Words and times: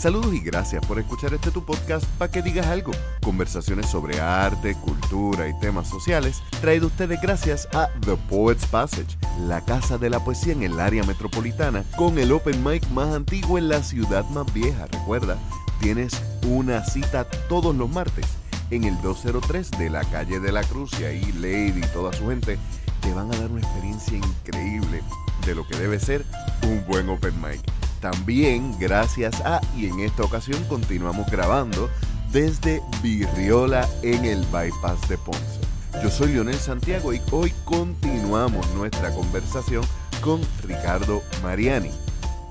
Saludos 0.00 0.32
y 0.32 0.40
gracias 0.40 0.84
por 0.86 0.98
escuchar 0.98 1.34
este 1.34 1.50
tu 1.50 1.62
podcast 1.62 2.06
para 2.16 2.32
que 2.32 2.40
digas 2.40 2.66
algo. 2.68 2.90
Conversaciones 3.20 3.84
sobre 3.84 4.18
arte, 4.18 4.74
cultura 4.76 5.46
y 5.46 5.52
temas 5.60 5.88
sociales, 5.88 6.42
traído 6.62 6.86
ustedes 6.86 7.20
gracias 7.20 7.68
a 7.74 7.90
The 8.06 8.16
Poets 8.30 8.64
Passage, 8.64 9.18
la 9.46 9.62
casa 9.62 9.98
de 9.98 10.08
la 10.08 10.24
poesía 10.24 10.54
en 10.54 10.62
el 10.62 10.80
área 10.80 11.02
metropolitana, 11.02 11.84
con 11.98 12.18
el 12.18 12.32
open 12.32 12.64
mic 12.64 12.88
más 12.92 13.14
antiguo 13.14 13.58
en 13.58 13.68
la 13.68 13.82
ciudad 13.82 14.24
más 14.30 14.50
vieja. 14.54 14.86
Recuerda, 14.86 15.36
tienes 15.82 16.18
una 16.46 16.82
cita 16.82 17.26
todos 17.50 17.76
los 17.76 17.90
martes 17.90 18.24
en 18.70 18.84
el 18.84 18.98
203 19.02 19.70
de 19.72 19.90
la 19.90 20.02
calle 20.04 20.40
de 20.40 20.50
la 20.50 20.64
Cruz 20.64 20.98
y 20.98 21.04
ahí 21.04 21.30
Lady 21.32 21.84
y 21.84 21.92
toda 21.92 22.10
su 22.14 22.26
gente 22.26 22.58
te 23.02 23.12
van 23.12 23.30
a 23.34 23.36
dar 23.36 23.50
una 23.50 23.60
experiencia 23.60 24.16
increíble 24.16 25.02
de 25.44 25.54
lo 25.54 25.66
que 25.66 25.76
debe 25.76 26.00
ser 26.00 26.24
un 26.62 26.82
buen 26.86 27.06
open 27.10 27.34
mic. 27.42 27.60
También 28.00 28.78
gracias 28.78 29.40
a, 29.42 29.60
y 29.76 29.86
en 29.86 30.00
esta 30.00 30.22
ocasión 30.22 30.64
continuamos 30.64 31.30
grabando 31.30 31.90
desde 32.32 32.80
Virriola 33.02 33.86
en 34.02 34.24
el 34.24 34.44
Bypass 34.46 35.06
de 35.08 35.18
Ponce. 35.18 35.60
Yo 36.02 36.08
soy 36.08 36.32
Lionel 36.32 36.54
Santiago 36.54 37.12
y 37.12 37.20
hoy 37.30 37.52
continuamos 37.66 38.66
nuestra 38.70 39.14
conversación 39.14 39.84
con 40.22 40.40
Ricardo 40.62 41.20
Mariani. 41.42 41.90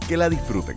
Que 0.08 0.18
la 0.18 0.30
disfruten. 0.30 0.76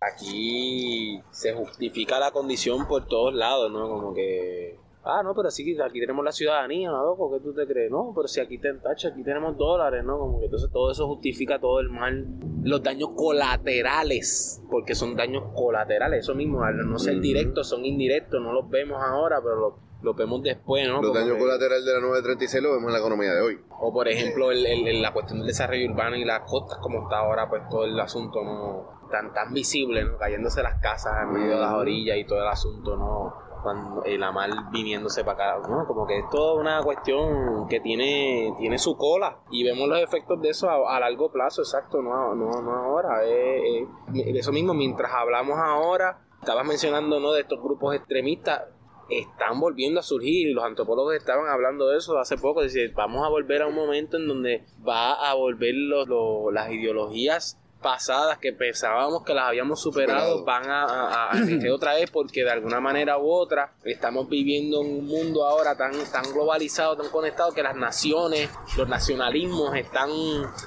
Aquí 0.00 1.20
se 1.32 1.54
justifica 1.54 2.20
la 2.20 2.30
condición 2.30 2.86
por 2.86 3.06
todos 3.06 3.34
lados, 3.34 3.70
¿no? 3.72 3.88
Como 3.88 4.14
que 4.14 4.78
ah, 5.04 5.22
no, 5.22 5.34
pero 5.34 5.50
sí, 5.50 5.76
aquí 5.80 6.00
tenemos 6.00 6.24
la 6.24 6.32
ciudadanía, 6.32 6.90
¿no, 6.90 7.04
loco? 7.04 7.32
¿Qué 7.32 7.40
tú 7.40 7.54
te 7.54 7.66
crees? 7.66 7.90
No, 7.90 8.12
pero 8.14 8.28
si 8.28 8.40
aquí 8.40 8.58
te 8.58 8.72
tacho, 8.74 9.08
aquí 9.08 9.22
tenemos 9.22 9.56
dólares, 9.56 10.04
¿no? 10.04 10.18
Como 10.18 10.38
que 10.38 10.46
entonces 10.46 10.70
todo 10.70 10.90
eso 10.90 11.06
justifica 11.06 11.58
todo 11.58 11.80
el 11.80 11.90
mal, 11.90 12.26
los 12.62 12.82
daños 12.82 13.10
colaterales, 13.16 14.62
porque 14.70 14.94
son 14.94 15.16
daños 15.16 15.44
colaterales, 15.54 16.20
eso 16.20 16.34
mismo, 16.34 16.62
al 16.62 16.76
no 16.88 16.98
ser 16.98 17.20
directos, 17.20 17.68
son 17.68 17.84
indirectos, 17.84 18.40
no 18.40 18.52
los 18.52 18.68
vemos 18.68 19.02
ahora, 19.02 19.40
pero 19.42 19.78
los 20.00 20.16
vemos 20.16 20.42
después, 20.42 20.86
¿no? 20.86 21.02
Los 21.02 21.14
daños 21.14 21.36
colaterales 21.38 21.84
de 21.84 21.92
la 21.94 22.00
936 22.00 22.62
lo 22.62 22.72
vemos 22.72 22.86
en 22.86 22.92
la 22.92 22.98
economía 22.98 23.34
de 23.34 23.40
hoy. 23.40 23.60
O 23.80 23.92
por 23.92 24.06
ejemplo, 24.08 24.52
el, 24.52 25.02
la 25.02 25.12
cuestión 25.12 25.38
del 25.38 25.48
desarrollo 25.48 25.90
urbano 25.90 26.16
y 26.16 26.24
las 26.24 26.40
costas, 26.48 26.78
como 26.78 27.02
está 27.02 27.18
ahora, 27.18 27.48
pues 27.48 27.62
todo 27.68 27.84
el 27.84 27.98
asunto 27.98 28.44
no 28.44 29.08
tan, 29.10 29.32
tan 29.32 29.52
visible, 29.52 30.04
¿no? 30.04 30.16
Cayéndose 30.18 30.62
las 30.62 30.80
casas 30.80 31.22
en 31.22 31.32
medio 31.32 31.54
de 31.54 31.60
las 31.60 31.72
orillas 31.72 32.16
y 32.16 32.24
todo 32.24 32.40
el 32.40 32.48
asunto, 32.48 32.96
¿no? 32.96 33.47
Cuando 33.68 34.02
la 34.06 34.32
mar 34.32 34.50
viniéndose 34.72 35.24
para 35.24 35.56
acá, 35.56 35.68
¿no? 35.68 35.86
Como 35.86 36.06
que 36.06 36.20
es 36.20 36.30
toda 36.30 36.58
una 36.58 36.82
cuestión 36.82 37.68
que 37.68 37.80
tiene, 37.80 38.54
tiene 38.58 38.78
su 38.78 38.96
cola 38.96 39.40
y 39.50 39.62
vemos 39.62 39.86
los 39.88 40.00
efectos 40.00 40.40
de 40.40 40.48
eso 40.48 40.70
a, 40.70 40.98
largo 40.98 41.30
plazo, 41.30 41.60
exacto, 41.60 42.00
no, 42.00 42.34
no, 42.34 42.62
no 42.62 42.74
ahora. 42.74 43.26
Eh, 43.26 43.82
eh, 43.82 44.32
eso 44.34 44.52
mismo, 44.52 44.72
mientras 44.72 45.12
hablamos 45.12 45.58
ahora, 45.58 46.18
estabas 46.40 46.66
mencionando, 46.66 47.20
¿no? 47.20 47.32
De 47.32 47.42
estos 47.42 47.62
grupos 47.62 47.94
extremistas, 47.94 48.62
están 49.10 49.60
volviendo 49.60 50.00
a 50.00 50.02
surgir 50.02 50.54
los 50.54 50.64
antropólogos 50.64 51.14
estaban 51.14 51.48
hablando 51.48 51.88
de 51.88 51.98
eso 51.98 52.18
hace 52.18 52.36
poco, 52.38 52.62
decir, 52.62 52.92
vamos 52.94 53.26
a 53.26 53.28
volver 53.28 53.62
a 53.62 53.66
un 53.66 53.74
momento 53.74 54.16
en 54.16 54.28
donde 54.28 54.64
va 54.86 55.12
a 55.12 55.34
volver 55.34 55.74
los, 55.74 56.08
las 56.52 56.70
ideologías 56.70 57.58
pasadas 57.80 58.38
que 58.38 58.52
pensábamos 58.52 59.24
que 59.24 59.34
las 59.34 59.46
habíamos 59.46 59.80
superado 59.80 60.44
van 60.44 60.68
a, 60.68 61.30
a, 61.30 61.72
otra 61.72 61.94
vez 61.94 62.10
porque 62.10 62.44
de 62.44 62.50
alguna 62.50 62.80
manera 62.80 63.18
u 63.18 63.30
otra 63.30 63.74
estamos 63.84 64.28
viviendo 64.28 64.82
en 64.82 64.98
un 64.98 65.06
mundo 65.06 65.46
ahora 65.46 65.76
tan, 65.76 65.92
tan 66.10 66.24
globalizado, 66.32 66.96
tan 66.96 67.08
conectado 67.08 67.52
que 67.52 67.62
las 67.62 67.76
naciones, 67.76 68.50
los 68.76 68.88
nacionalismos 68.88 69.76
están... 69.76 70.10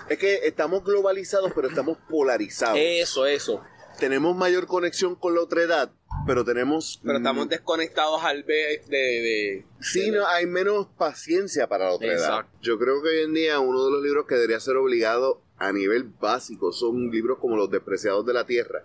Es 0.10 0.18
que 0.18 0.48
estamos 0.48 0.84
globalizados 0.84 1.52
pero 1.54 1.68
estamos 1.68 1.98
polarizados. 2.10 2.78
Eso, 2.80 3.26
eso. 3.26 3.62
Tenemos 4.00 4.36
mayor 4.36 4.66
conexión 4.68 5.16
con 5.16 5.36
la 5.36 5.42
otra 5.42 5.62
edad, 5.62 5.92
pero 6.26 6.44
tenemos... 6.44 7.00
Pero 7.04 7.18
estamos 7.18 7.50
desconectados 7.50 8.24
al 8.24 8.44
ver 8.44 8.84
de... 8.86 8.98
de 8.98 9.66
sí, 9.80 10.12
No, 10.12 10.26
hay 10.28 10.46
menos 10.46 10.88
paciencia 10.98 11.68
para 11.68 11.86
la 11.86 11.92
otra 11.92 12.14
edad. 12.14 12.46
Yo 12.62 12.80
creo 12.80 13.02
que 13.04 13.10
hoy 13.10 13.24
en 13.26 13.34
día 13.34 13.60
uno 13.60 13.86
de 13.86 13.92
los 13.92 14.02
libros 14.02 14.26
que 14.28 14.36
debería 14.36 14.60
ser 14.60 14.78
obligado 14.78 15.42
a 15.62 15.72
nivel 15.72 16.12
básico 16.20 16.72
son 16.72 17.12
libros 17.12 17.38
como 17.40 17.56
Los 17.56 17.70
Despreciados 17.70 18.26
de 18.26 18.34
la 18.34 18.46
Tierra. 18.48 18.84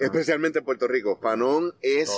especialmente 0.00 0.60
en 0.60 0.64
Puerto 0.64 0.88
Rico. 0.88 1.18
Fanón 1.20 1.74
es 1.82 2.10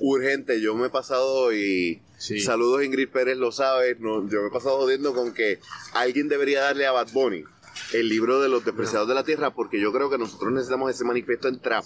urgente. 0.00 0.60
Yo 0.60 0.74
me 0.74 0.88
he 0.88 0.90
pasado 0.90 1.52
y 1.52 2.02
saludos 2.18 2.82
Ingrid 2.82 3.08
Pérez 3.08 3.36
lo 3.38 3.52
sabe. 3.52 3.96
No, 4.00 4.28
yo 4.28 4.42
me 4.42 4.48
he 4.48 4.50
pasado 4.50 4.78
jodiendo 4.78 5.14
con 5.14 5.32
que 5.32 5.60
alguien 5.92 6.28
debería 6.28 6.62
darle 6.62 6.86
a 6.86 6.92
Bad 6.92 7.12
Bunny 7.12 7.44
el 7.92 8.08
libro 8.08 8.40
de 8.40 8.48
los 8.48 8.64
despreciados 8.64 9.06
de 9.06 9.14
la 9.14 9.22
tierra 9.22 9.54
porque 9.54 9.80
yo 9.80 9.92
creo 9.92 10.10
que 10.10 10.18
nosotros 10.18 10.50
necesitamos 10.50 10.90
ese 10.90 11.04
manifiesto 11.04 11.46
en 11.46 11.60
trap 11.60 11.84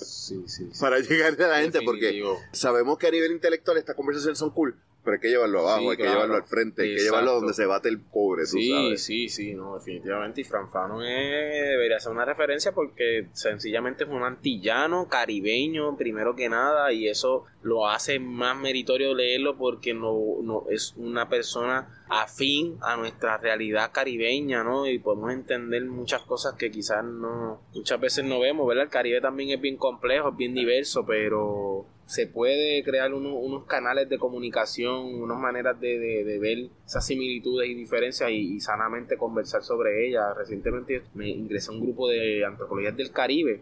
para 0.81 0.99
llegar 1.01 1.43
a 1.43 1.49
la 1.49 1.61
gente 1.61 1.81
porque 1.85 2.23
sabemos 2.53 2.97
que 2.97 3.09
a 3.09 3.11
nivel 3.11 3.33
intelectual 3.33 3.77
estas 3.77 3.97
conversaciones 3.97 4.39
son 4.39 4.51
cool 4.51 4.77
pero 5.03 5.15
hay 5.15 5.21
que 5.21 5.29
llevarlo 5.29 5.61
abajo, 5.61 5.91
hay 5.91 5.97
que 5.97 6.03
llevarlo 6.03 6.35
al 6.35 6.45
frente, 6.45 6.83
hay 6.83 6.97
que 6.97 7.03
llevarlo 7.03 7.35
donde 7.35 7.55
se 7.55 7.65
bate 7.65 7.89
el 7.89 8.01
pobre, 8.01 8.45
sí, 8.45 8.71
sabes. 8.71 9.03
Sí, 9.03 9.29
sí, 9.29 9.55
no, 9.55 9.75
definitivamente. 9.75 10.43
Y 10.43 10.45
Franfano 10.45 11.01
debería 11.01 11.99
ser 12.01 12.13
una 12.13 12.25
referencia 12.25 12.73
porque 12.73 13.29
sencillamente 13.33 14.05
es 14.05 14.11
un 14.11 14.23
antillano, 14.23 15.09
caribeño, 15.09 15.97
primero 15.97 16.37
que 16.37 16.49
nada, 16.49 16.93
y 16.93 17.09
eso 17.09 17.45
lo 17.63 17.89
hace 17.89 18.19
más 18.19 18.57
meritorio 18.57 19.15
leerlo 19.15 19.57
porque 19.57 19.95
no, 19.95 20.15
no 20.43 20.65
es 20.71 20.95
una 20.97 21.29
persona 21.29 22.05
afín 22.09 22.77
a 22.83 22.97
nuestra 22.97 23.39
realidad 23.39 23.93
caribeña, 23.93 24.65
¿no? 24.65 24.87
Y 24.87 24.99
podemos 24.99 25.33
entender 25.33 25.85
muchas 25.85 26.23
cosas 26.23 26.55
que 26.55 26.71
quizás 26.71 27.05
no, 27.05 27.61
muchas 27.75 28.01
veces 28.01 28.25
no 28.25 28.41
vemos, 28.41 28.67
¿verdad? 28.67 28.85
El 28.85 28.91
Caribe 28.91 29.21
también 29.21 29.51
es 29.51 29.61
bien 29.61 29.77
complejo, 29.77 30.31
es 30.31 30.37
bien 30.37 30.55
diverso, 30.55 31.07
pero 31.07 31.87
se 32.11 32.27
puede 32.27 32.83
crear 32.83 33.15
unos 33.15 33.65
canales 33.67 34.09
de 34.09 34.19
comunicación, 34.19 35.15
unas 35.15 35.39
maneras 35.39 35.79
de, 35.81 36.39
ver 36.41 36.69
esas 36.85 37.07
similitudes 37.07 37.71
y 37.71 37.75
diferencias 37.75 38.29
y, 38.33 38.59
sanamente 38.59 39.17
conversar 39.17 39.63
sobre 39.63 40.09
ellas. 40.09 40.37
Recientemente 40.37 41.03
me 41.15 41.29
ingresé 41.29 41.71
a 41.71 41.75
un 41.75 41.83
grupo 41.83 42.09
de 42.09 42.45
antropologías 42.45 42.97
del 42.97 43.13
Caribe 43.13 43.61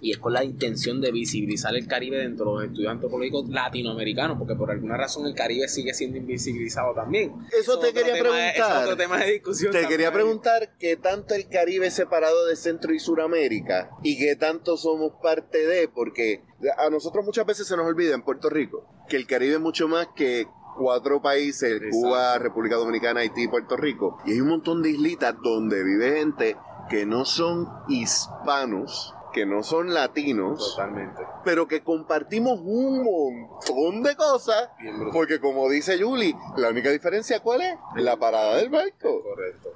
y 0.00 0.10
es 0.12 0.18
con 0.18 0.32
la 0.32 0.44
intención 0.44 1.00
de 1.00 1.10
visibilizar 1.10 1.74
el 1.74 1.86
Caribe 1.86 2.18
dentro 2.18 2.46
de 2.46 2.52
los 2.52 2.64
estudios 2.64 2.92
antropológicos 2.92 3.48
latinoamericanos, 3.48 4.38
porque 4.38 4.54
por 4.54 4.70
alguna 4.70 4.96
razón 4.96 5.26
el 5.26 5.34
Caribe 5.34 5.68
sigue 5.68 5.94
siendo 5.94 6.18
invisibilizado 6.18 6.94
también. 6.94 7.32
Eso 7.58 7.78
te 7.78 7.92
quería 7.92 8.12
preguntar. 8.12 8.84
otro 8.84 8.96
tema 8.96 9.18
de 9.18 9.32
discusión. 9.32 9.72
Te 9.72 9.86
quería 9.86 10.12
preguntar 10.12 10.76
qué 10.78 10.96
tanto 10.96 11.34
el 11.34 11.48
Caribe 11.48 11.86
es 11.86 11.94
separado 11.94 12.46
de 12.46 12.56
Centro 12.56 12.92
y 12.92 12.98
Suramérica 12.98 13.90
y 14.02 14.18
qué 14.18 14.36
tanto 14.36 14.76
somos 14.76 15.12
parte 15.22 15.66
de, 15.66 15.88
porque 15.88 16.42
a 16.76 16.90
nosotros 16.90 17.24
muchas 17.24 17.46
veces 17.46 17.66
se 17.66 17.76
nos 17.76 17.86
olvida 17.86 18.14
en 18.14 18.22
Puerto 18.22 18.50
Rico 18.50 18.86
que 19.08 19.16
el 19.16 19.26
Caribe 19.26 19.54
es 19.54 19.60
mucho 19.60 19.88
más 19.88 20.08
que 20.14 20.46
cuatro 20.76 21.22
países, 21.22 21.80
Cuba, 21.90 22.38
República 22.38 22.76
Dominicana, 22.76 23.20
Haití 23.20 23.44
y 23.44 23.48
Puerto 23.48 23.76
Rico. 23.76 24.18
Y 24.26 24.32
hay 24.32 24.40
un 24.40 24.48
montón 24.48 24.82
de 24.82 24.90
islitas 24.90 25.34
donde 25.42 25.82
vive 25.82 26.18
gente 26.18 26.56
que 26.90 27.06
no 27.06 27.24
son 27.24 27.68
hispanos, 27.88 29.14
que 29.36 29.44
no 29.44 29.62
son 29.62 29.92
latinos, 29.92 30.74
Totalmente. 30.74 31.20
pero 31.44 31.68
que 31.68 31.82
compartimos 31.82 32.58
un 32.64 33.04
montón 33.04 34.02
de 34.02 34.16
cosas, 34.16 34.70
porque 35.12 35.40
como 35.40 35.68
dice 35.68 36.02
Julie, 36.02 36.34
la 36.56 36.70
única 36.70 36.90
diferencia 36.90 37.40
cuál 37.40 37.60
es? 37.60 37.76
La 37.96 38.16
parada 38.16 38.56
del 38.56 38.70
barco. 38.70 39.22
Correcto. 39.22 39.74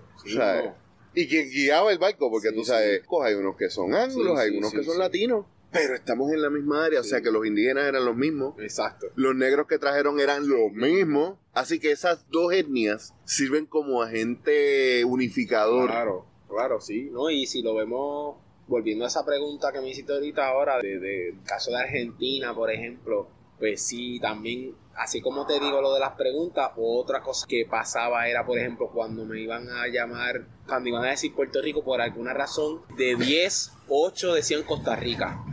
Y 1.12 1.28
quien 1.28 1.50
guiaba 1.50 1.92
el 1.92 1.98
barco, 1.98 2.30
porque 2.30 2.52
tú 2.52 2.64
sabes, 2.64 3.02
hay 3.22 3.34
unos 3.34 3.54
que 3.56 3.68
son 3.68 3.94
anglos, 3.94 4.38
hay 4.38 4.56
unos 4.56 4.72
que 4.72 4.82
son 4.82 4.98
latinos. 4.98 5.44
Pero 5.70 5.94
estamos 5.94 6.32
en 6.32 6.40
la 6.40 6.48
misma 6.48 6.86
área, 6.86 7.00
o 7.00 7.04
sea 7.04 7.20
que 7.20 7.30
los 7.30 7.44
indígenas 7.44 7.84
eran 7.84 8.06
los 8.06 8.16
mismos. 8.16 8.54
Exacto. 8.60 9.08
Los 9.14 9.36
negros 9.36 9.66
que 9.66 9.78
trajeron 9.78 10.20
eran 10.20 10.48
los 10.48 10.72
mismos. 10.72 11.38
Así 11.52 11.78
que 11.78 11.92
esas 11.92 12.26
dos 12.30 12.54
etnias 12.54 13.12
sirven 13.24 13.66
como 13.66 14.02
agente 14.02 15.04
unificador. 15.04 15.90
Claro, 15.90 16.24
claro, 16.48 16.80
sí. 16.80 17.10
¿no? 17.12 17.28
Y 17.28 17.46
si 17.46 17.62
lo 17.62 17.74
vemos 17.74 18.36
volviendo 18.70 19.04
a 19.04 19.08
esa 19.08 19.26
pregunta 19.26 19.72
que 19.72 19.80
me 19.80 19.88
hiciste 19.88 20.12
ahorita 20.12 20.46
ahora, 20.46 20.78
de, 20.78 21.34
caso 21.44 21.72
de 21.72 21.78
Argentina, 21.78 22.54
por 22.54 22.70
ejemplo, 22.70 23.28
pues 23.58 23.82
sí, 23.82 24.20
también, 24.20 24.74
así 24.94 25.20
como 25.20 25.44
te 25.44 25.58
digo 25.58 25.82
lo 25.82 25.92
de 25.92 25.98
las 25.98 26.12
preguntas, 26.12 26.70
otra 26.76 27.20
cosa 27.20 27.46
que 27.48 27.66
pasaba 27.68 28.28
era, 28.28 28.46
por 28.46 28.56
ejemplo, 28.56 28.88
cuando 28.94 29.26
me 29.26 29.40
iban 29.40 29.68
a 29.68 29.88
llamar, 29.88 30.46
cuando 30.66 30.88
iban 30.88 31.04
a 31.04 31.10
decir 31.10 31.34
Puerto 31.34 31.60
Rico, 31.60 31.82
por 31.82 32.00
alguna 32.00 32.32
razón, 32.32 32.82
de 32.96 33.16
10, 33.16 33.72
8 33.88 34.34
decían 34.34 34.62
Costa 34.62 34.94
Rica. 34.94 35.44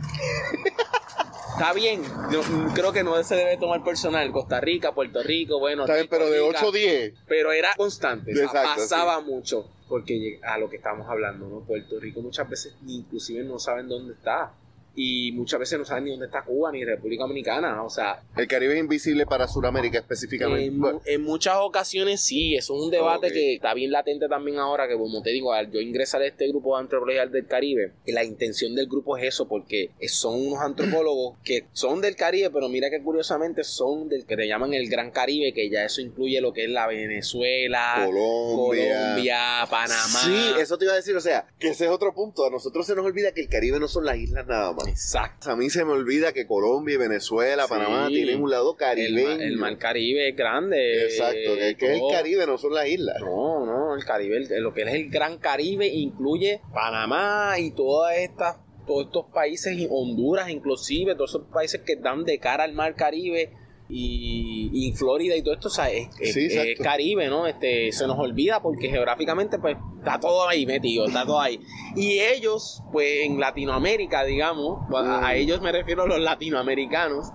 Está 1.58 1.72
bien, 1.72 2.02
creo 2.72 2.92
que 2.92 3.02
no 3.02 3.20
se 3.24 3.34
debe 3.34 3.56
tomar 3.56 3.82
personal. 3.82 4.30
Costa 4.30 4.60
Rica, 4.60 4.92
Puerto 4.92 5.22
Rico, 5.24 5.58
bueno. 5.58 5.82
Está 5.82 5.94
bien, 5.94 6.06
pero 6.08 6.30
de 6.30 6.38
8 6.38 6.68
a 6.68 6.70
10. 6.70 7.14
Pero 7.26 7.52
era 7.52 7.74
constante, 7.76 8.32
pasaba 8.46 9.20
mucho 9.20 9.68
porque 9.88 10.38
a 10.42 10.58
lo 10.58 10.68
que 10.68 10.76
estamos 10.76 11.08
hablando, 11.08 11.48
¿no? 11.48 11.60
Puerto 11.60 11.98
Rico 11.98 12.20
muchas 12.20 12.48
veces 12.48 12.74
inclusive 12.86 13.42
no 13.42 13.58
saben 13.58 13.88
dónde 13.88 14.12
está. 14.12 14.52
Y 15.00 15.30
muchas 15.30 15.60
veces 15.60 15.78
no 15.78 15.84
saben 15.84 16.04
ni 16.04 16.10
dónde 16.10 16.26
está 16.26 16.42
Cuba 16.42 16.72
ni 16.72 16.84
República 16.84 17.22
Dominicana. 17.22 17.84
O 17.84 17.88
sea, 17.88 18.20
el 18.36 18.48
Caribe 18.48 18.74
es 18.74 18.80
invisible 18.80 19.26
para 19.26 19.46
Sudamérica 19.46 19.98
específicamente. 19.98 20.74
En, 21.04 21.22
muchas 21.22 21.54
ocasiones 21.58 22.20
sí, 22.20 22.56
eso 22.56 22.74
es 22.74 22.82
un 22.82 22.90
debate 22.90 23.30
que 23.30 23.54
está 23.54 23.74
bien 23.74 23.92
latente 23.92 24.28
también 24.28 24.58
ahora, 24.58 24.88
que 24.88 24.94
como 24.94 25.22
te 25.22 25.30
digo, 25.30 25.52
al 25.52 25.70
yo 25.70 25.80
ingresar 25.80 26.22
a 26.22 26.26
este 26.26 26.48
grupo 26.48 26.74
de 26.74 26.82
antropología 26.82 27.26
del 27.26 27.46
Caribe, 27.46 27.92
la 28.06 28.24
intención 28.24 28.74
del 28.74 28.88
grupo 28.88 29.16
es 29.16 29.34
eso, 29.34 29.46
porque 29.46 29.92
son 30.08 30.34
unos 30.48 30.60
antropólogos 30.60 31.38
que 31.44 31.66
son 31.72 32.00
del 32.00 32.16
Caribe, 32.16 32.50
pero 32.50 32.68
mira 32.68 32.90
que 32.90 33.00
curiosamente 33.00 33.62
son 33.62 34.08
del 34.08 34.26
que 34.26 34.36
te 34.36 34.48
llaman 34.48 34.74
el 34.74 34.88
Gran 34.88 35.12
Caribe, 35.12 35.52
que 35.54 35.70
ya 35.70 35.84
eso 35.84 36.00
incluye 36.00 36.40
lo 36.40 36.52
que 36.52 36.64
es 36.64 36.70
la 36.70 36.88
Venezuela, 36.88 38.04
Colombia, 38.04 39.64
Panamá. 39.70 40.18
Sí, 40.24 40.54
eso 40.58 40.76
te 40.76 40.86
iba 40.86 40.94
a 40.94 40.96
decir, 40.96 41.14
o 41.14 41.20
sea, 41.20 41.46
que 41.60 41.68
ese 41.68 41.84
es 41.84 41.90
otro 41.92 42.12
punto. 42.12 42.44
A 42.44 42.50
nosotros 42.50 42.84
se 42.84 42.96
nos 42.96 43.06
olvida 43.06 43.30
que 43.30 43.42
el 43.42 43.48
Caribe 43.48 43.78
no 43.78 43.86
son 43.86 44.04
las 44.04 44.16
islas 44.16 44.44
nada 44.48 44.72
más. 44.72 44.87
Exacto. 44.88 45.50
A 45.50 45.56
mí 45.56 45.70
se 45.70 45.84
me 45.84 45.92
olvida 45.92 46.32
que 46.32 46.46
Colombia 46.46 46.94
y 46.94 46.98
Venezuela, 46.98 47.66
Panamá 47.68 48.08
tienen 48.08 48.42
un 48.42 48.50
lado 48.50 48.76
caribeño. 48.76 49.40
El, 49.40 49.56
mar 49.56 49.78
Caribe 49.78 50.28
es 50.28 50.36
grande. 50.36 51.04
Exacto, 51.04 51.54
que, 51.56 51.70
es 51.70 51.82
el 51.82 52.00
Caribe, 52.10 52.46
no 52.46 52.58
son 52.58 52.74
las 52.74 52.86
islas. 52.86 53.16
No, 53.20 53.66
no, 53.66 53.94
el 53.94 54.04
Caribe, 54.04 54.40
lo 54.60 54.72
que 54.72 54.82
es 54.82 54.94
el 54.94 55.10
Gran 55.10 55.38
Caribe 55.38 55.86
incluye 55.86 56.60
Panamá 56.72 57.58
y 57.58 57.70
todas 57.72 58.16
estas 58.16 58.56
todos 58.86 59.04
estos 59.04 59.26
países, 59.26 59.86
Honduras 59.90 60.48
inclusive, 60.48 61.14
todos 61.14 61.30
esos 61.30 61.46
países 61.52 61.82
que 61.82 61.96
dan 61.96 62.24
de 62.24 62.38
cara 62.38 62.64
al 62.64 62.72
mar 62.72 62.94
Caribe 62.94 63.52
y, 63.90 64.92
Florida 64.96 65.34
y 65.36 65.42
todo 65.42 65.54
esto, 65.54 65.68
o 65.68 65.70
sea, 65.70 65.90
es, 65.90 66.08
Caribe, 66.82 67.28
¿no? 67.28 67.46
Este, 67.46 67.90
se 67.92 68.06
nos 68.06 68.18
olvida 68.18 68.60
porque 68.60 68.88
geográficamente 68.88 69.58
pues 69.58 69.76
está 69.98 70.20
todo 70.20 70.48
ahí 70.48 70.66
metido, 70.66 71.06
está 71.06 71.24
todo 71.24 71.40
ahí. 71.40 71.60
Y 71.96 72.20
ellos, 72.20 72.82
pues 72.92 73.24
en 73.24 73.40
Latinoamérica, 73.40 74.24
digamos, 74.24 74.80
a, 74.94 75.34
ellos 75.34 75.62
me 75.62 75.72
refiero 75.72 76.02
a 76.02 76.06
los 76.06 76.20
latinoamericanos, 76.20 77.30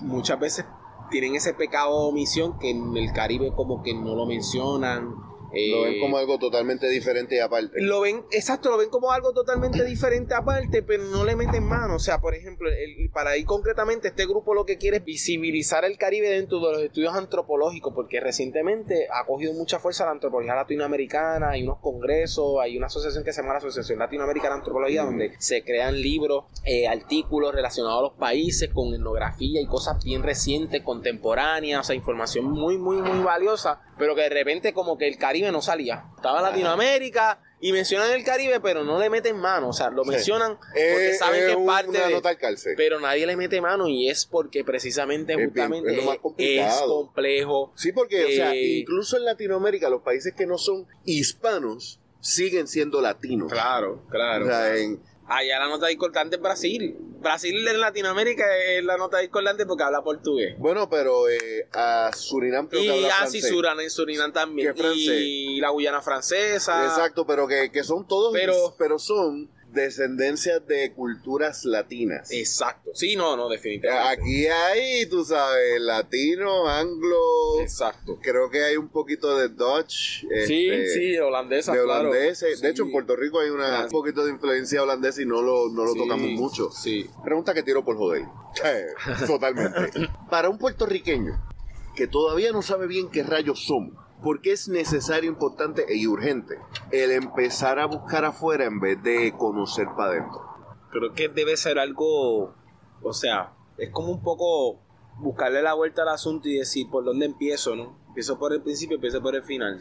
muchas 0.00 0.38
veces 0.40 0.64
tienen 1.10 1.34
ese 1.36 1.54
pecado 1.54 2.02
de 2.02 2.08
omisión 2.08 2.58
que 2.58 2.70
en 2.70 2.96
el 2.96 3.12
Caribe 3.12 3.52
como 3.54 3.82
que 3.82 3.94
no 3.94 4.14
lo 4.14 4.26
mencionan 4.26 5.31
lo 5.54 5.82
ven 5.82 6.00
como 6.00 6.16
algo 6.16 6.38
totalmente 6.38 6.88
diferente 6.88 7.36
y 7.36 7.38
aparte. 7.38 7.80
Lo 7.80 8.00
ven, 8.00 8.24
exacto, 8.30 8.70
lo 8.70 8.78
ven 8.78 8.90
como 8.90 9.12
algo 9.12 9.32
totalmente 9.32 9.84
diferente 9.84 10.34
aparte, 10.34 10.82
pero 10.82 11.04
no 11.04 11.24
le 11.24 11.36
meten 11.36 11.64
mano. 11.64 11.96
O 11.96 11.98
sea, 11.98 12.20
por 12.20 12.34
ejemplo, 12.34 12.68
el, 12.70 13.10
para 13.10 13.36
ir 13.36 13.46
concretamente, 13.46 14.08
este 14.08 14.26
grupo 14.26 14.54
lo 14.54 14.64
que 14.64 14.78
quiere 14.78 14.98
es 14.98 15.04
visibilizar 15.04 15.84
el 15.84 15.98
Caribe 15.98 16.30
dentro 16.30 16.58
de 16.60 16.72
los 16.72 16.82
estudios 16.82 17.14
antropológicos, 17.14 17.92
porque 17.94 18.20
recientemente 18.20 19.08
ha 19.12 19.24
cogido 19.26 19.52
mucha 19.52 19.78
fuerza 19.78 20.04
la 20.04 20.12
antropología 20.12 20.54
latinoamericana, 20.54 21.50
hay 21.50 21.62
unos 21.62 21.78
congresos, 21.80 22.56
hay 22.60 22.76
una 22.76 22.86
asociación 22.86 23.24
que 23.24 23.32
se 23.32 23.42
llama 23.42 23.54
la 23.54 23.58
Asociación 23.58 23.98
Latinoamericana 23.98 24.54
de 24.54 24.58
Antropología, 24.60 25.04
donde 25.04 25.32
se 25.38 25.62
crean 25.64 26.00
libros, 26.00 26.44
eh, 26.64 26.88
artículos 26.88 27.54
relacionados 27.54 27.98
a 27.98 28.02
los 28.02 28.12
países 28.12 28.70
con 28.72 28.92
etnografía 28.94 29.60
y 29.60 29.66
cosas 29.66 30.02
bien 30.04 30.22
recientes, 30.22 30.82
contemporáneas, 30.82 31.80
o 31.80 31.84
sea, 31.84 31.96
información 31.96 32.46
muy, 32.46 32.78
muy, 32.78 32.96
muy 32.96 33.22
valiosa, 33.22 33.80
pero 34.02 34.16
que 34.16 34.22
de 34.22 34.30
repente 34.30 34.72
como 34.72 34.98
que 34.98 35.06
el 35.06 35.16
Caribe 35.16 35.52
no 35.52 35.62
salía. 35.62 36.06
Estaba 36.16 36.42
Latinoamérica 36.42 37.40
y 37.60 37.70
mencionan 37.70 38.10
el 38.10 38.24
Caribe, 38.24 38.58
pero 38.58 38.82
no 38.82 38.98
le 38.98 39.08
meten 39.08 39.36
mano. 39.36 39.68
O 39.68 39.72
sea, 39.72 39.90
lo 39.90 40.04
mencionan 40.04 40.58
porque 40.58 41.14
saben 41.16 41.46
que 41.46 41.52
es 41.52 41.58
parte 41.64 41.98
de. 41.98 42.74
Pero 42.76 42.98
nadie 42.98 43.28
le 43.28 43.36
mete 43.36 43.60
mano 43.60 43.86
y 43.86 44.08
es 44.08 44.26
porque 44.26 44.64
precisamente, 44.64 45.36
justamente, 45.36 45.96
es, 45.96 46.74
complejo. 46.90 47.72
Sí, 47.76 47.92
porque, 47.92 48.24
o 48.24 48.28
sea, 48.30 48.52
eh, 48.52 48.78
incluso 48.80 49.16
en 49.16 49.24
Latinoamérica, 49.24 49.88
los 49.88 50.02
países 50.02 50.34
que 50.34 50.46
no 50.46 50.58
son 50.58 50.88
hispanos 51.04 52.00
siguen 52.18 52.66
siendo 52.66 53.00
latinos. 53.00 53.52
Claro, 53.52 54.02
claro. 54.10 54.46
O 54.46 54.48
sea, 54.48 54.76
en 54.78 55.00
Allá 55.32 55.58
la 55.58 55.68
nota 55.68 55.86
discordante 55.86 56.36
es 56.36 56.42
Brasil. 56.42 56.94
Brasil 57.20 57.66
en 57.66 57.80
Latinoamérica 57.80 58.44
es 58.66 58.84
la 58.84 58.98
nota 58.98 59.18
discordante 59.18 59.64
porque 59.64 59.82
habla 59.82 60.02
portugués. 60.02 60.56
Bueno, 60.58 60.90
pero 60.90 61.28
eh, 61.28 61.68
a 61.72 62.10
Surinam 62.14 62.66
creo 62.66 62.82
y, 62.82 62.84
que 62.84 62.92
habla 62.92 63.14
ah, 63.20 63.26
sí, 63.26 63.40
Surinam, 63.40 63.78
Surinam 63.88 64.32
también. 64.32 64.74
Y 64.94 65.58
la 65.60 65.70
Guyana 65.70 66.02
francesa. 66.02 66.84
Exacto, 66.84 67.26
pero 67.26 67.48
que, 67.48 67.70
que 67.70 67.82
son 67.82 68.06
todos, 68.06 68.32
pero, 68.34 68.74
pero 68.76 68.98
son 68.98 69.48
descendencias 69.72 70.66
de 70.66 70.92
culturas 70.92 71.64
latinas. 71.64 72.30
Exacto. 72.30 72.90
Sí, 72.94 73.16
no, 73.16 73.36
no, 73.36 73.48
definitivamente. 73.48 74.22
Aquí 74.22 74.46
hay, 74.46 75.06
tú 75.06 75.24
sabes, 75.24 75.80
latino, 75.80 76.68
anglo. 76.68 77.60
Exacto. 77.60 78.18
Creo 78.22 78.50
que 78.50 78.64
hay 78.64 78.76
un 78.76 78.88
poquito 78.88 79.36
de 79.36 79.48
Dutch. 79.48 80.20
Sí, 80.46 80.68
este, 80.68 80.88
sí, 80.88 81.18
holandesa. 81.18 81.72
De 81.72 81.80
holandeses. 81.80 82.60
De 82.60 82.70
hecho, 82.70 82.84
en 82.84 82.92
Puerto 82.92 83.16
Rico 83.16 83.40
hay 83.40 83.50
una, 83.50 83.84
un 83.84 83.90
poquito 83.90 84.24
de 84.24 84.32
influencia 84.32 84.82
holandesa 84.82 85.22
y 85.22 85.26
no 85.26 85.42
lo, 85.42 85.68
no 85.70 85.84
lo 85.84 85.94
tocamos 85.94 86.30
mucho. 86.30 86.70
Sí. 86.70 87.08
Pregunta 87.24 87.54
que 87.54 87.62
tiro 87.62 87.84
por 87.84 87.96
joder. 87.96 88.22
Totalmente. 89.26 90.08
Para 90.30 90.48
un 90.48 90.58
puertorriqueño 90.58 91.52
que 91.96 92.06
todavía 92.06 92.52
no 92.52 92.62
sabe 92.62 92.86
bien 92.86 93.10
qué 93.10 93.22
rayos 93.22 93.64
somos 93.64 93.94
porque 94.22 94.52
es 94.52 94.68
necesario, 94.68 95.30
importante 95.30 95.84
y 95.94 96.06
urgente 96.06 96.58
el 96.90 97.10
empezar 97.10 97.78
a 97.78 97.86
buscar 97.86 98.24
afuera 98.24 98.64
en 98.64 98.80
vez 98.80 99.02
de 99.02 99.32
conocer 99.36 99.86
para 99.96 100.12
adentro. 100.12 100.42
Creo 100.90 101.12
que 101.12 101.28
debe 101.28 101.56
ser 101.56 101.78
algo, 101.78 102.54
o 103.02 103.12
sea, 103.12 103.52
es 103.78 103.90
como 103.90 104.12
un 104.12 104.22
poco 104.22 104.80
buscarle 105.18 105.62
la 105.62 105.74
vuelta 105.74 106.02
al 106.02 106.08
asunto 106.08 106.48
y 106.48 106.58
decir 106.58 106.88
por 106.90 107.04
dónde 107.04 107.26
empiezo, 107.26 107.74
¿no? 107.74 107.98
Empiezo 108.08 108.38
por 108.38 108.52
el 108.52 108.62
principio, 108.62 108.96
empiezo 108.96 109.22
por 109.22 109.34
el 109.34 109.42
final. 109.42 109.80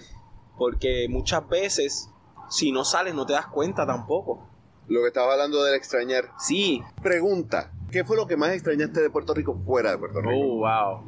Porque 0.57 1.07
muchas 1.09 1.47
veces, 1.47 2.09
si 2.49 2.71
no 2.71 2.85
sales, 2.85 3.13
no 3.13 3.25
te 3.25 3.33
das 3.33 3.47
cuenta 3.47 3.85
tampoco. 3.85 4.47
Lo 4.87 5.01
que 5.01 5.07
estaba 5.07 5.33
hablando 5.33 5.63
del 5.63 5.75
extrañar. 5.75 6.31
Sí. 6.39 6.81
Pregunta, 7.01 7.71
¿qué 7.91 8.03
fue 8.03 8.17
lo 8.17 8.27
que 8.27 8.37
más 8.37 8.51
extrañaste 8.51 9.01
de 9.01 9.09
Puerto 9.09 9.33
Rico 9.33 9.55
fuera 9.65 9.91
de 9.91 9.97
Puerto 9.97 10.21
Rico? 10.21 10.33
Oh, 10.35 10.57
wow. 10.57 11.03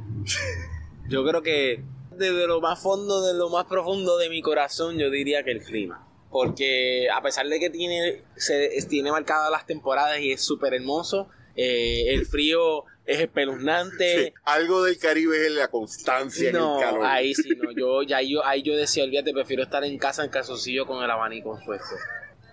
Yo 1.08 1.26
creo 1.26 1.42
que 1.42 1.84
desde 2.18 2.48
lo 2.48 2.62
más 2.62 2.82
fondo, 2.82 3.22
de 3.26 3.34
lo 3.34 3.50
más 3.50 3.66
profundo 3.66 4.18
de 4.18 4.30
mi 4.30 4.42
corazón, 4.42 4.98
yo 4.98 5.10
diría 5.10 5.44
que 5.44 5.52
el 5.52 5.64
clima. 5.64 6.08
Porque 6.30 7.08
a 7.14 7.22
pesar 7.22 7.48
de 7.48 7.60
que 7.60 7.70
tiene, 7.70 8.24
se, 8.36 8.70
tiene 8.90 9.12
marcadas 9.12 9.52
las 9.52 9.66
temporadas 9.66 10.20
y 10.20 10.32
es 10.32 10.42
súper 10.42 10.74
hermoso, 10.74 11.30
eh, 11.56 12.06
el 12.14 12.26
frío 12.26 12.86
es 13.06 13.20
espeluznante. 13.20 14.34
algo 14.44 14.84
del 14.84 14.98
Caribe 14.98 15.46
es 15.46 15.52
la 15.52 15.68
constancia 15.68 16.50
en 16.50 16.56
el 16.56 16.80
calor. 16.80 17.06
Ahí 17.06 17.36
sí, 17.36 17.50
no, 17.62 17.72
yo, 17.72 18.02
ya 18.04 18.22
yo, 18.22 18.44
ahí 18.46 18.64
yo 18.64 18.76
decía, 18.76 19.04
olvídate, 19.04 19.34
prefiero 19.34 19.64
estar 19.64 19.84
en 19.84 19.98
casa 19.98 20.24
en 20.24 20.32
calzoncillo 20.32 20.88
con 20.88 21.04
el 21.04 21.12
abanico 21.12 21.60
puesto. 21.66 21.96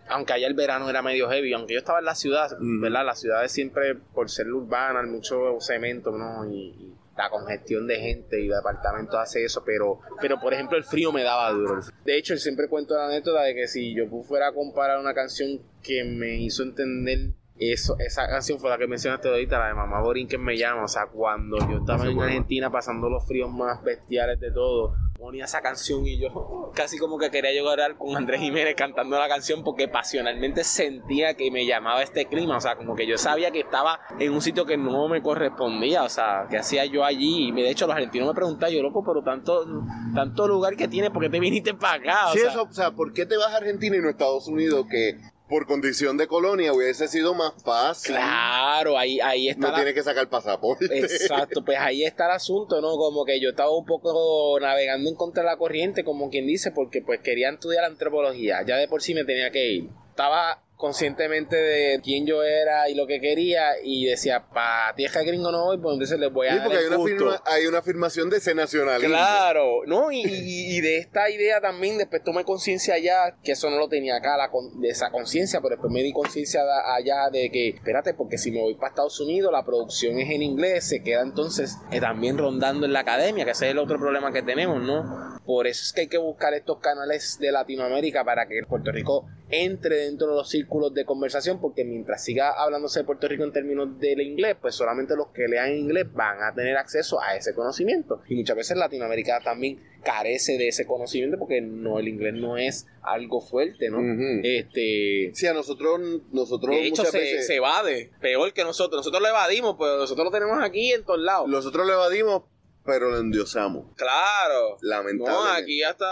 Aunque 0.09 0.33
allá 0.33 0.49
el 0.49 0.55
verano 0.55 0.91
era 0.91 1.03
medio 1.03 1.31
heavy, 1.31 1.53
aunque 1.53 1.75
yo 1.75 1.79
estaba 1.79 2.01
en 2.01 2.05
la 2.05 2.17
ciudad, 2.17 2.51
¿verdad? 2.59 3.07
Las 3.07 3.21
ciudades 3.21 3.53
siempre, 3.53 3.95
por 3.95 4.29
ser 4.29 4.53
urbanas, 4.53 5.07
mucho 5.07 5.59
cemento, 5.61 6.11
¿no? 6.11 6.45
y 6.53 6.93
la 7.21 7.29
congestión 7.29 7.87
de 7.87 7.97
gente 7.97 8.41
y 8.41 8.49
de 8.49 8.57
apartamentos 8.57 9.17
hace 9.17 9.45
eso, 9.45 9.63
pero, 9.65 10.01
pero 10.21 10.41
por 10.41 10.55
ejemplo 10.55 10.79
el 10.79 10.85
frío 10.85 11.13
me 11.13 11.23
daba 11.23 11.51
duro. 11.51 11.81
De 12.05 12.17
hecho, 12.17 12.37
siempre 12.37 12.69
cuento 12.69 12.95
la 12.95 13.07
anécdota 13.07 13.43
de 13.43 13.55
que 13.55 13.69
si 13.69 13.95
yo 13.95 14.07
fuera 14.23 14.49
a 14.49 14.53
comparar 14.53 14.99
una 14.99 15.13
canción 15.13 15.61
que 15.83 16.03
me 16.05 16.37
hizo 16.37 16.63
entender 16.63 17.35
eso, 17.59 17.97
esa 17.99 18.27
canción 18.27 18.59
fue 18.59 18.71
la 18.71 18.79
que 18.79 18.87
mencionaste 18.87 19.29
ahorita, 19.29 19.59
la 19.59 19.69
de 19.69 19.75
Mamá 19.75 20.03
que 20.27 20.39
me 20.39 20.57
llama, 20.57 20.85
o 20.85 20.89
sea, 20.89 21.07
cuando 21.07 21.59
yo 21.71 21.79
estaba 21.79 22.07
en 22.07 22.19
Argentina 22.19 22.71
pasando 22.71 23.11
los 23.11 23.27
fríos 23.27 23.51
más 23.51 23.83
bestiales 23.83 24.41
de 24.41 24.51
todo, 24.51 24.95
ponía 25.21 25.45
esa 25.45 25.61
canción 25.61 26.07
y 26.07 26.19
yo 26.19 26.73
casi 26.75 26.99
como 26.99 27.19
que 27.19 27.31
quería 27.31 27.53
llorar 27.53 27.97
con 27.99 28.17
Andrés 28.17 28.41
Jiménez 28.41 28.75
cantando 28.75 29.19
la 29.19 29.29
canción 29.29 29.63
porque 29.63 29.87
pasionalmente 29.87 30.65
sentía 30.65 31.35
que 31.35 31.51
me 31.51 31.67
llamaba 31.67 32.03
este 32.03 32.25
clima, 32.27 32.57
o 32.57 32.61
sea, 32.61 32.77
como 32.77 32.97
que 32.97 33.07
yo 33.07 33.19
sabía 33.19 33.51
que 33.51 33.61
estaba 33.61 34.01
en 34.19 34.33
un 34.33 34.41
sitio 34.41 34.65
que 34.65 34.79
no 34.79 35.09
me 35.09 35.23
correspondía, 35.23 36.05
o 36.05 36.09
sea, 36.09 36.47
que 36.49 36.57
hacía 36.57 36.87
yo 36.87 37.05
allí. 37.05 37.49
Y 37.49 37.53
de 37.53 37.71
hecho 37.71 37.87
los 37.87 37.95
argentinos 37.95 38.29
me 38.29 38.35
preguntaban, 38.35 38.75
yo 38.75 38.83
loco, 38.83 39.05
pero 39.05 39.23
tanto, 39.23 39.67
tanto 40.15 40.49
lugar 40.49 40.77
que 40.77 40.89
tiene, 40.89 41.11
¿por 41.11 41.23
qué 41.23 41.29
te 41.29 41.39
viniste 41.39 41.75
para 41.75 41.95
acá? 41.95 42.31
O 42.31 42.33
sí, 42.33 42.41
eso, 42.41 42.63
o 42.63 42.73
sea, 42.73 42.93
¿por 42.93 43.13
qué 43.13 43.27
te 43.27 43.37
vas 43.37 43.53
a 43.53 43.59
Argentina 43.59 43.97
y 43.97 44.01
no 44.01 44.09
a 44.09 44.11
Estados 44.13 44.49
Unidos 44.49 44.87
que 44.91 45.19
por 45.51 45.67
condición 45.67 46.17
de 46.17 46.29
colonia 46.29 46.73
hubiese 46.73 47.09
sido 47.09 47.35
más 47.35 47.53
fácil. 47.63 48.15
Claro, 48.15 48.97
ahí, 48.97 49.19
ahí 49.21 49.49
está. 49.49 49.69
No 49.69 49.75
tiene 49.75 49.93
que 49.93 50.03
sacar 50.03 50.29
pasaporte. 50.31 50.87
Exacto, 50.97 51.65
pues 51.65 51.77
ahí 51.79 52.05
está 52.05 52.27
el 52.27 52.33
asunto, 52.33 52.81
¿no? 52.81 52.93
Como 52.97 53.25
que 53.25 53.41
yo 53.41 53.51
estaba 53.51 53.77
un 53.77 53.85
poco 53.85 54.59
navegando 54.61 55.11
en 55.11 55.17
contra 55.17 55.43
de 55.43 55.49
la 55.49 55.57
corriente, 55.57 56.05
como 56.05 56.31
quien 56.31 56.47
dice, 56.47 56.71
porque 56.71 57.03
pues 57.03 57.21
quería 57.21 57.51
estudiar 57.51 57.85
antropología. 57.85 58.65
Ya 58.65 58.77
de 58.77 58.87
por 58.87 59.03
sí 59.03 59.13
me 59.13 59.25
tenía 59.25 59.51
que 59.51 59.73
ir. 59.73 59.91
Estaba 60.11 60.63
conscientemente 60.81 61.55
de 61.57 62.01
quién 62.03 62.27
yo 62.27 62.43
era 62.43 62.89
y 62.89 62.95
lo 62.95 63.07
que 63.07 63.21
quería 63.21 63.73
y 63.85 64.07
decía, 64.07 64.47
pa 64.53 64.93
tierra 64.97 65.23
gringo 65.23 65.53
no 65.53 65.67
voy, 65.67 65.79
pues 65.79 65.93
entonces 65.93 66.19
les 66.19 66.33
voy 66.33 66.49
a 66.49 66.55
sí, 66.55 66.61
porque 66.65 66.79
hay, 66.79 66.87
una 66.87 67.43
hay 67.45 67.67
una 67.67 67.79
afirmación 67.79 68.31
de 68.31 68.39
ese 68.39 68.55
nacionalismo. 68.55 69.15
Claro, 69.15 69.83
¿no? 69.87 70.11
Y, 70.11 70.23
y, 70.25 70.81
de 70.81 70.97
esta 70.97 71.29
idea 71.29 71.61
también 71.61 71.99
después 71.99 72.25
tomé 72.25 72.45
conciencia 72.45 72.95
allá, 72.95 73.37
que 73.45 73.53
eso 73.53 73.69
no 73.69 73.77
lo 73.77 73.89
tenía 73.89 74.17
acá, 74.17 74.39
la, 74.39 74.51
de 74.81 74.89
esa 74.89 75.11
conciencia, 75.11 75.61
pero 75.61 75.77
después 75.77 75.93
me 75.93 76.03
di 76.03 76.13
conciencia 76.13 76.63
allá 76.97 77.29
de 77.31 77.51
que, 77.51 77.69
espérate, 77.69 78.15
porque 78.15 78.39
si 78.39 78.51
me 78.51 78.63
voy 78.63 78.75
para 78.75 78.89
Estados 78.89 79.21
Unidos, 79.21 79.53
la 79.53 79.65
producción 79.65 80.19
es 80.19 80.31
en 80.31 80.43
inglés, 80.43 80.89
se 80.89 81.03
queda 81.03 81.21
entonces 81.21 81.77
eh, 81.93 82.01
también 82.01 82.39
rondando 82.39 82.87
en 82.87 82.95
la 82.95 83.01
academia, 83.01 83.45
que 83.45 83.51
ese 83.51 83.67
es 83.67 83.73
el 83.73 83.79
otro 83.79 83.99
problema 83.99 84.33
que 84.33 84.43
tenemos, 84.43 84.83
¿no? 84.83 85.39
Por 85.45 85.67
eso 85.67 85.83
es 85.85 85.93
que 85.93 86.03
hay 86.03 86.09
que 86.09 86.19
buscar 86.19 86.55
estos 86.55 86.79
canales 86.79 87.37
de 87.39 87.53
Latinoamérica 87.53 88.25
para 88.25 88.47
que 88.47 88.61
Puerto 88.67 88.93
Rico 88.93 89.27
entre 89.51 89.97
dentro 89.97 90.29
de 90.29 90.35
los 90.35 90.49
círculos 90.49 90.95
de 90.95 91.05
conversación, 91.05 91.61
porque 91.61 91.85
mientras 91.85 92.25
siga 92.25 92.51
hablándose 92.51 93.01
de 93.01 93.05
Puerto 93.05 93.29
Rico 93.29 93.45
en 93.45 93.53
términos 93.53 93.99
del 93.99 94.21
inglés, 94.21 94.57
pues 94.61 94.75
solamente 94.75 95.17
los 95.17 95.29
que 95.29 95.49
lean 95.49 95.77
inglés 95.77 96.07
van 96.13 96.43
a 96.43 96.55
tener 96.55 96.77
acceso 96.77 97.21
a 97.21 97.37
ese 97.37 97.55
conocimiento. 97.55 98.23
Y 98.29 98.37
muchas 98.37 98.57
veces 98.57 98.77
Latinoamérica 98.77 99.41
también 99.41 99.81
carece 100.03 100.57
de 100.57 100.69
ese 100.69 100.87
conocimiento 100.87 101.39
porque 101.39 101.61
no 101.61 101.99
el 101.99 102.09
inglés 102.09 102.35
no 102.35 102.57
es 102.57 102.87
algo 103.03 103.41
fuerte, 103.41 103.91
¿no? 103.91 104.01
Este 104.43 105.31
sí 105.35 105.47
a 105.47 105.53
nosotros 105.53 106.01
nosotros 106.33 106.75
de 106.75 106.87
hecho 106.87 107.05
se, 107.05 107.43
se 107.43 107.57
evade 107.57 108.11
peor 108.21 108.53
que 108.53 108.65
nosotros 108.65 109.01
nosotros 109.01 109.23
lo 109.23 109.29
evadimos 109.29 109.77
pues 109.77 109.91
nosotros 109.99 110.25
lo 110.25 110.31
tenemos 110.31 110.63
aquí 110.63 110.93
en 110.93 111.05
todos 111.05 111.21
lados 111.21 111.49
nosotros 111.49 111.87
lo 111.87 111.93
evadimos 111.93 112.43
pero 112.91 113.09
lo 113.09 113.19
endiosamos. 113.19 113.87
Claro. 113.95 114.77
Lamentablemente. 114.83 115.49
No, 115.49 115.53
aquí 115.53 115.81
hasta 115.85 116.07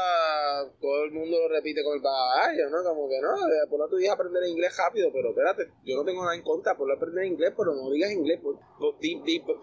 todo 0.81 1.05
el 1.05 1.11
mundo 1.11 1.37
lo 1.41 1.49
repite 1.49 1.83
con 1.83 1.97
el 1.97 2.03
caballo, 2.03 2.71
¿no? 2.71 2.85
Como 2.85 3.09
que 3.09 3.21
no, 3.21 3.31
por 3.69 3.81
lo 3.81 3.89
tu 3.89 3.97
día 3.97 4.13
aprender 4.13 4.45
inglés 4.45 4.77
rápido, 4.77 5.11
pero 5.13 5.31
espérate, 5.31 5.73
yo 5.85 5.97
no 5.97 6.05
tengo 6.05 6.23
nada 6.23 6.37
en 6.37 6.43
contra 6.43 6.77
por 6.77 6.91
aprender 6.93 7.25
inglés, 7.25 7.53
pero 7.57 7.75
no 7.75 7.91
digas 7.91 8.13
inglés, 8.13 8.41
por, 8.41 8.61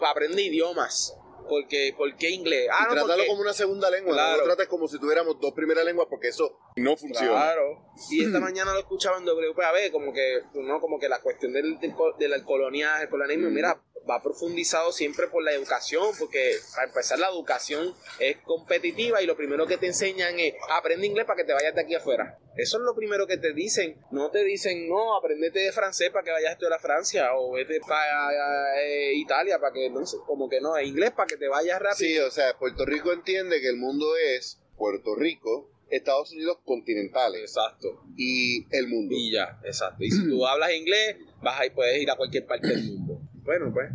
aprende 0.05 0.41
idiomas. 0.41 1.17
Porque, 1.47 1.93
¿Por 1.95 2.15
qué 2.17 2.31
inglés? 2.31 2.67
Ah, 2.73 2.87
y 2.89 2.93
trátalo 2.95 3.23
como 3.27 3.41
una 3.41 3.53
segunda 3.53 3.89
lengua, 3.91 4.13
claro. 4.13 4.31
no 4.31 4.37
lo 4.39 4.45
trates 4.45 4.67
como 4.67 4.87
si 4.87 4.99
tuviéramos 4.99 5.39
dos 5.39 5.53
primeras 5.53 5.85
lenguas 5.85 6.07
porque 6.09 6.29
eso 6.29 6.57
no 6.75 6.97
funciona. 6.97 7.29
Claro. 7.29 7.85
Y 8.09 8.25
esta 8.25 8.39
mañana 8.41 8.73
lo 8.73 8.79
escuchaba 8.79 9.19
en 9.19 9.25
WPAB, 9.25 9.91
como 9.91 10.11
que, 10.11 10.41
¿no? 10.55 10.81
como 10.81 10.99
que 10.99 11.07
la 11.07 11.21
cuestión 11.21 11.53
del, 11.53 11.79
del, 11.79 11.93
del 12.17 12.33
el 12.33 12.43
colonialismo, 12.43 13.51
mira, 13.51 13.79
va 14.09 14.21
profundizado 14.21 14.91
siempre 14.91 15.27
por 15.27 15.43
la 15.43 15.51
educación, 15.51 16.13
porque 16.19 16.55
para 16.73 16.87
empezar 16.87 17.19
la 17.19 17.29
educación 17.29 17.93
es 18.19 18.37
competitiva 18.37 19.21
y 19.21 19.25
lo 19.25 19.35
primero 19.35 19.65
que 19.65 19.77
te 19.77 19.87
enseñan 19.87 20.39
es 20.39 20.53
aprende 20.69 21.07
inglés 21.07 21.25
para 21.25 21.37
que 21.37 21.43
te 21.43 21.53
vayas 21.53 21.75
de 21.75 21.81
aquí 21.81 21.95
afuera. 21.95 22.37
Eso 22.55 22.77
es 22.77 22.83
lo 22.83 22.95
primero 22.95 23.27
que 23.27 23.37
te 23.37 23.53
dicen. 23.53 23.97
No 24.11 24.31
te 24.31 24.43
dicen, 24.43 24.87
no, 24.87 25.17
aprendete 25.17 25.59
de 25.59 25.71
francés 25.71 26.09
para 26.11 26.23
que 26.23 26.31
vayas 26.31 26.49
a 26.49 26.53
estudiar 26.53 26.73
a 26.73 26.79
Francia 26.79 27.35
o 27.35 27.53
vete 27.53 27.79
para 27.81 28.81
eh, 28.81 29.13
Italia 29.15 29.59
para 29.59 29.73
que, 29.73 29.89
no 29.89 30.05
sé, 30.05 30.17
como 30.25 30.47
que 30.47 30.61
no, 30.61 30.79
inglés 30.79 31.11
para 31.11 31.27
que 31.27 31.37
te 31.37 31.47
vayas 31.47 31.81
rápido. 31.81 31.95
Sí, 31.95 32.19
o 32.19 32.31
sea, 32.31 32.57
Puerto 32.57 32.85
Rico 32.85 33.11
entiende 33.11 33.59
que 33.59 33.69
el 33.69 33.77
mundo 33.77 34.15
es 34.15 34.61
Puerto 34.77 35.15
Rico, 35.15 35.69
Estados 35.89 36.31
Unidos 36.31 36.59
continentales. 36.63 37.41
Exacto. 37.41 38.03
Y 38.15 38.65
el 38.75 38.87
mundo. 38.87 39.15
Y 39.15 39.31
ya, 39.31 39.59
exacto. 39.63 40.03
Y 40.03 40.11
si 40.11 40.27
tú 40.27 40.45
hablas 40.45 40.73
inglés, 40.73 41.17
vas 41.41 41.59
ahí, 41.59 41.69
puedes 41.71 42.01
ir 42.01 42.09
a 42.09 42.15
cualquier 42.15 42.45
parte 42.45 42.67
del 42.67 42.83
mundo 42.83 43.04
bueno, 43.45 43.71
pues 43.71 43.89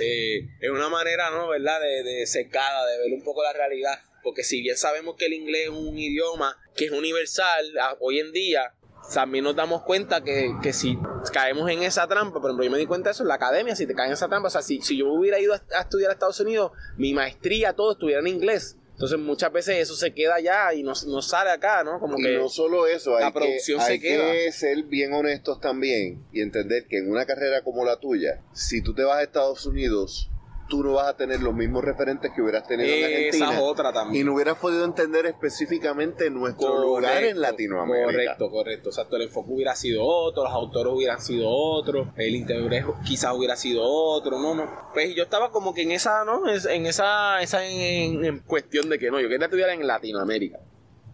eh, 0.00 0.48
es 0.60 0.70
una 0.70 0.88
manera, 0.88 1.30
¿no? 1.30 1.48
¿Verdad? 1.48 1.80
De, 1.80 2.02
de 2.02 2.26
secada, 2.26 2.86
de 2.86 2.98
ver 2.98 3.12
un 3.12 3.24
poco 3.24 3.42
la 3.42 3.52
realidad. 3.52 3.98
Porque 4.22 4.42
si 4.42 4.60
bien 4.60 4.76
sabemos 4.76 5.14
que 5.16 5.26
el 5.26 5.34
inglés 5.34 5.64
es 5.64 5.70
un 5.70 5.96
idioma 5.96 6.58
que 6.74 6.86
es 6.86 6.90
universal 6.90 7.72
hoy 8.00 8.18
en 8.18 8.32
día, 8.32 8.74
también 9.14 9.44
nos 9.44 9.54
damos 9.54 9.82
cuenta 9.82 10.24
que, 10.24 10.52
que, 10.60 10.72
si 10.72 10.98
caemos 11.32 11.70
en 11.70 11.84
esa 11.84 12.08
trampa, 12.08 12.40
por 12.40 12.50
ejemplo, 12.50 12.64
yo 12.64 12.70
me 12.72 12.78
di 12.78 12.86
cuenta 12.86 13.10
de 13.10 13.12
eso 13.12 13.22
en 13.22 13.28
la 13.28 13.36
academia, 13.36 13.76
si 13.76 13.86
te 13.86 13.94
caes 13.94 14.08
en 14.08 14.14
esa 14.14 14.28
trampa, 14.28 14.48
o 14.48 14.50
sea, 14.50 14.62
si, 14.62 14.80
si 14.82 14.98
yo 14.98 15.12
hubiera 15.12 15.38
ido 15.38 15.54
a, 15.54 15.62
a 15.78 15.82
estudiar 15.82 16.10
a 16.10 16.14
Estados 16.14 16.40
Unidos, 16.40 16.72
mi 16.96 17.14
maestría, 17.14 17.74
todo 17.74 17.92
estuviera 17.92 18.20
en 18.20 18.26
inglés 18.26 18.76
entonces 18.96 19.18
muchas 19.18 19.52
veces 19.52 19.76
eso 19.76 19.94
se 19.94 20.14
queda 20.14 20.36
allá 20.36 20.72
y 20.72 20.82
no, 20.82 20.94
no 21.06 21.20
sale 21.20 21.50
acá, 21.50 21.84
¿no? 21.84 22.00
Como 22.00 22.16
que 22.16 22.38
no 22.38 22.48
solo 22.48 22.86
eso, 22.86 23.14
hay, 23.14 23.24
la 23.24 23.32
producción 23.32 23.78
que, 23.78 23.84
hay 23.84 24.00
que 24.00 24.52
ser 24.52 24.84
bien 24.84 25.12
honestos 25.12 25.60
también 25.60 26.24
y 26.32 26.40
entender 26.40 26.86
que 26.88 26.96
en 26.96 27.10
una 27.10 27.26
carrera 27.26 27.60
como 27.60 27.84
la 27.84 28.00
tuya, 28.00 28.40
si 28.54 28.80
tú 28.80 28.94
te 28.94 29.02
vas 29.02 29.18
a 29.18 29.22
Estados 29.22 29.66
Unidos 29.66 30.30
tú 30.68 30.82
no 30.82 30.94
vas 30.94 31.08
a 31.08 31.16
tener 31.16 31.40
los 31.40 31.54
mismos 31.54 31.84
referentes 31.84 32.32
que 32.34 32.42
hubieras 32.42 32.66
tenido 32.66 32.88
en 32.88 33.04
Argentina. 33.04 33.50
Esa 33.52 33.62
otra 33.62 33.92
también. 33.92 34.22
Y 34.22 34.24
no 34.24 34.34
hubieras 34.34 34.56
podido 34.58 34.84
entender 34.84 35.26
específicamente 35.26 36.30
nuestro 36.30 36.80
lugar 36.80 37.24
en 37.24 37.40
Latinoamérica. 37.40 38.36
Correcto, 38.36 38.50
correcto. 38.50 38.88
O 38.90 38.92
sea, 38.92 39.06
el 39.10 39.22
enfoque 39.22 39.52
hubiera 39.52 39.74
sido 39.74 40.04
otro, 40.04 40.44
los 40.44 40.52
autores 40.52 40.92
hubieran 40.92 41.20
sido 41.20 41.48
otros, 41.48 42.08
el 42.16 42.34
interés 42.34 42.84
quizás 43.04 43.32
hubiera 43.34 43.56
sido 43.56 43.84
otro, 43.84 44.38
no, 44.38 44.54
no. 44.54 44.90
Pues 44.92 45.14
yo 45.14 45.22
estaba 45.22 45.50
como 45.50 45.74
que 45.74 45.82
en 45.82 45.92
esa, 45.92 46.24
¿no? 46.24 46.42
En 46.48 46.86
esa, 46.86 47.40
esa 47.40 47.64
en, 47.66 48.40
cuestión 48.40 48.88
de 48.88 48.98
que 48.98 49.10
no, 49.10 49.20
yo 49.20 49.28
quería 49.28 49.46
estudiar 49.46 49.70
en 49.70 49.86
Latinoamérica. 49.86 50.58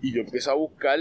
Y 0.00 0.12
yo 0.12 0.21
empiezo 0.21 0.50
a 0.50 0.54
buscar 0.54 0.99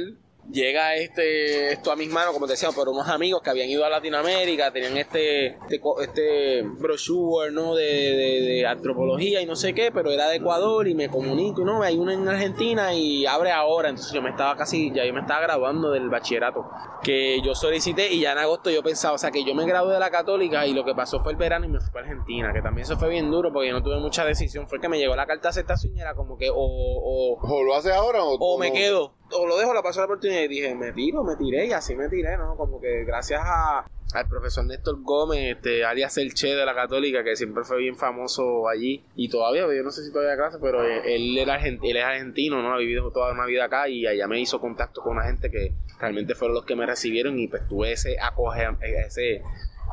llega 0.50 0.96
este 0.96 1.74
esto 1.74 1.92
a 1.92 1.96
mis 1.96 2.10
manos, 2.10 2.34
como 2.34 2.46
te 2.46 2.54
decía, 2.54 2.70
por 2.72 2.90
unos 2.90 3.08
amigos 3.08 3.42
que 3.42 3.50
habían 3.50 3.70
ido 3.70 3.86
a 3.86 3.90
Latinoamérica, 3.90 4.72
tenían 4.72 4.98
este 4.98 5.48
este, 5.48 5.82
este 6.02 6.62
brochure 6.64 7.52
¿no? 7.52 7.76
De, 7.76 7.84
de, 7.84 8.66
antropología 8.66 9.42
y 9.42 9.46
no 9.46 9.56
sé 9.56 9.74
qué, 9.74 9.92
pero 9.92 10.12
era 10.12 10.30
de 10.30 10.38
Ecuador 10.38 10.88
y 10.88 10.96
me 10.96 11.10
comunico, 11.10 11.64
¿no? 11.64 11.82
Hay 11.84 11.98
uno 11.98 12.12
en 12.12 12.28
Argentina 12.28 12.94
y 12.94 13.26
abre 13.26 13.52
ahora, 13.52 13.90
entonces 13.90 14.14
yo 14.14 14.22
me 14.22 14.30
estaba 14.30 14.56
casi, 14.56 14.92
ya 14.94 15.06
yo 15.06 15.14
me 15.14 15.22
estaba 15.22 15.42
graduando 15.42 15.92
del 15.92 16.10
bachillerato, 16.10 16.66
que 17.04 17.42
yo 17.42 17.56
solicité 17.56 18.12
y 18.12 18.22
ya 18.22 18.34
en 18.34 18.40
agosto 18.40 18.70
yo 18.70 18.84
pensaba, 18.84 19.16
o 19.16 19.18
sea, 19.18 19.32
que 19.32 19.44
yo 19.44 19.56
me 19.56 19.66
gradué 19.66 19.94
de 19.94 20.00
la 20.00 20.10
católica 20.10 20.66
y 20.66 20.74
lo 20.74 20.86
que 20.86 20.94
pasó 20.94 21.20
fue 21.22 21.32
el 21.32 21.38
verano 21.38 21.66
y 21.66 21.70
me 21.70 21.80
fui 21.80 21.92
para 21.92 22.08
Argentina, 22.08 22.52
que 22.54 22.62
también 22.62 22.86
eso 22.86 22.98
fue 22.98 23.10
bien 23.10 23.30
duro 23.32 23.52
porque 23.52 23.70
yo 23.70 23.74
no 23.74 23.84
tuve 23.84 24.00
mucha 24.00 24.26
decisión, 24.26 24.68
fue 24.68 24.80
que 24.80 24.90
me 24.90 24.98
llegó 24.98 25.16
la 25.16 25.26
carta 25.26 25.50
a 25.50 25.52
esta 25.52 25.76
era 25.98 26.16
como 26.16 26.38
que 26.38 26.50
o, 26.50 26.56
o, 26.56 27.40
o 27.42 27.64
lo 27.64 27.76
haces 27.76 27.92
ahora 27.94 28.24
o, 28.24 28.36
o 28.36 28.58
me 28.58 28.72
quedo 28.72 29.14
o 29.34 29.48
lo 29.48 29.58
dejo, 29.58 29.74
la 29.74 29.82
paso 29.82 30.00
la 30.00 30.06
oportunidad 30.06 30.42
y 30.42 30.48
dije, 30.48 30.76
me 30.76 30.92
tiro, 30.92 31.24
me 31.24 31.36
tiré 31.36 31.68
y 31.68 31.72
así 31.72 31.96
me 31.96 32.10
tiré, 32.10 32.38
¿no? 32.38 32.56
Como 32.56 32.80
que 32.80 33.04
gracias 33.04 33.42
a, 33.44 33.86
al 34.14 34.28
profesor 34.28 34.66
Néstor 34.66 35.02
Gómez, 35.02 35.56
este, 35.56 35.86
alias 35.86 36.18
el 36.18 36.34
Che 36.34 36.56
de 36.56 36.66
la 36.66 36.76
Católica, 36.76 37.24
que 37.24 37.36
siempre 37.36 37.64
fue 37.64 37.78
bien 37.78 37.96
famoso 37.96 38.68
allí 38.68 39.04
y 39.16 39.30
todavía, 39.30 39.62
yo 39.62 39.84
no 39.84 39.92
sé 39.92 40.04
si 40.04 40.12
todavía 40.12 40.36
clase, 40.36 40.58
pero 40.62 40.84
él, 40.84 41.38
era 41.38 41.56
él 41.58 41.80
es 41.82 42.04
argentino, 42.04 42.62
¿no? 42.62 42.74
Ha 42.74 42.78
vivido 42.78 43.12
toda 43.12 43.32
una 43.32 43.46
vida 43.46 43.66
acá 43.66 43.88
y 43.88 44.06
allá 44.08 44.28
me 44.28 44.40
hizo 44.40 44.60
contacto 44.60 45.02
con 45.02 45.14
una 45.18 45.26
gente 45.26 45.50
que 45.50 45.74
realmente 46.00 46.36
fueron 46.36 46.56
los 46.56 46.66
que 46.66 46.76
me 46.76 46.86
recibieron 46.86 47.40
y 47.40 47.48
pues 47.48 47.68
tuve 47.68 47.94
ese 47.94 48.18
acoge, 48.20 48.68
ese 49.06 49.44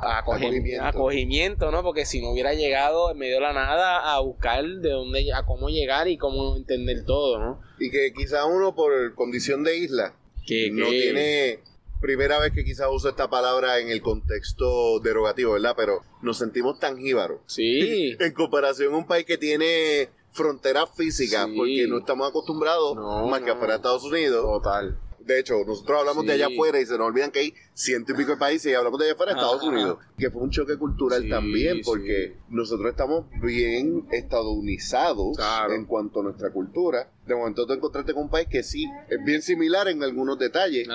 acogimiento. 0.01 0.85
acogimiento, 0.85 1.71
¿no? 1.71 1.83
Porque 1.83 2.07
si 2.07 2.21
no 2.21 2.31
hubiera 2.31 2.55
llegado 2.55 3.11
en 3.11 3.19
medio 3.19 3.37
de 3.37 3.41
la 3.41 3.53
nada 3.53 4.15
a 4.15 4.21
buscar 4.21 4.65
de 4.65 4.91
dónde, 4.91 5.33
a 5.33 5.45
cómo 5.45 5.69
llegar 5.69 6.09
y 6.09 6.17
cómo 6.17 6.57
entender 6.57 7.05
todo, 7.05 7.39
¿no? 7.39 7.61
Y 7.79 7.91
que 7.91 8.13
quizá 8.13 8.45
uno 8.47 8.75
por 8.75 9.15
condición 9.15 9.65
de 9.65 9.77
isla 9.77 10.15
que, 10.47 10.71
no 10.71 10.89
tiene 10.89 11.61
primera 12.01 12.39
vez 12.39 12.53
que 12.53 12.65
quizás 12.65 12.89
uso 12.91 13.09
esta 13.09 13.29
palabra 13.29 13.81
en 13.81 13.91
el 13.91 14.01
contexto 14.01 15.01
derogativo, 15.01 15.53
¿verdad? 15.53 15.75
Pero 15.77 16.03
nos 16.23 16.39
sentimos 16.39 16.79
tan 16.79 16.99
jíbaros. 16.99 17.41
Sí. 17.47 18.17
en 18.21 18.33
comparación 18.33 18.95
a 18.95 18.97
un 18.99 19.07
país 19.07 19.27
que 19.27 19.39
tiene 19.39 20.09
fronteras 20.31 20.89
físicas, 20.97 21.49
porque 21.57 21.87
no 21.89 21.99
estamos 21.99 22.29
acostumbrados 22.29 22.97
más 23.29 23.43
que 23.43 23.51
afuera 23.51 23.75
de 23.75 23.77
Estados 23.77 24.05
Unidos. 24.05 24.43
Total 24.43 24.99
de 25.29 25.41
hecho, 25.41 25.63
nosotros 25.67 26.01
hablamos 26.01 26.25
de 26.25 26.33
allá 26.33 26.47
afuera 26.47 26.81
y 26.81 26.87
se 26.87 26.97
nos 26.97 27.09
olvidan 27.09 27.31
que 27.31 27.41
hay 27.41 27.55
ciento 27.75 28.13
y 28.13 28.17
pico 28.17 28.31
de 28.31 28.39
países 28.39 28.73
y 28.73 28.75
hablamos 28.75 28.99
de 28.99 29.05
allá 29.05 29.13
afuera 29.13 29.33
Estados 29.33 29.63
Unidos. 29.63 29.99
Que 30.17 30.31
fue 30.31 30.43
un 30.43 30.51
choque 30.51 30.79
cultural 30.79 31.29
también, 31.29 31.83
porque 31.85 32.39
nosotros 32.49 32.89
estamos 32.89 33.27
bien 33.43 34.07
estadounizados 34.11 35.39
en 35.71 35.85
cuanto 35.85 36.21
a 36.21 36.23
nuestra 36.23 36.51
cultura. 36.51 37.11
De 37.27 37.35
momento 37.35 37.67
tú 37.67 37.75
encontraste 37.75 38.15
con 38.15 38.23
un 38.23 38.31
país 38.31 38.49
que 38.49 38.63
sí 38.63 38.87
es 39.11 39.23
bien 39.23 39.43
similar 39.43 39.87
en 39.89 40.03
algunos 40.03 40.39
detalles, 40.39 40.89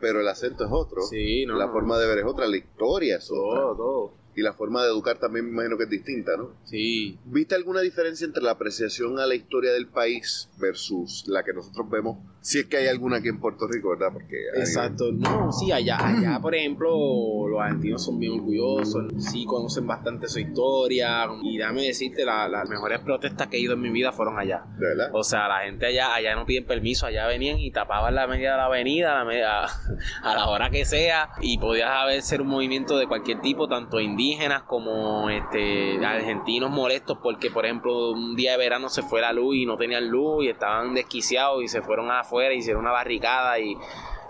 pero 0.00 0.20
el 0.20 0.26
acento 0.26 0.64
es 0.64 0.70
otro. 0.72 1.02
la 1.56 1.68
forma 1.68 1.96
de 1.96 2.08
ver 2.08 2.18
es 2.18 2.24
otra, 2.24 2.48
la 2.48 2.56
historia 2.56 3.18
es 3.18 3.30
otra. 3.30 3.60
Todo, 3.60 3.76
todo 3.76 4.26
y 4.36 4.42
la 4.42 4.52
forma 4.52 4.84
de 4.84 4.90
educar 4.90 5.18
también 5.18 5.46
me 5.46 5.52
imagino 5.52 5.78
que 5.78 5.84
es 5.84 5.90
distinta, 5.90 6.36
¿no? 6.36 6.50
Sí. 6.64 7.18
¿Viste 7.24 7.54
alguna 7.54 7.80
diferencia 7.80 8.26
entre 8.26 8.42
la 8.42 8.50
apreciación 8.50 9.18
a 9.18 9.26
la 9.26 9.34
historia 9.34 9.72
del 9.72 9.88
país 9.88 10.50
versus 10.58 11.24
la 11.26 11.42
que 11.42 11.54
nosotros 11.54 11.88
vemos? 11.88 12.18
Si 12.46 12.60
es 12.60 12.66
que 12.66 12.76
hay 12.76 12.86
alguna 12.86 13.16
aquí 13.16 13.28
en 13.28 13.40
Puerto 13.40 13.66
Rico, 13.66 13.90
¿verdad? 13.90 14.12
Porque 14.12 14.36
Exacto. 14.54 15.10
No, 15.12 15.50
sí, 15.50 15.72
allá, 15.72 15.98
allá, 15.98 16.38
por 16.40 16.54
ejemplo, 16.54 16.88
los 17.48 17.60
argentinos 17.60 18.04
son 18.04 18.18
bien 18.18 18.34
orgullosos, 18.34 19.12
sí 19.18 19.44
conocen 19.46 19.86
bastante 19.86 20.28
su 20.28 20.38
historia 20.38 21.26
y 21.42 21.58
dame 21.58 21.82
decirte, 21.82 22.24
las 22.24 22.68
mejores 22.68 23.00
protestas 23.00 23.48
que 23.48 23.56
he 23.56 23.60
ido 23.60 23.74
en 23.74 23.80
mi 23.80 23.90
vida 23.90 24.12
fueron 24.12 24.38
allá. 24.38 24.64
¿De 24.78 24.86
verdad? 24.86 25.10
O 25.12 25.24
sea, 25.24 25.48
la 25.48 25.60
gente 25.64 25.86
allá, 25.86 26.14
allá 26.14 26.36
no 26.36 26.46
piden 26.46 26.66
permiso, 26.66 27.06
allá 27.06 27.26
venían 27.26 27.58
y 27.58 27.70
tapaban 27.70 28.14
la 28.14 28.26
media 28.26 28.52
de 28.52 28.56
la 28.58 28.66
avenida 28.66 29.12
a 29.12 29.18
la, 29.18 29.24
media, 29.24 29.64
a 30.22 30.34
la 30.34 30.46
hora 30.46 30.70
que 30.70 30.84
sea 30.84 31.30
y 31.40 31.58
podías 31.58 31.90
haber 31.90 32.22
ser 32.22 32.42
un 32.42 32.48
movimiento 32.48 32.96
de 32.96 33.06
cualquier 33.06 33.40
tipo, 33.40 33.68
tanto 33.68 34.00
indígena 34.00 34.16
indígenas 34.26 34.62
como 34.62 35.30
este 35.30 36.04
argentinos 36.04 36.70
molestos 36.70 37.18
porque 37.22 37.50
por 37.50 37.64
ejemplo 37.64 38.10
un 38.10 38.34
día 38.34 38.52
de 38.52 38.58
verano 38.58 38.88
se 38.88 39.02
fue 39.02 39.20
la 39.20 39.32
luz 39.32 39.56
y 39.56 39.66
no 39.66 39.76
tenían 39.76 40.08
luz 40.08 40.44
y 40.44 40.48
estaban 40.48 40.94
desquiciados 40.94 41.62
y 41.62 41.68
se 41.68 41.82
fueron 41.82 42.10
afuera 42.36 42.54
y 42.54 42.58
hicieron 42.58 42.82
una 42.82 42.92
barricada 42.92 43.58
y, 43.58 43.76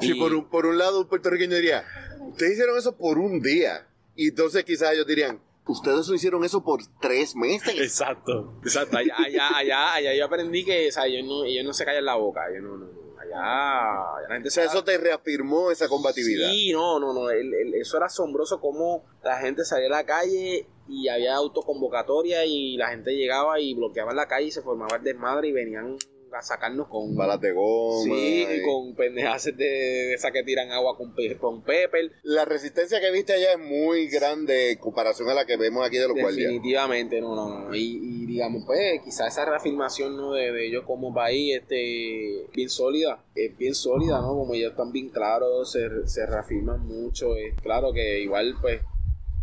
Sí, 0.01 0.15
por 0.15 0.35
un, 0.35 0.49
por 0.49 0.67
un 0.67 0.77
lado 0.77 1.01
un 1.01 1.09
puertorriqueño 1.09 1.57
diría, 1.57 1.85
ustedes 2.29 2.53
hicieron 2.53 2.77
eso 2.77 2.97
por 2.97 3.19
un 3.19 3.41
día 3.41 3.89
y 4.15 4.29
entonces 4.29 4.63
quizás 4.65 4.93
ellos 4.93 5.07
dirían, 5.07 5.41
ustedes 5.67 6.09
hicieron 6.11 6.45
eso 6.45 6.63
por 6.63 6.81
tres 7.01 7.35
meses. 7.35 7.81
Exacto, 7.81 8.59
exacto. 8.63 8.99
Allá, 8.99 9.15
allá, 9.17 9.57
allá, 9.57 9.95
allá 9.95 10.15
yo 10.15 10.27
aprendí 10.27 10.65
que 10.65 10.91
o 10.95 11.05
ellos, 11.05 11.27
no, 11.27 11.45
ellos 11.45 11.65
no 11.65 11.73
se 11.73 11.85
callan 11.87 12.05
la 12.05 12.15
boca, 12.17 12.43
ellos 12.51 12.63
no, 12.63 12.77
no 12.77 13.07
Ah, 13.35 14.17
la 14.29 14.35
gente 14.35 14.49
o 14.49 14.51
sea, 14.51 14.65
eso 14.65 14.85
te 14.85 14.97
reafirmó 14.99 15.71
esa 15.71 15.89
combatividad. 15.89 16.49
Sí, 16.49 16.73
no, 16.73 16.99
no, 16.99 17.13
no. 17.13 17.31
eso 17.31 17.97
era 17.97 18.07
asombroso 18.07 18.61
como 18.61 19.05
la 19.23 19.39
gente 19.39 19.65
salía 19.65 19.89
a 19.89 19.91
la 19.91 20.07
calle 20.07 20.67
y 20.89 21.09
había 21.09 21.35
autoconvocatoria 21.35 22.45
y 22.45 22.77
la 22.77 22.89
gente 22.89 23.15
llegaba 23.15 23.61
y 23.61 23.75
bloqueaba 23.75 24.15
la 24.15 24.27
calle 24.27 24.47
y 24.47 24.51
se 24.51 24.63
formaba 24.63 24.97
el 24.97 25.03
desmadre 25.03 25.49
y 25.49 25.53
venían 25.53 25.97
a 26.33 26.43
sacarnos 26.43 26.89
con 26.89 27.15
balas 27.15 27.41
de 27.41 27.53
goma 27.53 28.05
sí 28.05 28.47
y 28.51 28.63
con 28.63 28.95
pendejas 28.95 29.45
de, 29.57 30.15
esa 30.15 30.31
que 30.31 30.43
tiran 30.43 30.71
agua 30.71 30.97
con, 30.97 31.15
con 31.39 31.63
pepper. 31.63 32.13
La 32.23 32.45
resistencia 32.45 33.01
que 33.01 33.11
viste 33.11 33.33
allá 33.33 33.53
es 33.53 33.59
muy 33.59 34.09
grande 34.09 34.73
en 34.73 34.79
comparación 34.79 35.29
a 35.29 35.35
la 35.35 35.47
que 35.47 35.57
vemos 35.57 35.87
aquí 35.87 35.99
de 35.99 36.09
los 36.09 36.17
guardias. 36.19 36.49
Definitivamente 36.49 37.21
no 37.21 37.35
no, 37.35 37.69
no. 37.69 37.75
Y, 37.75 38.27
digamos 38.27 38.65
pues 38.67 39.01
quizás 39.05 39.33
esa 39.33 39.45
reafirmación 39.45 40.17
no 40.17 40.33
de, 40.33 40.67
ellos 40.67 40.85
como 40.85 41.15
país 41.15 41.57
este 41.57 42.47
bien 42.55 42.69
sólida 42.69 43.25
es 43.35 43.57
bien 43.57 43.75
sólida 43.75 44.21
no 44.21 44.35
como 44.35 44.55
ellos 44.55 44.73
están 44.73 44.93
bien 44.93 45.09
claros 45.09 45.73
se, 45.73 46.07
se 46.07 46.27
reafirman 46.27 46.87
mucho 46.87 47.37
es 47.37 47.55
claro 47.63 47.93
que 47.93 48.21
igual 48.21 48.57
pues 48.61 48.83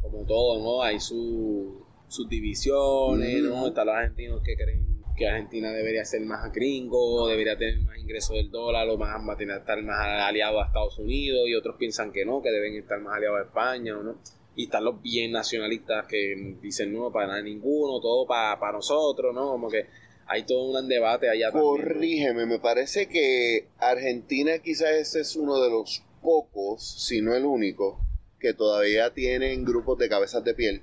como 0.02 0.26
todo 0.26 0.62
no 0.62 0.84
hay 0.84 1.00
su 1.00 1.84
sus 2.14 2.30
divisiones, 2.30 3.42
¿no? 3.42 3.68
Están 3.68 3.88
los 3.88 3.96
argentinos 3.96 4.42
que 4.44 4.56
creen 4.56 4.93
que 5.16 5.28
Argentina 5.28 5.72
debería 5.72 6.06
ser 6.06 6.22
más 6.22 6.52
gringo, 6.52 7.28
debería 7.28 7.58
tener 7.58 7.80
más 7.80 7.98
ingresos 7.98 8.36
del 8.36 8.50
dólar, 8.52 8.88
o 8.90 8.98
más, 8.98 9.40
estar 9.40 9.82
más 9.84 10.00
aliado 10.00 10.62
a 10.62 10.66
Estados 10.66 10.98
Unidos, 11.00 11.48
y 11.48 11.56
otros 11.56 11.76
piensan 11.78 12.12
que 12.12 12.26
no, 12.26 12.42
que 12.42 12.52
deben 12.52 12.76
estar 12.76 13.00
más 13.00 13.18
aliados 13.18 13.40
a 13.40 13.44
España, 13.44 13.94
¿no? 13.94 14.18
Y 14.56 14.66
están 14.66 14.84
los 14.84 15.02
bien 15.02 15.32
nacionalistas 15.32 16.06
que 16.08 16.58
dicen 16.62 16.94
no, 16.94 17.12
para 17.12 17.28
nada 17.28 17.42
ninguno, 17.42 18.00
todo 18.00 18.28
para, 18.28 18.60
para 18.60 18.74
nosotros, 18.74 19.34
¿no? 19.34 19.50
Como 19.50 19.70
que 19.70 19.88
hay 20.28 20.44
todo 20.44 20.80
un 20.80 20.88
debate 20.88 21.30
allá 21.30 21.52
Corrígeme, 21.52 22.46
me 22.46 22.60
parece 22.60 23.08
que 23.08 23.68
Argentina 23.78 24.60
quizás 24.60 24.92
ese 24.92 25.22
es 25.22 25.36
uno 25.36 25.62
de 25.62 25.70
los 25.70 26.04
pocos, 26.22 27.06
si 27.06 27.22
no 27.22 27.36
el 27.36 27.46
único, 27.46 28.00
que 28.40 28.54
todavía 28.54 29.14
tienen 29.14 29.66
grupos 29.66 29.98
de 29.98 30.10
cabezas 30.10 30.44
de 30.44 30.54
piel 30.54 30.82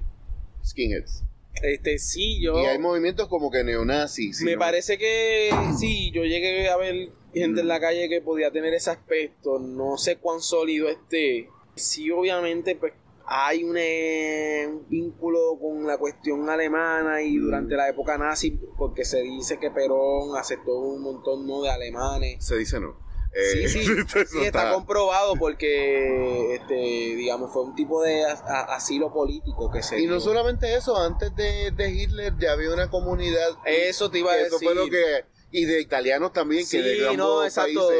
skinheads. 0.64 1.24
Este, 1.62 1.98
sí, 1.98 2.40
yo. 2.40 2.60
Y 2.60 2.66
hay 2.66 2.78
movimientos 2.78 3.28
como 3.28 3.50
que 3.50 3.64
neonazis. 3.64 4.42
Me 4.42 4.56
parece 4.56 4.98
que 4.98 5.50
sí, 5.78 6.10
yo 6.10 6.24
llegué 6.24 6.68
a 6.68 6.76
ver 6.76 7.10
gente 7.34 7.60
en 7.60 7.68
la 7.68 7.80
calle 7.80 8.08
que 8.08 8.20
podía 8.20 8.50
tener 8.50 8.72
ese 8.74 8.90
aspecto. 8.90 9.58
No 9.58 9.98
sé 9.98 10.16
cuán 10.16 10.40
sólido 10.40 10.88
esté. 10.88 11.48
Sí, 11.74 12.10
obviamente, 12.10 12.76
pues 12.76 12.92
hay 13.26 13.62
un, 13.62 13.76
eh, 13.78 14.66
un 14.68 14.88
vínculo 14.88 15.58
con 15.60 15.86
la 15.86 15.98
cuestión 15.98 16.48
alemana 16.48 17.22
y 17.22 17.36
durante 17.36 17.76
la 17.76 17.88
época 17.88 18.18
nazi, 18.18 18.58
porque 18.76 19.04
se 19.04 19.22
dice 19.22 19.58
que 19.58 19.70
Perón 19.70 20.36
aceptó 20.36 20.78
un 20.78 21.02
montón 21.02 21.46
¿no? 21.46 21.62
de 21.62 21.70
alemanes. 21.70 22.44
Se 22.44 22.56
dice 22.56 22.80
no 22.80 23.09
sí, 23.32 23.68
sí, 23.68 23.84
sí 24.26 24.38
está, 24.42 24.72
comprobado 24.72 25.34
porque, 25.36 26.54
este, 26.54 26.74
digamos, 26.74 27.52
fue 27.52 27.64
un 27.64 27.74
tipo 27.74 28.02
de 28.02 28.24
asilo 28.24 29.12
político 29.12 29.70
que 29.70 29.82
se. 29.82 30.00
Y 30.00 30.06
no 30.06 30.20
solamente 30.20 30.74
eso, 30.74 30.96
antes 30.96 31.34
de, 31.36 31.90
Hitler 31.90 32.34
ya 32.38 32.52
había 32.52 32.72
una 32.72 32.90
comunidad. 32.90 33.56
Eso 33.64 34.10
te 34.10 34.18
iba 34.18 34.32
a 34.32 34.36
decir. 34.36 34.48
Eso 34.48 34.58
fue 34.58 34.74
lo 34.74 34.88
que. 34.88 35.24
Y 35.52 35.64
de 35.64 35.80
italianos 35.80 36.32
también, 36.32 36.64
que 36.68 36.80
de 36.80 37.16
no, 37.16 37.42
exacto. 37.42 37.90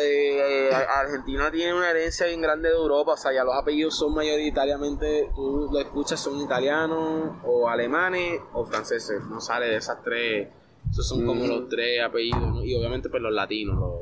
Eh, 0.00 0.70
Argentina 0.74 1.52
tiene 1.52 1.72
una 1.72 1.90
herencia 1.90 2.26
bien 2.26 2.40
grande 2.40 2.68
de 2.68 2.74
Europa, 2.74 3.12
o 3.12 3.16
sea, 3.16 3.32
ya 3.32 3.44
los 3.44 3.54
apellidos 3.54 3.96
son 3.96 4.12
mayoritariamente, 4.12 5.30
tú 5.36 5.68
lo 5.70 5.78
escuchas, 5.78 6.18
son 6.18 6.40
italianos, 6.40 7.36
o 7.44 7.68
alemanes, 7.68 8.40
o 8.52 8.66
franceses. 8.66 9.22
No 9.30 9.40
sale 9.40 9.66
de 9.66 9.76
esas 9.76 10.02
tres. 10.02 10.48
Esos 10.90 11.08
son 11.08 11.24
como 11.24 11.46
los 11.46 11.68
tres 11.68 12.02
apellidos, 12.02 12.64
y 12.64 12.74
obviamente, 12.74 13.08
pues 13.08 13.22
los 13.22 13.32
latinos, 13.32 13.76
los 13.78 13.95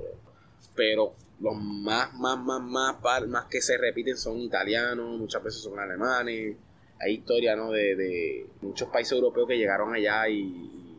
pero 0.75 1.14
los 1.40 1.56
más, 1.56 2.12
más, 2.14 2.38
más, 2.38 2.62
más, 2.62 3.26
más 3.28 3.44
que 3.47 3.61
se 3.61 3.76
repiten 3.76 4.16
son 4.16 4.38
italianos, 4.38 5.18
muchas 5.18 5.42
veces 5.42 5.62
son 5.62 5.78
alemanes. 5.78 6.56
Hay 7.00 7.14
historia 7.14 7.56
¿no? 7.56 7.71
de, 7.71 8.47
muchos 8.62 8.88
países 8.88 9.12
europeos 9.12 9.49
que 9.49 9.59
llegaron 9.59 9.92
allá 9.92 10.28
y, 10.28 10.97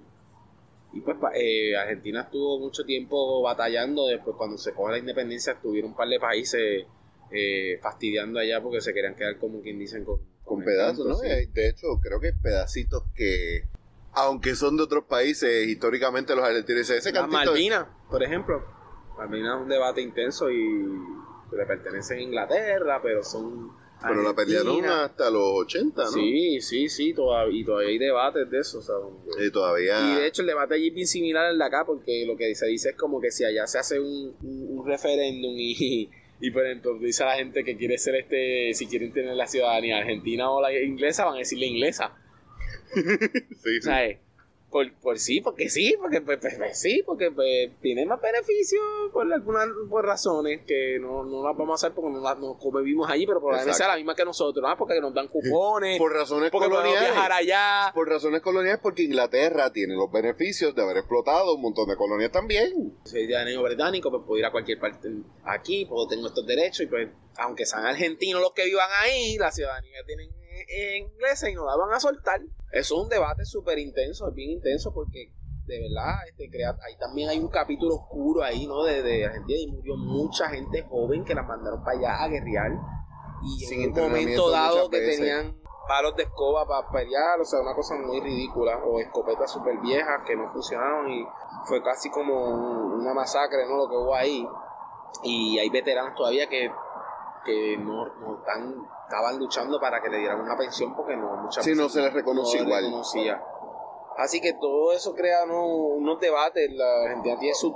y 0.93 1.01
pues 1.01 1.17
eh, 1.35 1.75
Argentina 1.75 2.21
estuvo 2.21 2.59
mucho 2.59 2.83
tiempo 2.85 3.41
batallando. 3.41 4.07
Después, 4.07 4.35
cuando 4.37 4.57
se 4.57 4.73
coge 4.73 4.93
la 4.93 4.97
independencia, 4.99 5.53
estuvieron 5.53 5.91
un 5.91 5.97
par 5.97 6.09
de 6.09 6.19
países 6.19 6.85
eh, 7.31 7.79
fastidiando 7.81 8.39
allá 8.39 8.61
porque 8.61 8.81
se 8.81 8.93
querían 8.93 9.15
quedar, 9.15 9.39
como 9.39 9.61
quien 9.61 9.79
dicen, 9.79 10.03
con, 10.03 10.19
con, 10.43 10.63
pedazos. 10.63 11.07
¿no? 11.07 11.17
De 11.17 11.69
hecho, 11.69 11.99
creo 12.01 12.19
que 12.19 12.33
pedacitos 12.33 13.03
que, 13.15 13.63
aunque 14.11 14.53
son 14.53 14.77
de 14.77 14.83
otros 14.83 15.05
países, 15.05 15.67
históricamente 15.67 16.35
los 16.35 16.43
argentinos. 16.43 16.89
Ese 16.89 17.13
Malvinas, 17.13 17.87
por 18.11 18.21
ejemplo 18.21 18.74
Malvinas 19.17 19.55
es 19.55 19.61
un 19.61 19.69
debate 19.69 20.01
intenso 20.01 20.49
y 20.49 20.85
le 21.51 21.65
pertenece 21.65 22.15
a 22.15 22.21
Inglaterra, 22.21 22.99
pero 23.01 23.23
son. 23.23 23.71
Pero 24.01 24.21
la 24.21 24.35
pelearon 24.35 24.85
hasta 24.85 25.29
los 25.31 25.41
80, 25.41 26.03
¿no? 26.03 26.11
Sí, 26.11 26.59
sí, 26.61 26.89
sí, 26.89 27.13
todavía, 27.13 27.59
y 27.59 27.63
todavía 27.63 27.89
hay 27.89 27.97
debates 27.97 28.49
de 28.49 28.59
eso. 28.59 28.79
y 29.39 29.51
todavía. 29.51 29.99
Y 30.01 30.15
de 30.19 30.27
hecho, 30.27 30.41
el 30.41 30.49
debate 30.49 30.75
allí 30.75 30.89
es 30.89 30.93
bien 30.93 31.07
similar 31.07 31.45
al 31.45 31.57
de 31.57 31.63
acá, 31.63 31.85
porque 31.85 32.25
lo 32.27 32.35
que 32.35 32.53
se 32.55 32.67
dice 32.67 32.89
es 32.89 32.95
como 32.95 33.21
que 33.21 33.31
si 33.31 33.45
allá 33.45 33.65
se 33.67 33.79
hace 33.79 33.99
un, 33.99 34.35
un, 34.43 34.85
referéndum 34.85 35.53
y, 35.57 36.09
y 36.41 36.51
por 36.51 36.65
ejemplo 36.65 36.99
dice 36.99 37.23
a 37.23 37.27
la 37.27 37.35
gente 37.35 37.63
que 37.63 37.77
quiere 37.77 37.97
ser 37.97 38.15
este, 38.15 38.73
si 38.73 38.85
quieren 38.85 39.13
tener 39.13 39.33
la 39.35 39.47
ciudadanía 39.47 39.97
argentina 39.97 40.51
o 40.51 40.61
la 40.61 40.73
inglesa, 40.73 41.25
van 41.25 41.35
a 41.35 41.39
decirle 41.39 41.65
inglesa. 41.65 42.15
sí, 42.93 43.81
sí. 43.81 43.89
Por, 44.75 44.93
por 44.95 45.17
sí, 45.17 45.39
porque 45.39 45.69
sí, 45.69 45.95
porque 45.97 46.19
pues, 46.19 46.37
pues, 46.41 46.55
pues 46.57 46.77
sí, 46.77 47.01
porque 47.05 47.31
pues, 47.31 47.69
tiene 47.79 48.05
más 48.05 48.19
beneficios 48.19 48.83
por 49.13 49.31
algunas 49.31 49.69
por 49.89 50.05
razones 50.05 50.63
que 50.67 50.99
no, 50.99 51.23
no 51.23 51.47
las 51.47 51.55
vamos 51.55 51.81
a 51.81 51.87
hacer 51.87 51.95
porque 51.95 52.11
no, 52.11 52.19
las, 52.19 52.37
no 52.37 52.57
vivimos 52.83 53.09
allí, 53.09 53.25
pero 53.25 53.39
probablemente 53.39 53.77
sea 53.77 53.87
la 53.87 53.95
misma 53.95 54.15
que 54.15 54.25
nosotros, 54.25 54.61
¿no? 54.67 54.75
porque 54.75 54.99
nos 54.99 55.13
dan 55.13 55.29
cupones, 55.29 55.97
por 55.97 56.11
razones 56.11 56.51
porque 56.51 56.67
coloniales, 56.67 57.09
viajar 57.09 57.31
allá. 57.31 57.91
Por 57.93 58.09
razones 58.09 58.41
coloniales, 58.41 58.81
porque 58.83 59.03
Inglaterra 59.03 59.71
tiene 59.71 59.95
los 59.95 60.11
beneficios 60.11 60.75
de 60.75 60.81
haber 60.81 60.97
explotado 60.97 61.55
un 61.55 61.61
montón 61.61 61.87
de 61.87 61.95
colonias 61.95 62.33
también. 62.33 62.97
Soy 63.05 63.27
ciudadano 63.27 63.63
británico, 63.63 64.11
pues 64.11 64.23
puedo 64.27 64.39
ir 64.39 64.45
a 64.45 64.51
cualquier 64.51 64.77
parte 64.77 65.07
aquí, 65.45 65.85
puedo 65.85 66.05
tener 66.05 66.25
estos 66.25 66.45
derechos 66.45 66.81
y 66.81 66.87
pues, 66.87 67.07
aunque 67.37 67.65
sean 67.65 67.85
argentinos 67.85 68.41
los 68.41 68.51
que 68.51 68.65
vivan 68.65 68.89
ahí, 69.01 69.37
la 69.37 69.53
ciudadanía 69.53 70.03
tienen 70.05 70.34
inglesa 70.97 71.49
y 71.49 71.55
no 71.55 71.65
la 71.65 71.75
van 71.75 71.93
a 71.93 71.99
soltar. 71.99 72.41
Eso 72.71 72.95
es 72.95 73.01
un 73.03 73.09
debate 73.09 73.45
súper 73.45 73.79
intenso, 73.79 74.27
es 74.27 74.33
bien 74.33 74.51
intenso 74.51 74.93
porque 74.93 75.31
de 75.65 75.79
verdad 75.79 76.27
este, 76.27 76.49
crea, 76.49 76.77
ahí 76.85 76.95
también 76.97 77.29
hay 77.29 77.39
un 77.39 77.49
capítulo 77.49 77.95
oscuro 77.95 78.43
ahí, 78.43 78.67
¿no? 78.67 78.83
De, 78.83 79.01
de 79.01 79.25
Argentina 79.25 79.59
y 79.59 79.71
murió 79.71 79.97
mucha 79.97 80.49
gente 80.49 80.83
joven 80.83 81.23
que 81.23 81.33
la 81.33 81.43
mandaron 81.43 81.83
para 81.83 81.97
allá 81.97 82.23
a 82.23 82.27
guerrear 82.27 82.71
y 83.45 83.73
en 83.73 83.91
un 83.91 83.99
momento 83.99 84.49
dado 84.49 84.89
que 84.89 84.99
tenían 84.99 85.55
palos 85.87 86.15
de 86.15 86.23
escoba 86.23 86.65
para 86.67 86.89
pelear, 86.89 87.39
o 87.39 87.45
sea, 87.45 87.61
una 87.61 87.75
cosa 87.75 87.95
muy 87.95 88.19
ridícula, 88.19 88.77
o 88.83 88.99
escopetas 88.99 89.51
súper 89.51 89.77
viejas 89.79 90.21
que 90.25 90.35
no 90.35 90.51
funcionaron 90.51 91.09
y 91.11 91.25
fue 91.65 91.83
casi 91.83 92.09
como 92.09 92.33
una 92.95 93.13
masacre, 93.13 93.67
¿no? 93.67 93.77
Lo 93.77 93.89
que 93.89 93.95
hubo 93.95 94.15
ahí. 94.15 94.47
Y 95.23 95.59
hay 95.59 95.69
veteranos 95.69 96.15
todavía 96.15 96.47
que, 96.49 96.71
que 97.45 97.77
no, 97.77 98.05
no 98.15 98.39
están 98.39 98.75
estaban 99.05 99.37
luchando 99.37 99.79
para 99.79 100.01
que 100.01 100.09
le 100.09 100.19
dieran 100.19 100.41
una 100.41 100.57
pensión 100.57 100.95
porque 100.95 101.15
no 101.15 101.37
muchas 101.37 101.63
sí, 101.63 101.73
no 101.73 101.87
se 101.89 102.01
les 102.01 102.13
reconoce 102.13 102.57
igual. 102.59 102.83
Así 104.17 104.39
que 104.39 104.53
todo 104.53 104.93
eso 104.93 105.13
crea 105.13 105.43
unos 105.43 106.19
debates. 106.21 106.71
La 106.73 107.09
gente 107.09 107.35
tiene 107.37 107.53
sus, 107.53 107.73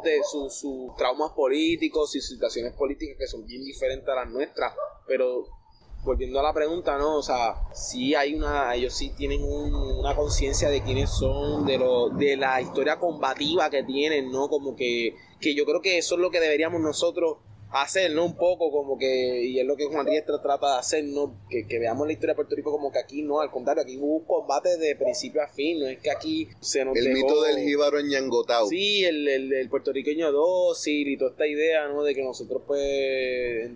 sus, 0.50 0.96
traumas 0.96 1.32
políticos 1.32 2.16
y 2.16 2.22
situaciones 2.22 2.74
políticas 2.74 3.18
que 3.20 3.28
son 3.28 3.46
bien 3.46 3.64
diferentes 3.64 4.08
a 4.08 4.16
las 4.16 4.30
nuestras. 4.30 4.74
Pero 5.06 5.44
volviendo 6.04 6.40
a 6.40 6.44
la 6.44 6.54
pregunta, 6.54 6.98
¿no? 6.98 7.18
O 7.18 7.22
sea, 7.22 7.56
sí 7.74 8.16
hay 8.16 8.36
una, 8.36 8.74
ellos 8.74 8.94
sí 8.94 9.12
tienen 9.18 9.44
una 9.44 10.16
conciencia 10.16 10.70
de 10.70 10.82
quiénes 10.82 11.10
son, 11.10 11.66
de 11.66 11.78
lo, 11.78 12.10
de 12.10 12.38
la 12.38 12.62
historia 12.62 12.98
combativa 13.00 13.70
que 13.70 13.84
tienen, 13.84 14.32
¿no? 14.32 14.48
Como 14.48 14.78
que, 14.78 15.16
que 15.42 15.54
yo 15.54 15.66
creo 15.66 15.82
que 15.82 15.98
eso 15.98 16.16
es 16.16 16.22
lo 16.22 16.32
que 16.32 16.40
deberíamos 16.40 16.80
nosotros 16.80 17.40
hacer, 17.72 18.12
¿no? 18.14 18.26
Un 18.26 18.36
poco 18.36 18.72
como 18.72 18.98
que, 18.98 19.46
y 19.46 19.60
es 19.60 19.66
lo 19.66 19.76
que 19.76 19.86
Juan 19.86 20.06
Riestra 20.06 20.42
trata 20.42 20.74
de 20.74 20.80
hacer, 20.80 21.04
¿no? 21.06 21.40
Que, 21.50 21.66
veamos 21.80 22.08
la 22.08 22.14
historia 22.14 22.34
de 22.34 22.36
Puerto 22.36 22.56
Rico 22.56 22.72
como 22.72 22.92
que 22.92 23.00
aquí 23.00 23.22
no, 23.22 23.42
al 23.42 23.52
contrario, 23.52 23.84
aquí 23.84 23.98
hubo 23.98 24.18
un 24.18 24.26
combate 24.26 24.78
de 24.78 24.96
principio 24.96 25.42
a 25.42 25.48
fin, 25.48 25.80
no 25.80 25.88
es 25.88 26.00
que 26.00 26.12
aquí 26.12 26.50
se 26.60 26.84
nos 26.84 26.98
El 26.98 27.14
mito 27.14 27.42
del 27.44 27.58
jíbaro 27.58 28.02
ñangotao. 28.02 28.68
Sí, 28.68 29.04
el, 29.06 29.28
el, 29.28 29.54
el, 29.54 29.70
puertorriqueño 29.70 30.32
dócil 30.32 31.08
y 31.08 31.18
toda 31.18 31.32
esta 31.32 31.48
idea, 31.48 31.88
¿no? 31.88 32.04
De 32.04 32.16
que 32.16 32.24
nosotros 32.24 32.64
pues 32.66 33.72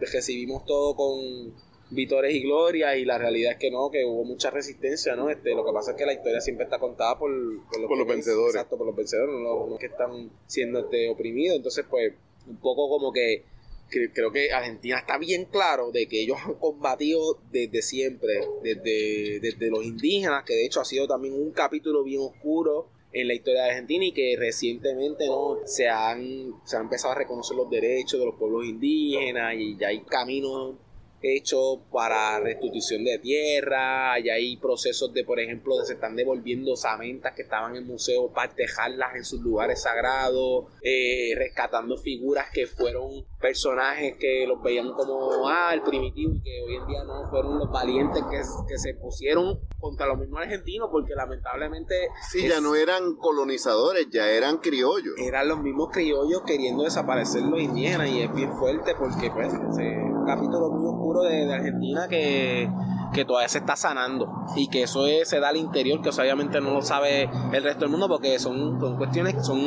recibimos 0.00 0.64
todo 0.64 0.96
con 0.96 1.54
vitores 1.90 2.34
y 2.34 2.42
glorias 2.42 2.96
y 2.96 3.04
la 3.04 3.18
realidad 3.18 3.52
es 3.52 3.58
que 3.58 3.70
no, 3.70 3.90
que 3.90 4.04
hubo 4.04 4.24
mucha 4.24 4.50
resistencia, 4.50 5.16
¿no? 5.16 5.30
Este, 5.30 5.54
lo 5.54 5.64
que 5.64 5.72
pasa 5.72 5.92
es 5.92 5.96
que 5.96 6.06
la 6.06 6.12
historia 6.12 6.40
siempre 6.40 6.64
está 6.64 6.78
contada 6.78 7.18
por, 7.18 7.30
por, 7.68 7.98
los, 7.98 8.06
vencedores. 8.06 8.54
Exacto, 8.54 8.76
por 8.76 8.86
los 8.86 8.96
vencedores, 8.96 9.34
no 9.34 9.66
los 9.66 9.78
que 9.78 9.86
están 9.86 10.30
siendo 10.46 10.80
este, 10.80 11.08
oprimidos, 11.08 11.56
entonces 11.56 11.84
pues 11.88 12.12
un 12.46 12.56
poco 12.56 12.88
como 12.88 13.12
que, 13.12 13.44
creo 13.88 14.30
que 14.30 14.52
Argentina 14.52 14.98
está 14.98 15.18
bien 15.18 15.46
claro 15.46 15.90
de 15.90 16.06
que 16.06 16.22
ellos 16.22 16.38
han 16.44 16.54
combatido 16.54 17.38
desde 17.50 17.82
siempre, 17.82 18.40
desde, 18.62 19.40
desde 19.40 19.70
los 19.70 19.84
indígenas, 19.84 20.44
que 20.44 20.54
de 20.54 20.66
hecho 20.66 20.80
ha 20.80 20.84
sido 20.84 21.06
también 21.06 21.34
un 21.34 21.50
capítulo 21.52 22.04
bien 22.04 22.20
oscuro 22.20 22.88
en 23.12 23.26
la 23.26 23.34
historia 23.34 23.64
de 23.64 23.70
Argentina 23.70 24.04
y 24.04 24.12
que 24.12 24.36
recientemente 24.38 25.26
no 25.26 25.58
se 25.64 25.88
han, 25.88 26.54
se 26.64 26.76
han 26.76 26.82
empezado 26.82 27.12
a 27.12 27.18
reconocer 27.18 27.56
los 27.56 27.68
derechos 27.68 28.20
de 28.20 28.26
los 28.26 28.36
pueblos 28.36 28.64
indígenas 28.64 29.54
y 29.56 29.76
ya 29.76 29.88
hay 29.88 30.00
caminos 30.02 30.76
hecho 31.22 31.82
para 31.92 32.40
restitución 32.40 33.04
de 33.04 33.18
tierra, 33.18 34.18
y 34.18 34.30
hay 34.30 34.56
procesos 34.56 35.12
de, 35.12 35.24
por 35.24 35.38
ejemplo, 35.40 35.74
se 35.84 35.94
están 35.94 36.16
devolviendo 36.16 36.76
samentas 36.76 37.34
que 37.34 37.42
estaban 37.42 37.72
en 37.72 37.82
el 37.82 37.84
museo 37.84 38.32
para 38.32 38.52
dejarlas 38.54 39.14
en 39.16 39.24
sus 39.24 39.40
lugares 39.40 39.82
sagrados, 39.82 40.66
eh, 40.82 41.32
rescatando 41.36 41.96
figuras 41.96 42.46
que 42.52 42.66
fueron 42.66 43.26
personajes 43.40 44.16
que 44.18 44.46
los 44.46 44.62
veían 44.62 44.92
como, 44.92 45.48
ah, 45.48 45.72
el 45.72 45.82
primitivo, 45.82 46.34
y 46.34 46.42
que 46.42 46.62
hoy 46.62 46.76
en 46.76 46.86
día 46.86 47.04
no 47.04 47.28
fueron 47.30 47.58
los 47.58 47.70
valientes 47.70 48.22
que, 48.30 48.40
que 48.68 48.78
se 48.78 48.94
pusieron 48.94 49.60
contra 49.78 50.06
los 50.06 50.18
mismos 50.18 50.40
argentinos, 50.40 50.88
porque 50.90 51.14
lamentablemente... 51.14 52.08
Sí, 52.30 52.48
ya 52.48 52.60
no 52.60 52.74
eran 52.74 53.16
colonizadores, 53.16 54.08
ya 54.10 54.30
eran 54.30 54.58
criollos. 54.58 55.14
Eran 55.18 55.48
los 55.48 55.60
mismos 55.60 55.90
criollos 55.90 56.42
queriendo 56.46 56.84
desaparecer 56.84 57.42
los 57.42 57.60
indígenas, 57.60 58.08
y 58.08 58.22
es 58.22 58.34
bien 58.34 58.52
fuerte 58.52 58.94
porque, 58.98 59.30
pues, 59.30 59.52
ese 59.52 59.96
capítulo 60.34 60.70
muy 60.70 60.86
oscuro 60.86 61.22
de, 61.22 61.52
Argentina 61.52 62.06
que, 62.08 62.70
que 63.12 63.24
todavía 63.24 63.48
se 63.48 63.58
está 63.58 63.76
sanando 63.76 64.28
y 64.56 64.68
que 64.68 64.84
eso 64.84 65.04
se 65.24 65.40
da 65.40 65.48
al 65.48 65.56
interior, 65.56 66.00
que 66.00 66.10
obviamente 66.10 66.60
no 66.60 66.74
lo 66.74 66.82
sabe 66.82 67.28
el 67.52 67.62
resto 67.62 67.80
del 67.80 67.90
mundo 67.90 68.08
porque 68.08 68.38
son, 68.38 68.80
son 68.80 68.96
cuestiones 68.96 69.34
que 69.34 69.42
son, 69.42 69.58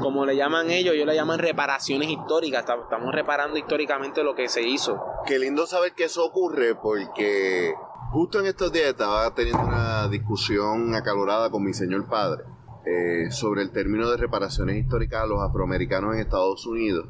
como 0.00 0.26
le 0.26 0.36
llaman 0.36 0.70
ellos, 0.70 0.94
ellos 0.94 1.06
le 1.06 1.14
llaman 1.14 1.38
reparaciones 1.38 2.10
históricas, 2.10 2.60
estamos 2.60 3.14
reparando 3.14 3.56
históricamente 3.56 4.22
lo 4.22 4.34
que 4.34 4.48
se 4.48 4.62
hizo. 4.62 5.00
Qué 5.26 5.38
lindo 5.38 5.66
saber 5.66 5.94
que 5.94 6.04
eso 6.04 6.24
ocurre 6.24 6.74
porque 6.74 7.74
justo 8.10 8.40
en 8.40 8.46
estos 8.46 8.72
días 8.72 8.86
estaba 8.86 9.34
teniendo 9.34 9.62
una 9.62 10.08
discusión 10.08 10.94
acalorada 10.94 11.50
con 11.50 11.64
mi 11.64 11.72
señor 11.72 12.06
padre 12.08 12.44
eh, 12.84 13.30
sobre 13.30 13.62
el 13.62 13.70
término 13.70 14.10
de 14.10 14.16
reparaciones 14.16 14.76
históricas 14.76 15.22
a 15.22 15.26
los 15.26 15.42
afroamericanos 15.42 16.14
en 16.14 16.20
Estados 16.20 16.66
Unidos 16.66 17.06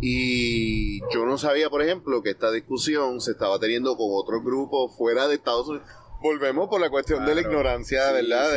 y 0.00 1.00
yo 1.12 1.24
no 1.24 1.38
sabía, 1.38 1.70
por 1.70 1.82
ejemplo, 1.82 2.22
que 2.22 2.30
esta 2.30 2.50
discusión 2.50 3.20
se 3.20 3.32
estaba 3.32 3.58
teniendo 3.58 3.96
con 3.96 4.08
otros 4.10 4.44
grupos 4.44 4.96
fuera 4.96 5.26
de 5.26 5.36
Estados 5.36 5.68
Unidos. 5.68 5.88
Volvemos 6.22 6.68
por 6.68 6.80
la 6.80 6.90
cuestión 6.90 7.24
de 7.24 7.34
la 7.34 7.40
ignorancia, 7.40 8.12
¿verdad? 8.12 8.50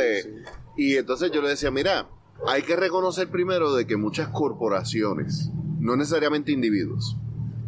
Y 0.76 0.96
entonces 0.96 1.30
yo 1.30 1.42
le 1.42 1.50
decía, 1.50 1.70
mira, 1.70 2.08
hay 2.46 2.62
que 2.62 2.76
reconocer 2.76 3.30
primero 3.30 3.74
de 3.74 3.86
que 3.86 3.96
muchas 3.96 4.28
corporaciones, 4.28 5.50
no 5.78 5.96
necesariamente 5.96 6.52
individuos, 6.52 7.16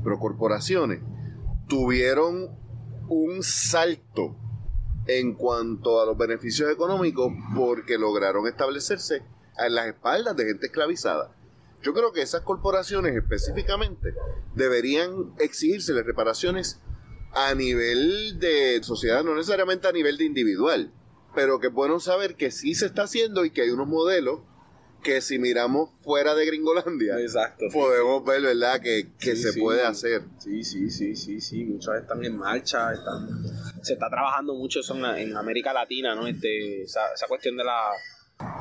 pero 0.03 0.19
corporaciones, 0.19 1.01
tuvieron 1.69 2.51
un 3.09 3.43
salto 3.43 4.37
en 5.07 5.35
cuanto 5.35 6.01
a 6.01 6.07
los 6.07 6.17
beneficios 6.17 6.71
económicos 6.71 7.33
porque 7.55 7.99
lograron 7.99 8.47
establecerse 8.47 9.23
en 9.59 9.75
las 9.75 9.89
espaldas 9.89 10.37
de 10.37 10.47
gente 10.47 10.67
esclavizada. 10.67 11.35
Yo 11.83 11.93
creo 11.93 12.13
que 12.13 12.23
esas 12.23 12.43
corporaciones 12.43 13.15
específicamente 13.17 14.15
deberían 14.55 15.35
exigirse 15.39 15.93
las 15.93 16.07
reparaciones 16.07 16.81
a 17.33 17.55
nivel 17.55 18.39
de 18.39 18.83
sociedad, 18.83 19.25
no 19.25 19.35
necesariamente 19.35 19.89
a 19.89 19.93
nivel 19.93 20.17
de 20.17 20.25
individual, 20.25 20.93
pero 21.35 21.59
que 21.59 21.69
es 21.69 21.73
bueno 21.73 21.99
saber 21.99 22.37
que 22.37 22.51
sí 22.51 22.75
se 22.75 22.87
está 22.87 23.05
haciendo 23.05 23.45
y 23.45 23.51
que 23.51 23.63
hay 23.63 23.71
unos 23.71 23.89
modelos 23.89 24.41
que 25.03 25.21
si 25.21 25.39
miramos 25.39 25.91
fuera 26.03 26.35
de 26.35 26.47
Gringolandia, 26.47 27.17
podemos 27.73 28.25
ver, 28.25 28.43
¿verdad?, 28.43 28.81
que, 28.81 29.37
se 29.37 29.53
puede 29.55 29.83
hacer. 29.83 30.23
Sí, 30.39 30.63
sí, 30.63 30.91
sí, 30.91 31.17
sí, 31.17 31.41
sí, 31.41 31.65
muchas 31.65 32.03
están 32.03 32.25
en 32.25 32.37
marcha, 32.37 32.93
están, 32.93 33.29
se 33.83 33.95
está 33.95 34.09
trabajando 34.09 34.55
mucho 34.55 34.81
eso 34.81 34.95
en, 35.17 35.37
América 35.37 35.73
Latina, 35.73 36.15
¿no? 36.15 36.27
Este, 36.27 36.83
esa, 36.83 37.13
esa 37.13 37.27
cuestión 37.27 37.57
de 37.57 37.65
la 37.65 37.91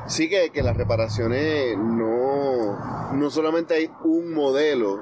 Sí 0.06 0.28
que, 0.28 0.50
que 0.50 0.62
las 0.62 0.76
reparaciones 0.76 1.76
no, 1.78 3.12
no 3.12 3.30
solamente 3.30 3.74
hay 3.74 3.90
un 4.04 4.34
modelo 4.34 5.00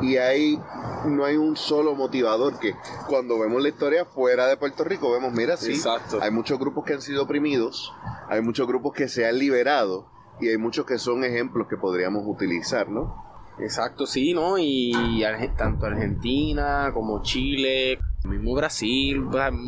y 0.00 0.16
hay 0.16 0.58
no 1.06 1.24
hay 1.24 1.36
un 1.36 1.56
solo 1.56 1.94
motivador 1.94 2.58
que 2.58 2.74
cuando 3.06 3.38
vemos 3.38 3.62
la 3.62 3.68
historia 3.68 4.04
fuera 4.04 4.46
de 4.46 4.56
Puerto 4.56 4.84
Rico 4.84 5.10
vemos, 5.10 5.32
mira, 5.32 5.56
sí, 5.56 5.80
hay 6.20 6.30
muchos 6.30 6.58
grupos 6.58 6.84
que 6.84 6.92
han 6.92 7.00
sido 7.00 7.22
oprimidos, 7.22 7.92
hay 8.28 8.42
muchos 8.42 8.66
grupos 8.66 8.92
que 8.92 9.08
se 9.08 9.26
han 9.26 9.38
liberado 9.38 10.10
y 10.40 10.48
hay 10.48 10.58
muchos 10.58 10.84
que 10.84 10.98
son 10.98 11.24
ejemplos 11.24 11.68
que 11.68 11.76
podríamos 11.76 12.24
utilizar, 12.26 12.88
¿no? 12.88 13.29
Exacto, 13.62 14.06
sí, 14.06 14.32
¿no? 14.32 14.56
Y 14.58 15.22
tanto 15.56 15.86
Argentina 15.86 16.90
como 16.94 17.22
Chile, 17.22 17.98
mismo 18.24 18.54
Brasil, 18.54 19.22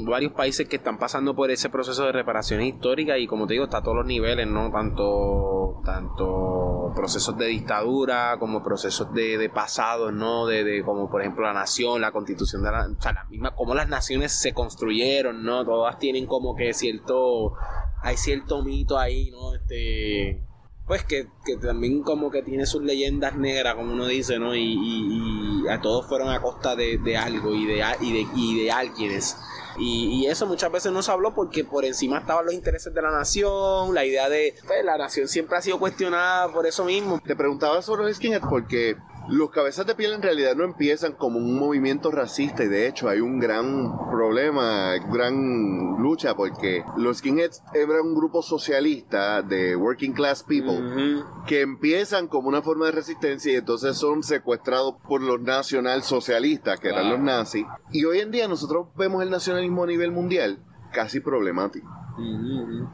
varios 0.07 0.33
países 0.33 0.69
que 0.69 0.77
están 0.77 0.99
pasando 0.99 1.35
por 1.35 1.51
ese 1.51 1.69
proceso 1.69 2.05
de 2.05 2.13
reparación 2.13 2.63
histórica 2.63 3.19
y 3.19 3.27
como 3.27 3.47
te 3.47 3.55
digo, 3.55 3.65
está 3.65 3.79
a 3.79 3.83
todos 3.83 3.99
los 3.99 4.07
niveles, 4.07 4.47
¿no? 4.47 4.71
Tanto, 4.71 5.81
tanto 5.85 6.93
procesos 6.95 7.37
de 7.37 7.47
dictadura 7.47 8.37
como 8.39 8.63
procesos 8.63 9.13
de, 9.13 9.39
de 9.39 9.49
pasados, 9.51 10.13
¿no? 10.13 10.47
De, 10.47 10.83
como 10.85 11.11
por 11.11 11.21
ejemplo 11.21 11.45
la 11.45 11.53
nación, 11.53 12.01
la 12.01 12.13
constitución 12.13 12.63
de 12.63 12.71
la, 12.71 12.87
o 12.87 13.01
sea, 13.01 13.13
la 13.13 13.25
misma, 13.25 13.55
cómo 13.55 13.75
las 13.75 13.89
naciones 13.89 14.33
se 14.33 14.55
construyeron, 14.55 15.43
¿no? 15.45 15.65
Todas 15.65 15.99
tienen 15.99 16.27
como 16.27 16.55
que 16.55 16.73
cierto, 16.73 17.55
hay 18.03 18.17
cierto 18.17 18.63
mito 18.63 18.99
ahí, 18.99 19.31
¿no? 19.31 19.55
Este 19.55 20.43
pues 20.87 21.05
que, 21.05 21.29
también 21.61 22.03
como 22.03 22.31
que 22.31 22.42
tiene 22.42 22.66
sus 22.66 22.83
leyendas 22.83 23.37
negras, 23.37 23.75
como 23.75 23.92
uno 23.92 24.07
dice, 24.07 24.38
¿no? 24.38 24.55
Y, 24.55 25.64
a 25.71 25.81
todos 25.81 26.07
fueron 26.09 26.29
a 26.29 26.42
costa 26.42 26.75
de, 26.75 27.16
algo 27.16 27.55
y 27.55 27.66
de, 27.66 27.85
y 28.01 28.12
de, 28.12 28.27
y 28.35 28.64
de 28.64 28.73
alguienes. 28.73 29.37
Y, 29.79 30.27
eso 30.27 30.47
muchas 30.47 30.71
veces 30.71 30.92
no 30.92 31.03
se 31.03 31.11
habló 31.11 31.35
porque 31.35 31.64
por 31.64 31.85
encima 31.85 32.18
estaban 32.18 32.45
los 32.45 32.55
intereses 32.55 32.92
de 32.92 33.03
la 33.03 33.11
nación, 33.11 33.95
la 33.95 34.05
idea 34.05 34.29
de, 34.29 34.55
pues, 34.66 34.85
la 34.85 34.99
nación 34.99 35.29
siempre 35.29 35.57
ha 35.57 35.62
sido 35.62 35.79
cuestionada 35.79 36.53
por 36.53 36.66
eso 36.66 36.85
mismo. 36.85 37.21
Te 37.25 37.37
preguntaba 37.37 37.81
sobre 37.83 38.05
los 38.05 38.16
skinheads 38.16 38.47
porque 38.49 38.97
los 39.29 39.51
cabezas 39.51 39.87
de 39.87 39.95
piel 39.95 40.13
en 40.13 40.23
realidad 40.23 40.57
no 40.57 40.65
empiezan 40.65 41.13
como 41.13 41.39
un 41.39 41.59
movimiento 41.59 42.11
racista 42.11 42.65
y 42.65 42.69
de 42.69 42.87
hecho 42.89 43.09
hay 43.09 43.21
un 43.21 43.39
gran 43.39 44.11
problema, 44.11 44.95
gran 45.11 45.97
lucha 46.03 46.35
porque 46.35 46.85
los 46.97 47.19
skinheads 47.19 47.63
eran 47.75 48.01
un 48.01 48.15
grupo 48.15 48.43
socialista 48.43 49.43
de 49.43 49.77
working 49.77 50.13
class 50.13 50.43
people 50.43 51.23
que 51.47 51.61
empiezan 51.61 52.27
como 52.27 52.49
una 52.49 52.63
forma 52.63 52.87
de 52.87 52.93
resistencia 52.93 53.53
y 53.53 53.57
entonces 53.57 53.97
son 53.97 54.23
secuestrados 54.23 54.95
por 55.09 55.23
los 55.23 55.41
nacionalsocialistas 55.41 56.81
que 56.81 56.89
eran 56.89 57.11
los 57.11 57.21
nazis. 57.21 57.67
Y 57.93 58.05
hoy 58.05 58.21
en 58.21 58.31
día 58.31 58.49
nosotros 58.49 58.89
vemos 58.97 59.23
el 59.23 59.31
nacionalismo 59.31 59.85
a 59.85 59.87
nivel 59.87 60.11
mundial 60.11 60.59
casi 60.93 61.21
problemático. 61.21 62.02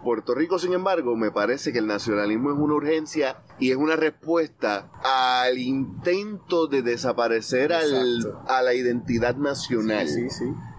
Puerto 0.03 0.35
Rico, 0.35 0.59
sin 0.59 0.73
embargo, 0.73 1.17
me 1.17 1.31
parece 1.31 1.73
que 1.73 1.79
el 1.79 1.87
nacionalismo 1.87 2.51
es 2.51 2.59
una 2.59 2.75
urgencia 2.75 3.43
y 3.59 3.71
es 3.71 3.77
una 3.77 3.97
respuesta 3.97 4.91
al 5.03 5.59
intento 5.59 6.67
de 6.67 6.83
desaparecer 6.83 7.73
a 7.73 8.63
la 8.63 8.75
identidad 8.75 9.37
nacional. 9.37 10.07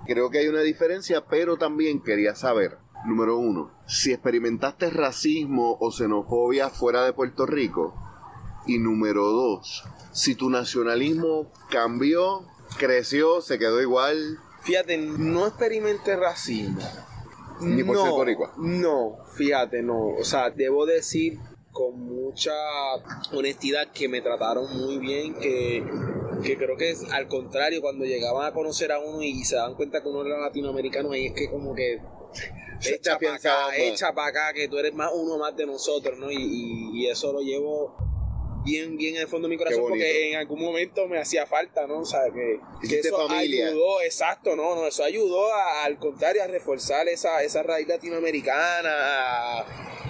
Creo 0.05 0.29
que 0.29 0.39
hay 0.39 0.47
una 0.47 0.61
diferencia, 0.61 1.25
pero 1.27 1.57
también 1.57 2.01
quería 2.01 2.35
saber, 2.35 2.77
número 3.05 3.37
uno, 3.37 3.71
si 3.87 4.11
experimentaste 4.11 4.89
racismo 4.89 5.77
o 5.79 5.91
xenofobia 5.91 6.69
fuera 6.69 7.03
de 7.03 7.13
Puerto 7.13 7.45
Rico. 7.45 7.95
Y 8.65 8.77
número 8.77 9.25
dos, 9.27 9.83
si 10.11 10.35
tu 10.35 10.49
nacionalismo 10.49 11.51
cambió, 11.69 12.45
creció, 12.77 13.41
se 13.41 13.57
quedó 13.57 13.81
igual. 13.81 14.39
Fíjate, 14.61 14.97
no 14.97 15.47
experimenté 15.47 16.15
racismo 16.17 16.81
ni 17.61 17.83
por 17.83 17.95
no, 17.95 18.25
ser 18.25 18.37
No, 18.57 19.17
fíjate, 19.35 19.81
no. 19.81 20.15
O 20.19 20.23
sea, 20.23 20.49
debo 20.49 20.85
decir 20.85 21.39
con 21.71 21.99
mucha 21.99 22.53
honestidad 23.31 23.91
que 23.93 24.07
me 24.09 24.21
trataron 24.21 24.65
muy 24.77 24.97
bien, 24.97 25.33
que, 25.35 25.83
creo 26.57 26.77
que 26.77 26.91
es 26.91 27.03
al 27.11 27.27
contrario, 27.27 27.81
cuando 27.81 28.05
llegaban 28.05 28.45
a 28.45 28.53
conocer 28.53 28.91
a 28.91 28.99
uno 28.99 29.21
y 29.21 29.43
se 29.43 29.55
dan 29.55 29.75
cuenta 29.75 30.01
que 30.01 30.09
uno 30.09 30.25
era 30.25 30.39
latinoamericano, 30.39 31.11
ahí 31.11 31.27
es 31.27 31.33
que 31.33 31.49
como 31.49 31.75
que 31.75 32.01
echa 32.81 33.17
para 33.17 33.35
acá, 33.35 33.77
echa 33.77 34.13
para 34.13 34.27
acá, 34.27 34.53
que 34.53 34.67
tú 34.67 34.77
eres 34.77 34.93
más 34.93 35.11
uno 35.13 35.37
más 35.37 35.55
de 35.55 35.65
nosotros, 35.65 36.17
¿no? 36.17 36.31
Y, 36.31 36.91
y 36.93 37.07
eso 37.07 37.31
lo 37.31 37.41
llevo 37.41 37.95
bien, 38.63 38.97
bien 38.97 39.15
en 39.15 39.21
el 39.21 39.27
fondo 39.27 39.47
de 39.47 39.55
mi 39.55 39.57
corazón 39.57 39.83
porque 39.87 40.31
en 40.31 40.37
algún 40.37 40.61
momento 40.61 41.07
me 41.07 41.19
hacía 41.19 41.45
falta, 41.45 41.87
¿no? 41.87 41.99
O 41.99 42.05
sea, 42.05 42.21
que, 42.33 42.59
eso 42.83 43.29
ayudó, 43.29 44.01
exacto, 44.01 44.55
no, 44.55 44.75
no, 44.75 44.87
eso 44.87 45.03
ayudó 45.03 45.53
al 45.83 45.97
contrario 45.97 46.43
a 46.43 46.47
reforzar 46.47 47.07
esa, 47.07 47.41
esa 47.43 47.63
raíz 47.63 47.87
latinoamericana, 47.87 48.91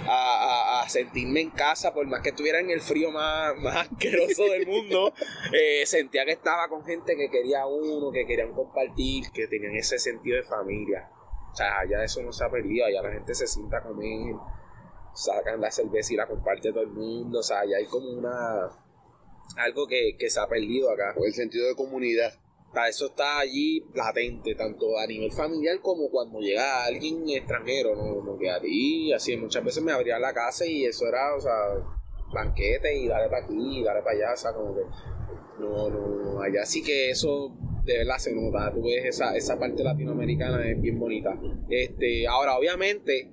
a, 0.06 0.84
sentirme 0.88 1.40
en 1.40 1.50
casa, 1.50 1.94
por 1.94 2.04
más 2.06 2.20
que 2.20 2.30
estuviera 2.30 2.58
en 2.58 2.70
el 2.70 2.80
frío 2.80 3.12
más, 3.12 3.56
más 3.58 3.88
asqueroso 3.88 4.44
del 4.44 4.66
mundo, 4.66 5.12
eh, 5.52 5.86
sentía 5.86 6.24
que 6.24 6.32
estaba 6.32 6.68
con 6.68 6.84
gente 6.84 7.16
que 7.16 7.30
quería 7.30 7.66
uno, 7.66 8.10
que 8.10 8.26
querían 8.26 8.52
compartir, 8.52 9.30
que 9.32 9.46
tenían 9.46 9.76
ese 9.76 9.98
sentido 9.98 10.36
de 10.36 10.42
familia. 10.42 11.08
O 11.52 11.54
sea, 11.54 11.84
ya 11.88 12.02
eso 12.02 12.22
no 12.22 12.32
se 12.32 12.44
ha 12.44 12.50
perdido, 12.50 12.88
ya 12.88 13.02
la 13.02 13.12
gente 13.12 13.34
se 13.34 13.46
sienta 13.46 13.78
a 13.78 13.82
comer 13.82 14.34
sacan 15.14 15.60
la 15.60 15.70
cerveza 15.70 16.12
y 16.12 16.16
la 16.16 16.26
comparte 16.26 16.72
todo 16.72 16.82
el 16.82 16.90
mundo, 16.90 17.40
o 17.40 17.42
sea, 17.42 17.64
ya 17.64 17.76
hay 17.76 17.86
como 17.86 18.10
una 18.10 18.70
algo 19.56 19.86
que, 19.86 20.14
se 20.28 20.40
ha 20.40 20.46
perdido 20.46 20.90
acá. 20.90 21.14
O 21.16 21.24
el 21.24 21.32
sentido 21.32 21.66
de 21.66 21.74
comunidad. 21.74 22.32
eso 22.88 23.06
está 23.06 23.40
allí 23.40 23.84
latente, 23.94 24.54
tanto 24.54 24.98
a 24.98 25.06
nivel 25.06 25.32
familiar 25.32 25.80
como 25.80 26.08
cuando 26.10 26.40
llega 26.40 26.84
alguien 26.84 27.28
extranjero, 27.28 27.96
¿no? 27.96 28.14
Como 28.14 28.38
que 28.38 28.50
a 28.50 28.60
ti, 28.60 29.12
así, 29.12 29.36
muchas 29.36 29.64
veces 29.64 29.82
me 29.82 29.92
abría 29.92 30.18
la 30.18 30.32
casa 30.32 30.66
y 30.66 30.84
eso 30.84 31.06
era, 31.06 31.34
o 31.34 31.40
sea, 31.40 31.52
banquete 32.32 32.96
y 32.96 33.08
dale 33.08 33.28
para 33.28 33.44
aquí 33.44 33.80
y 33.80 33.82
dale 33.82 34.02
para 34.02 34.16
allá, 34.16 34.32
o 34.34 34.36
sea, 34.36 34.52
como 34.52 34.74
que 34.74 34.82
no, 35.58 35.90
no, 35.90 36.40
allá 36.40 36.64
sí 36.64 36.82
que 36.82 37.10
eso 37.10 37.54
de 37.84 37.98
verdad 37.98 38.18
se 38.18 38.34
nota. 38.34 38.72
Tú 38.72 38.84
ves 38.84 39.04
esa, 39.04 39.36
esa 39.36 39.58
parte 39.58 39.82
latinoamericana 39.82 40.70
es 40.70 40.80
bien 40.80 40.98
bonita. 40.98 41.38
Este, 41.68 42.26
ahora, 42.26 42.56
obviamente, 42.56 43.32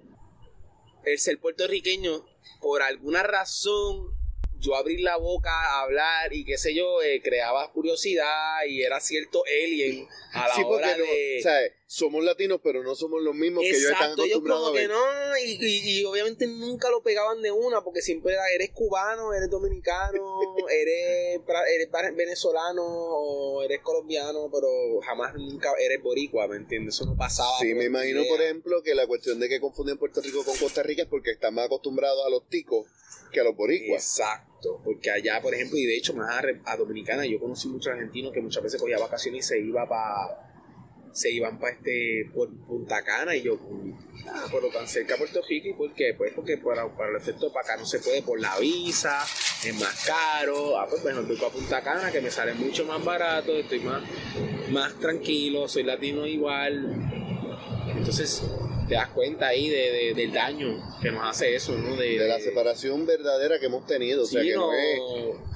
el 1.08 1.20
ser 1.20 1.39
puertorriqueño, 1.39 2.26
por 2.62 2.82
alguna 2.82 3.24
razón, 3.24 4.15
yo 4.60 4.76
abrir 4.76 5.02
la 5.02 5.17
boca 5.17 5.52
a 5.52 5.82
hablar 5.82 6.34
y 6.34 6.43
qué 6.43 6.58
sé 6.58 6.74
yo, 6.74 7.02
eh, 7.02 7.22
creaba 7.22 7.72
curiosidad 7.72 8.65
y 8.67 8.82
era 8.82 9.00
cierto 9.00 9.43
alien 9.46 10.08
a 10.34 10.48
la 10.48 10.56
sí, 10.56 10.62
hora 10.65 10.98
de... 10.98 11.74
somos 11.89 12.21
latinos, 12.21 12.60
pero 12.62 12.84
no 12.84 12.95
somos 12.95 13.21
los 13.21 13.34
mismos 13.34 13.63
que 13.63 13.69
ellos 13.69 13.91
están 13.91 14.12
acostumbrados 14.12 14.28
ellos 14.28 14.43
como 14.43 14.73
que 14.73 14.88
no, 14.89 15.38
y, 15.38 16.00
y, 16.00 16.04
obviamente 16.04 16.45
nunca 16.45 16.89
lo 16.89 17.02
pegaban 17.02 17.41
de 17.41 17.50
una, 17.52 17.82
porque 17.82 18.02
siempre 18.02 18.34
era, 18.34 18.43
eres 18.54 18.71
cubano, 18.71 19.34
eres 19.34 19.50
dominicano, 19.50 20.21
eres, 20.69 21.39
eres 21.73 22.15
venezolano 22.15 22.84
o 22.86 23.63
eres 23.63 23.80
colombiano, 23.80 24.50
pero 24.52 24.67
jamás 25.02 25.36
nunca 25.36 25.71
eres 25.80 26.04
boricua, 26.04 26.45
¿me 26.47 26.58
entiendes? 26.58 26.95
Eso 26.95 27.06
no 27.06 27.15
pasaba. 27.15 27.58
Sí, 27.62 27.73
me 27.73 27.86
imagino, 27.86 28.21
por 28.28 28.41
ejemplo, 28.41 28.84
que 28.84 28.93
la 28.93 29.08
cuestión 29.08 29.39
de 29.39 29.47
que 29.47 29.62
confunden 29.62 29.97
Puerto 29.97 30.19
Rico 30.19 30.43
con 30.43 30.58
Costa 30.58 30.84
Rica 30.84 31.04
es 31.04 31.08
porque 31.08 31.32
están 31.32 31.54
más 31.54 31.67
acostumbrados 31.67 32.26
a 32.26 32.30
los 32.30 32.50
ticos 32.50 32.86
que 33.32 33.39
a 33.39 33.43
los 33.45 33.56
boricuas. 33.56 34.04
Exacto, 34.04 34.82
porque 34.84 35.10
allá, 35.10 35.41
por 35.41 35.54
ejemplo, 35.54 35.78
y 35.78 35.86
de 35.86 35.95
hecho 35.95 36.13
más 36.13 36.43
a, 36.65 36.76
Dominicana, 36.76 37.26
yo 37.26 37.39
conocí 37.39 37.69
muchos 37.69 37.93
argentinos 37.93 38.34
que 38.34 38.41
muchas 38.41 38.62
veces 38.62 38.80
cogía 38.80 38.97
vacaciones 39.00 39.45
y 39.45 39.47
se 39.47 39.60
iba 39.60 39.88
para 39.88 40.46
se 41.17 41.32
iban 41.32 41.58
para 41.58 41.73
este 41.73 42.30
por 42.32 42.47
Punta 42.67 43.03
Cana 43.03 43.36
y 43.36 43.41
yo 43.41 43.58
ah, 44.27 44.45
por 44.51 44.62
lo 44.62 44.69
tan 44.69 44.88
cerca 44.88 45.15
a 45.15 45.17
Puerto 45.17 45.41
Rico 45.49 45.69
y 45.69 45.73
por 45.73 45.91
qué 45.95 46.13
pues 46.15 46.32
porque 46.36 46.58
para, 46.58 46.88
para 46.95 47.10
el 47.10 47.15
efecto 47.17 47.51
para 47.51 47.65
acá 47.65 47.77
no 47.77 47.88
se 47.88 47.97
puede 47.97 48.21
por 48.21 48.39
la 48.39 48.56
visa 48.60 49.25
es 49.65 49.80
más 49.80 50.06
caro. 50.06 50.77
Ah 50.77 50.86
pues 50.88 51.01
bueno 51.01 51.21
estoy 51.21 51.43
a 51.43 51.49
Punta 51.49 51.82
Cana 51.82 52.12
que 52.12 52.21
me 52.21 52.30
sale 52.30 52.53
mucho 52.53 52.86
más 52.86 53.03
barato 53.03 53.51
estoy 53.53 53.80
más 53.80 54.03
más 54.69 54.93
tranquilo 54.99 55.67
soy 55.67 55.84
latino 55.84 56.27
igual 56.27 56.86
entonces 57.95 58.43
te 58.88 58.95
das 58.95 59.10
cuenta 59.10 59.47
ahí 59.47 59.69
de, 59.69 60.13
del 60.15 60.32
daño 60.32 60.78
que 61.02 61.12
nos 61.12 61.23
hace 61.26 61.56
eso, 61.56 61.78
¿no? 61.78 61.95
De, 61.95 62.17
la 62.17 62.39
separación 62.39 63.06
verdadera 63.06 63.60
que 63.60 63.65
hemos 63.65 63.86
tenido, 63.86 64.23
o 64.23 64.26
sea, 64.26 64.41
que 64.41 64.56
no, 64.56 64.73
es, 64.73 65.00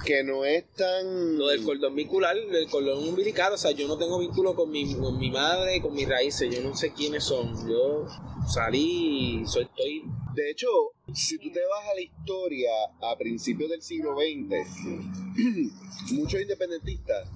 que 0.04 0.24
no 0.24 0.44
es 0.44 0.64
tan... 0.74 1.38
Lo 1.38 1.48
del 1.48 1.62
cordón 1.62 1.94
vincular, 1.94 2.36
el 2.36 2.68
cordón 2.68 3.08
umbilical, 3.08 3.52
o 3.52 3.58
sea, 3.58 3.70
yo 3.70 3.88
no 3.88 3.96
tengo 3.96 4.18
vínculo 4.18 4.54
con 4.54 4.70
mi, 4.70 4.94
con 4.94 5.18
mi 5.18 5.30
madre, 5.30 5.80
con 5.80 5.94
mis 5.94 6.08
raíces, 6.08 6.54
yo 6.54 6.62
no 6.62 6.76
sé 6.76 6.92
quiénes 6.92 7.24
son, 7.24 7.68
yo 7.68 8.06
salí 8.46 9.40
y 9.40 9.46
soy, 9.46 9.64
estoy... 9.64 10.02
De 10.34 10.50
hecho, 10.50 10.68
si 11.14 11.38
tú 11.38 11.50
te 11.52 11.60
vas 11.60 11.90
a 11.90 11.94
la 11.94 12.00
historia 12.00 12.70
a 13.00 13.16
principios 13.18 13.70
del 13.70 13.82
siglo 13.82 14.14
XX, 14.16 16.12
muchos 16.12 16.40
independentistas 16.40 17.28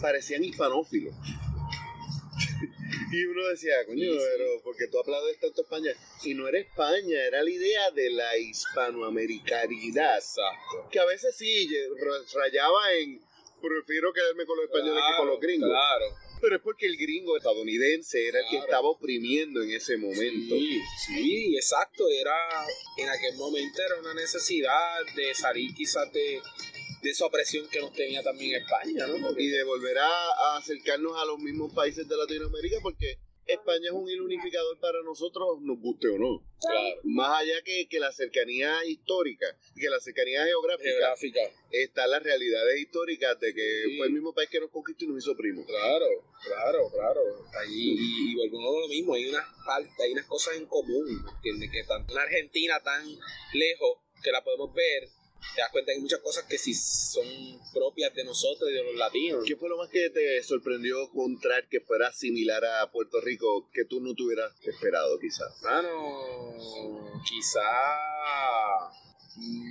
parecían 0.00 0.44
hispanófilos. 0.44 1.14
y 3.12 3.24
uno 3.24 3.48
decía, 3.48 3.84
coño, 3.86 4.12
pero 4.36 4.62
porque 4.62 4.88
tú 4.88 4.98
aplaudes 4.98 5.38
tanto 5.40 5.62
España. 5.62 5.92
Y 6.24 6.34
no 6.34 6.48
era 6.48 6.58
España, 6.58 7.24
era 7.24 7.42
la 7.42 7.50
idea 7.50 7.90
de 7.90 8.10
la 8.10 8.36
hispanoamericanidad. 8.36 10.16
Exacto. 10.16 10.88
Que 10.90 11.00
a 11.00 11.04
veces 11.04 11.36
sí 11.36 11.68
rayaba 12.34 12.94
en 12.94 13.20
prefiero 13.60 14.12
quedarme 14.12 14.46
con 14.46 14.56
los 14.56 14.66
españoles 14.66 15.02
que 15.10 15.16
con 15.16 15.26
los 15.26 15.40
gringos. 15.40 15.68
Claro. 15.68 16.06
Pero 16.40 16.56
es 16.56 16.62
porque 16.62 16.86
el 16.86 16.96
gringo 16.96 17.36
estadounidense 17.36 18.28
era 18.28 18.38
el 18.38 18.46
que 18.48 18.58
estaba 18.58 18.88
oprimiendo 18.88 19.60
en 19.62 19.72
ese 19.72 19.96
momento. 19.96 20.54
Sí, 20.54 20.80
sí, 21.06 21.56
exacto. 21.56 22.08
Era, 22.08 22.36
en 22.96 23.08
aquel 23.08 23.36
momento 23.36 23.82
era 23.82 23.98
una 24.00 24.14
necesidad 24.14 25.00
de 25.16 25.34
salir 25.34 25.74
quizás 25.74 26.12
de, 26.12 26.40
de 27.02 27.10
esa 27.10 27.26
opresión 27.26 27.68
que 27.68 27.80
nos 27.80 27.92
tenía 27.92 28.22
también 28.22 28.60
España, 28.60 29.06
¿no? 29.06 29.38
Y 29.38 29.48
de 29.48 29.62
volver 29.64 29.98
a, 29.98 30.56
acercarnos 30.56 31.12
a 31.16 31.24
los 31.24 31.38
mismos 31.38 31.72
países 31.72 32.08
de 32.08 32.16
Latinoamérica 32.16 32.78
porque 32.82 33.18
España 33.46 33.86
es 33.86 33.92
un 33.92 34.08
hilo 34.08 34.24
unificador 34.24 34.78
para 34.78 35.02
nosotros, 35.02 35.60
nos 35.62 35.78
guste 35.78 36.08
o 36.08 36.18
no. 36.18 36.44
Claro. 36.60 37.00
Más 37.04 37.40
allá 37.40 37.62
que, 37.64 37.88
que 37.88 37.98
la 37.98 38.12
cercanía 38.12 38.84
histórica, 38.84 39.46
que 39.74 39.88
la 39.88 39.98
cercanía 40.00 40.44
geográfica, 40.44 40.90
geográfica. 40.90 41.40
están 41.70 42.10
las 42.10 42.22
realidades 42.22 42.78
históricas 42.78 43.40
de 43.40 43.54
que 43.54 43.94
fue 43.96 44.06
el 44.06 44.12
mismo 44.12 44.34
país 44.34 44.50
que 44.50 44.60
nos 44.60 44.70
conquistó 44.70 45.06
y 45.06 45.08
nos 45.08 45.24
hizo 45.24 45.34
primos. 45.34 45.64
Claro, 45.66 46.06
claro, 46.44 46.90
claro. 46.90 47.20
Ahí, 47.58 47.96
y, 47.98 48.32
y 48.32 48.34
volvemos 48.34 48.76
a 48.76 48.80
lo 48.80 48.88
mismo, 48.88 49.14
hay 49.14 49.28
unas, 49.28 49.46
hay 49.98 50.12
unas 50.12 50.26
cosas 50.26 50.56
en 50.56 50.66
común, 50.66 51.24
¿entiendes? 51.36 51.70
Que 51.70 51.84
tanto 51.84 52.12
una 52.12 52.24
Argentina 52.24 52.80
tan 52.82 53.06
lejos 53.54 53.98
que 54.22 54.32
la 54.32 54.44
podemos 54.44 54.74
ver 54.74 55.08
te 55.54 55.60
das 55.60 55.70
cuenta 55.70 55.90
que 55.90 55.96
hay 55.96 56.02
muchas 56.02 56.20
cosas 56.20 56.44
que 56.44 56.58
sí 56.58 56.74
son 56.74 57.26
propias 57.72 58.14
de 58.14 58.24
nosotros 58.24 58.70
y 58.70 58.74
de 58.74 58.84
los 58.84 58.94
latinos. 58.94 59.44
¿Qué 59.46 59.56
fue 59.56 59.68
lo 59.68 59.76
más 59.76 59.88
que 59.88 60.10
te 60.10 60.42
sorprendió 60.42 61.04
encontrar 61.04 61.68
que 61.68 61.80
fuera 61.80 62.12
similar 62.12 62.64
a 62.64 62.90
Puerto 62.90 63.20
Rico 63.20 63.68
que 63.72 63.84
tú 63.84 64.00
no 64.00 64.14
tuvieras 64.14 64.52
esperado 64.62 65.18
quizás? 65.18 65.60
Bueno, 65.62 67.20
quizá 67.28 67.60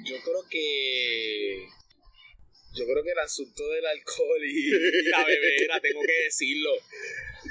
yo 0.06 0.16
creo 0.24 0.44
que 0.50 1.68
yo 2.74 2.86
creo 2.86 3.04
que 3.04 3.12
el 3.12 3.20
asunto 3.20 3.68
del 3.70 3.86
alcohol 3.86 4.44
y, 4.44 5.10
la 5.10 5.26
bebera, 5.26 5.80
tengo 5.82 6.02
que 6.02 6.24
decirlo. 6.26 6.72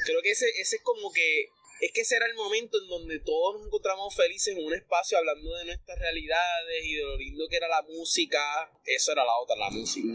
Creo 0.05 0.23
que 0.23 0.31
ese, 0.31 0.49
ese 0.61 0.77
es 0.77 0.83
como 0.83 1.13
que 1.13 1.51
es 1.81 1.93
que 1.93 2.01
ese 2.01 2.17
era 2.17 2.27
el 2.27 2.35
momento 2.35 2.79
en 2.81 2.89
donde 2.89 3.21
todos 3.21 3.57
nos 3.57 3.67
encontramos 3.67 4.15
felices 4.15 4.57
en 4.57 4.65
un 4.65 4.75
espacio 4.75 5.19
hablando 5.19 5.55
de 5.57 5.67
nuestras 5.67 5.99
realidades 5.99 6.85
y 6.85 6.95
de 6.95 7.03
lo 7.03 7.17
lindo 7.17 7.45
que 7.49 7.57
era 7.57 7.69
la 7.69 7.83
música. 7.83 8.39
Eso 8.85 9.13
era 9.13 9.25
la 9.25 9.37
otra, 9.39 9.57
la 9.57 9.71
música. 9.71 10.09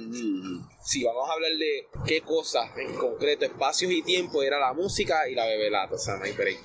Si 0.83 1.03
vamos 1.03 1.29
a 1.29 1.33
hablar 1.33 1.51
de 1.51 1.87
qué 2.07 2.21
cosas 2.21 2.75
en 2.77 2.95
concreto, 2.95 3.45
espacios 3.45 3.91
y 3.91 4.01
tiempo, 4.01 4.41
era 4.41 4.59
la 4.59 4.73
música 4.73 5.29
y 5.29 5.35
la 5.35 5.45
bebelata, 5.45 5.95
o 5.95 5.99
sea, 5.99 6.17
no 6.17 6.23
hay 6.23 6.31
break. 6.31 6.59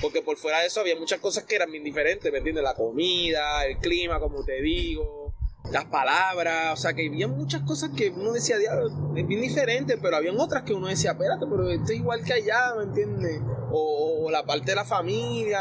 Porque 0.00 0.22
por 0.22 0.36
fuera 0.38 0.60
de 0.60 0.66
eso 0.66 0.80
había 0.80 0.96
muchas 0.96 1.20
cosas 1.20 1.44
que 1.44 1.56
eran 1.56 1.70
bien 1.70 1.84
diferentes, 1.84 2.32
¿me 2.32 2.38
entiendes? 2.38 2.64
La 2.64 2.74
comida, 2.74 3.66
el 3.66 3.78
clima, 3.78 4.18
como 4.18 4.44
te 4.44 4.60
digo, 4.62 5.29
las 5.70 5.84
palabras, 5.86 6.72
o 6.72 6.76
sea, 6.76 6.94
que 6.94 7.06
había 7.06 7.28
muchas 7.28 7.62
cosas 7.62 7.90
que 7.96 8.10
uno 8.10 8.32
decía, 8.32 8.56
es 8.56 9.26
bien 9.26 9.40
diferente, 9.40 9.98
pero 9.98 10.16
habían 10.16 10.38
otras 10.38 10.64
que 10.64 10.72
uno 10.72 10.88
decía, 10.88 11.12
espérate, 11.12 11.46
pero 11.48 11.68
esto 11.70 11.92
es 11.92 11.98
igual 11.98 12.24
que 12.24 12.32
allá, 12.32 12.74
¿me 12.76 12.84
entiendes? 12.84 13.40
O, 13.70 14.24
o 14.26 14.30
la 14.30 14.44
parte 14.44 14.72
de 14.72 14.76
la 14.76 14.84
familia, 14.84 15.60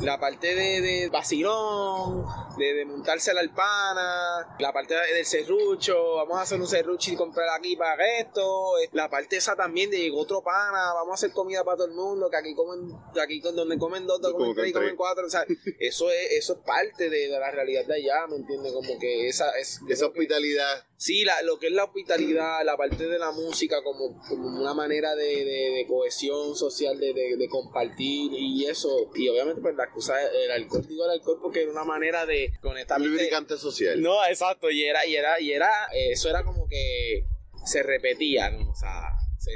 la 0.00 0.18
parte 0.18 0.54
de, 0.54 0.80
de 0.80 1.08
vacilón, 1.08 2.24
de, 2.56 2.74
de 2.74 2.84
montarse 2.84 3.34
la 3.34 3.40
alpana, 3.40 4.56
la 4.58 4.72
parte 4.72 4.94
del 4.94 5.24
serrucho, 5.24 6.16
vamos 6.16 6.38
a 6.38 6.42
hacer 6.42 6.60
un 6.60 6.66
serrucho 6.66 7.12
y 7.12 7.16
comprar 7.16 7.48
aquí 7.56 7.76
para 7.76 8.18
esto, 8.18 8.74
la 8.92 9.08
parte 9.08 9.36
esa 9.36 9.56
también 9.56 9.90
de 9.90 10.10
otro 10.14 10.42
pana, 10.42 10.92
vamos 10.94 11.12
a 11.12 11.14
hacer 11.14 11.32
comida 11.32 11.64
para 11.64 11.78
todo 11.78 11.86
el 11.88 11.94
mundo, 11.94 12.30
que 12.30 12.36
aquí 12.36 12.54
comen, 12.54 12.96
que 13.12 13.20
aquí 13.20 13.40
donde 13.40 13.78
comen 13.78 14.06
dos, 14.06 14.20
comen 14.20 14.54
tres, 14.54 14.72
comen 14.72 14.96
cuatro, 14.96 15.26
o 15.26 15.30
sea, 15.30 15.44
eso 15.78 16.10
es, 16.10 16.32
eso 16.32 16.54
es 16.54 16.58
parte 16.60 17.10
de, 17.10 17.28
la 17.28 17.50
realidad 17.50 17.84
de 17.86 17.94
allá, 17.94 18.26
¿me 18.28 18.36
entiendes? 18.36 18.72
Como 18.72 18.98
que 18.98 19.28
esa 19.28 19.50
es... 19.58 19.80
Esa 19.88 20.06
hospitalidad. 20.06 20.89
Sí, 21.00 21.24
la, 21.24 21.40
lo 21.42 21.58
que 21.58 21.68
es 21.68 21.72
la 21.72 21.84
hospitalidad, 21.84 22.62
la 22.62 22.76
parte 22.76 23.08
de 23.08 23.18
la 23.18 23.30
música 23.30 23.82
como, 23.82 24.20
como 24.28 24.60
una 24.60 24.74
manera 24.74 25.14
de, 25.14 25.44
de 25.44 25.86
cohesión 25.88 26.54
social, 26.54 27.00
de, 27.00 27.14
de, 27.14 27.48
compartir 27.48 28.30
y 28.34 28.66
eso, 28.66 29.10
y 29.14 29.26
obviamente 29.30 29.62
pues 29.62 29.74
la 29.76 29.84
excusa, 29.84 30.14
el 30.22 30.50
alcohol, 30.50 30.86
digo 30.86 31.06
el 31.06 31.12
alcohol 31.12 31.38
porque 31.40 31.62
era 31.62 31.72
una 31.72 31.84
manera 31.84 32.26
de 32.26 32.52
conectar. 32.60 33.00
Lubricante 33.00 33.56
social. 33.56 34.00
No, 34.02 34.22
exacto, 34.26 34.70
y 34.70 34.84
era, 34.84 35.06
y 35.06 35.16
era, 35.16 35.40
y 35.40 35.52
era, 35.52 35.70
eso 35.94 36.28
era 36.28 36.44
como 36.44 36.68
que 36.68 37.24
se 37.64 37.82
repetía, 37.82 38.50
¿no? 38.50 38.70
O 38.70 38.74
sea, 38.74 39.00
se, 39.38 39.52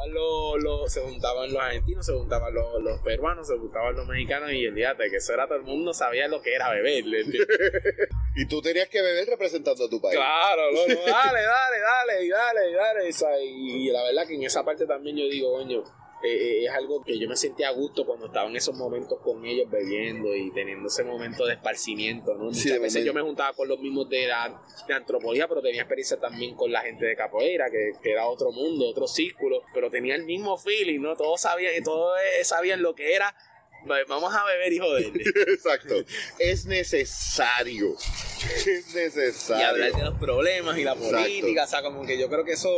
juntaban 0.00 0.62
los, 0.62 0.92
se 0.92 1.00
juntaban 1.00 1.52
los 1.52 1.62
argentinos, 1.62 2.06
se 2.06 2.12
juntaban 2.12 2.54
los, 2.54 2.82
los, 2.82 3.00
peruanos, 3.00 3.46
se 3.46 3.56
juntaban 3.56 3.94
los 3.94 4.06
mexicanos 4.06 4.52
y 4.52 4.64
el 4.64 4.74
día 4.74 4.94
de 4.94 5.10
que 5.10 5.16
eso 5.16 5.34
era 5.34 5.46
todo 5.46 5.58
el 5.58 5.64
mundo 5.64 5.92
sabía 5.92 6.28
lo 6.28 6.40
que 6.40 6.54
era 6.54 6.70
beber. 6.70 7.04
y 8.36 8.46
tú 8.46 8.62
tenías 8.62 8.88
que 8.88 9.02
beber 9.02 9.28
representando 9.28 9.84
a 9.84 9.90
tu 9.90 10.00
país. 10.00 10.16
Claro, 10.16 10.62
no, 10.72 10.86
no, 10.86 11.00
dale, 11.06 11.42
dale, 11.42 11.80
dale, 11.80 12.28
dale, 12.28 12.72
dale. 12.72 13.44
y, 13.44 13.88
y 13.88 13.90
la 13.90 14.02
verdad 14.04 14.26
que 14.26 14.34
en 14.34 14.44
esa 14.44 14.64
parte 14.64 14.86
también 14.86 15.16
yo 15.16 15.24
digo, 15.24 15.52
coño, 15.52 15.84
eh, 16.22 16.28
eh, 16.28 16.64
es 16.64 16.70
algo 16.70 17.02
que 17.02 17.18
yo 17.18 17.28
me 17.28 17.36
sentía 17.36 17.68
a 17.68 17.72
gusto 17.72 18.04
cuando 18.04 18.26
estaba 18.26 18.48
en 18.48 18.56
esos 18.56 18.76
momentos 18.76 19.18
con 19.20 19.44
ellos 19.44 19.70
bebiendo 19.70 20.34
y 20.34 20.50
teniendo 20.50 20.88
ese 20.88 21.02
momento 21.02 21.46
de 21.46 21.54
esparcimiento, 21.54 22.34
¿no? 22.34 22.44
Muchas 22.44 22.80
veces 22.80 23.04
yo 23.04 23.14
me 23.14 23.22
juntaba 23.22 23.54
con 23.54 23.68
los 23.68 23.80
mismos 23.80 24.08
de 24.08 24.26
la, 24.26 24.62
de 24.86 24.94
antropología, 24.94 25.48
pero 25.48 25.62
tenía 25.62 25.82
experiencia 25.82 26.18
también 26.18 26.54
con 26.54 26.70
la 26.70 26.80
gente 26.80 27.06
de 27.06 27.16
capoeira, 27.16 27.70
que, 27.70 27.92
que, 28.02 28.12
era 28.12 28.26
otro 28.26 28.52
mundo, 28.52 28.88
otro 28.88 29.06
círculo, 29.06 29.62
pero 29.72 29.90
tenía 29.90 30.14
el 30.14 30.24
mismo 30.24 30.58
feeling, 30.58 31.00
¿no? 31.00 31.16
Todos 31.16 31.40
sabían, 31.40 31.82
todos 31.82 32.18
eh, 32.38 32.44
sabían 32.44 32.82
lo 32.82 32.94
que 32.94 33.14
era 33.14 33.34
Vamos 34.08 34.34
a 34.34 34.44
beber 34.44 34.72
y 34.72 34.78
joder. 34.78 35.12
Exacto. 35.48 35.94
Es 36.38 36.66
necesario. 36.66 37.96
Es 38.66 38.94
necesario. 38.94 39.62
Y 39.62 39.68
hablar 39.68 39.92
de 39.92 40.04
los 40.04 40.18
problemas 40.18 40.78
y 40.78 40.84
la 40.84 40.94
política, 40.94 41.64
o 41.64 41.66
sea, 41.66 41.82
como 41.82 42.04
que 42.06 42.18
yo 42.18 42.28
creo 42.28 42.44
que 42.44 42.52
eso... 42.52 42.70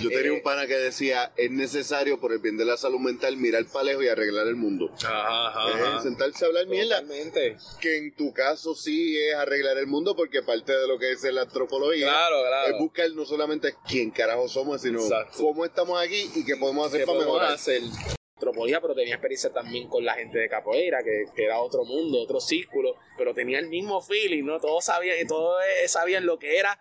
Yo 0.00 0.08
tenía 0.08 0.26
eh, 0.28 0.30
un 0.30 0.42
pana 0.42 0.66
que 0.66 0.76
decía, 0.76 1.32
es 1.36 1.50
necesario 1.50 2.20
por 2.20 2.32
el 2.32 2.38
bien 2.38 2.56
de 2.56 2.64
la 2.64 2.76
salud 2.76 2.98
mental 3.00 3.36
mirar 3.36 3.64
para 3.66 3.84
lejos 3.86 4.04
y 4.04 4.08
arreglar 4.08 4.46
el 4.46 4.56
mundo. 4.56 4.90
Ajá, 5.04 5.48
ajá, 5.48 5.96
Es 5.96 6.02
sentarse 6.02 6.44
a 6.44 6.48
hablar 6.48 6.66
mierda. 6.66 7.00
Totalmente. 7.00 7.56
Que 7.80 7.96
en 7.98 8.14
tu 8.14 8.32
caso 8.32 8.74
sí 8.74 9.18
es 9.18 9.34
arreglar 9.34 9.78
el 9.78 9.86
mundo 9.86 10.14
porque 10.16 10.42
parte 10.42 10.72
de 10.72 10.86
lo 10.86 10.98
que 10.98 11.12
es 11.12 11.22
la 11.24 11.42
antropología 11.42 12.06
Claro, 12.08 12.42
claro. 12.46 12.74
es 12.74 12.78
buscar 12.78 13.10
no 13.12 13.24
solamente 13.24 13.74
quién 13.88 14.10
carajo 14.10 14.48
somos, 14.48 14.82
sino 14.82 15.00
Exacto. 15.00 15.38
cómo 15.38 15.64
estamos 15.64 16.00
aquí 16.00 16.30
y 16.34 16.44
qué 16.44 16.56
podemos 16.56 16.86
hacer 16.88 17.00
¿Qué 17.00 17.06
para 17.06 17.18
podemos 17.18 17.36
mejorar. 17.36 17.54
hacer? 17.54 18.19
Antropología, 18.40 18.80
pero 18.80 18.94
tenía 18.94 19.14
experiencia 19.14 19.52
también 19.52 19.86
con 19.88 20.02
la 20.02 20.14
gente 20.14 20.38
de 20.38 20.48
capoeira, 20.48 21.02
que, 21.02 21.26
que 21.34 21.44
era 21.44 21.60
otro 21.60 21.84
mundo, 21.84 22.22
otro 22.22 22.40
círculo, 22.40 22.96
pero 23.18 23.34
tenía 23.34 23.58
el 23.58 23.68
mismo 23.68 24.00
feeling, 24.00 24.44
¿no? 24.44 24.58
Todos 24.58 24.86
sabían, 24.86 25.26
todos 25.26 25.62
eh, 25.82 25.88
sabían 25.88 26.24
lo 26.24 26.38
que 26.38 26.58
era. 26.58 26.78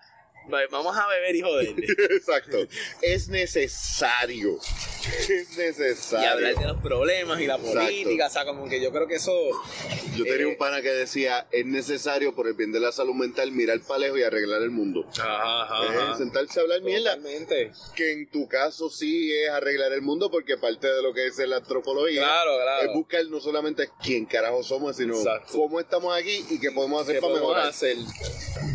Vamos 0.71 0.97
a 0.97 1.07
beber 1.07 1.35
y 1.35 1.41
joder. 1.41 1.75
Exacto. 2.11 2.57
Es 3.01 3.27
necesario. 3.29 4.57
Es 5.19 5.29
y 5.29 5.57
necesario. 5.57 6.29
hablar 6.31 6.55
de 6.55 6.65
los 6.67 6.81
problemas 6.81 7.39
y 7.39 7.45
la 7.47 7.55
Exacto. 7.55 7.79
política, 7.79 8.27
o 8.27 8.29
sea, 8.29 8.45
como 8.45 8.67
que 8.67 8.81
yo 8.81 8.91
creo 8.91 9.07
que 9.07 9.15
eso... 9.15 9.31
Yo 10.15 10.23
tenía 10.23 10.41
eh, 10.41 10.45
un 10.47 10.57
pana 10.57 10.81
que 10.81 10.89
decía, 10.89 11.47
es 11.51 11.65
necesario 11.65 12.33
por 12.33 12.47
el 12.47 12.53
bien 12.55 12.71
de 12.71 12.79
la 12.79 12.91
salud 12.91 13.13
mental 13.13 13.51
mirar 13.51 13.79
para 13.81 13.99
lejos 13.99 14.19
y 14.19 14.23
arreglar 14.23 14.61
el 14.63 14.71
mundo. 14.71 15.05
Ajá, 15.19 16.11
Es 16.11 16.17
sentarse 16.17 16.59
a 16.59 16.63
hablar 16.63 16.81
mierda. 16.81 17.15
Totalmente. 17.15 17.71
Que 17.95 18.11
en 18.13 18.29
tu 18.29 18.47
caso 18.47 18.89
sí 18.89 19.31
es 19.33 19.49
arreglar 19.49 19.91
el 19.93 20.01
mundo 20.01 20.31
porque 20.31 20.57
parte 20.57 20.87
de 20.87 21.01
lo 21.03 21.13
que 21.13 21.27
es 21.27 21.37
la 21.39 21.57
antropología 21.57 22.21
Claro, 22.23 22.51
claro. 22.61 22.87
es 22.89 22.93
buscar 22.95 23.25
no 23.25 23.39
solamente 23.39 23.89
quién 24.03 24.25
carajo 24.25 24.63
somos, 24.63 24.97
sino 24.97 25.15
Exacto. 25.17 25.53
cómo 25.53 25.79
estamos 25.79 26.17
aquí 26.17 26.43
y 26.49 26.59
qué 26.59 26.71
podemos 26.71 27.03
hacer 27.03 27.15
¿Qué 27.15 27.21
para 27.21 27.33
podemos 27.33 27.49
mejorar. 27.51 27.69
hacer? 27.69 27.97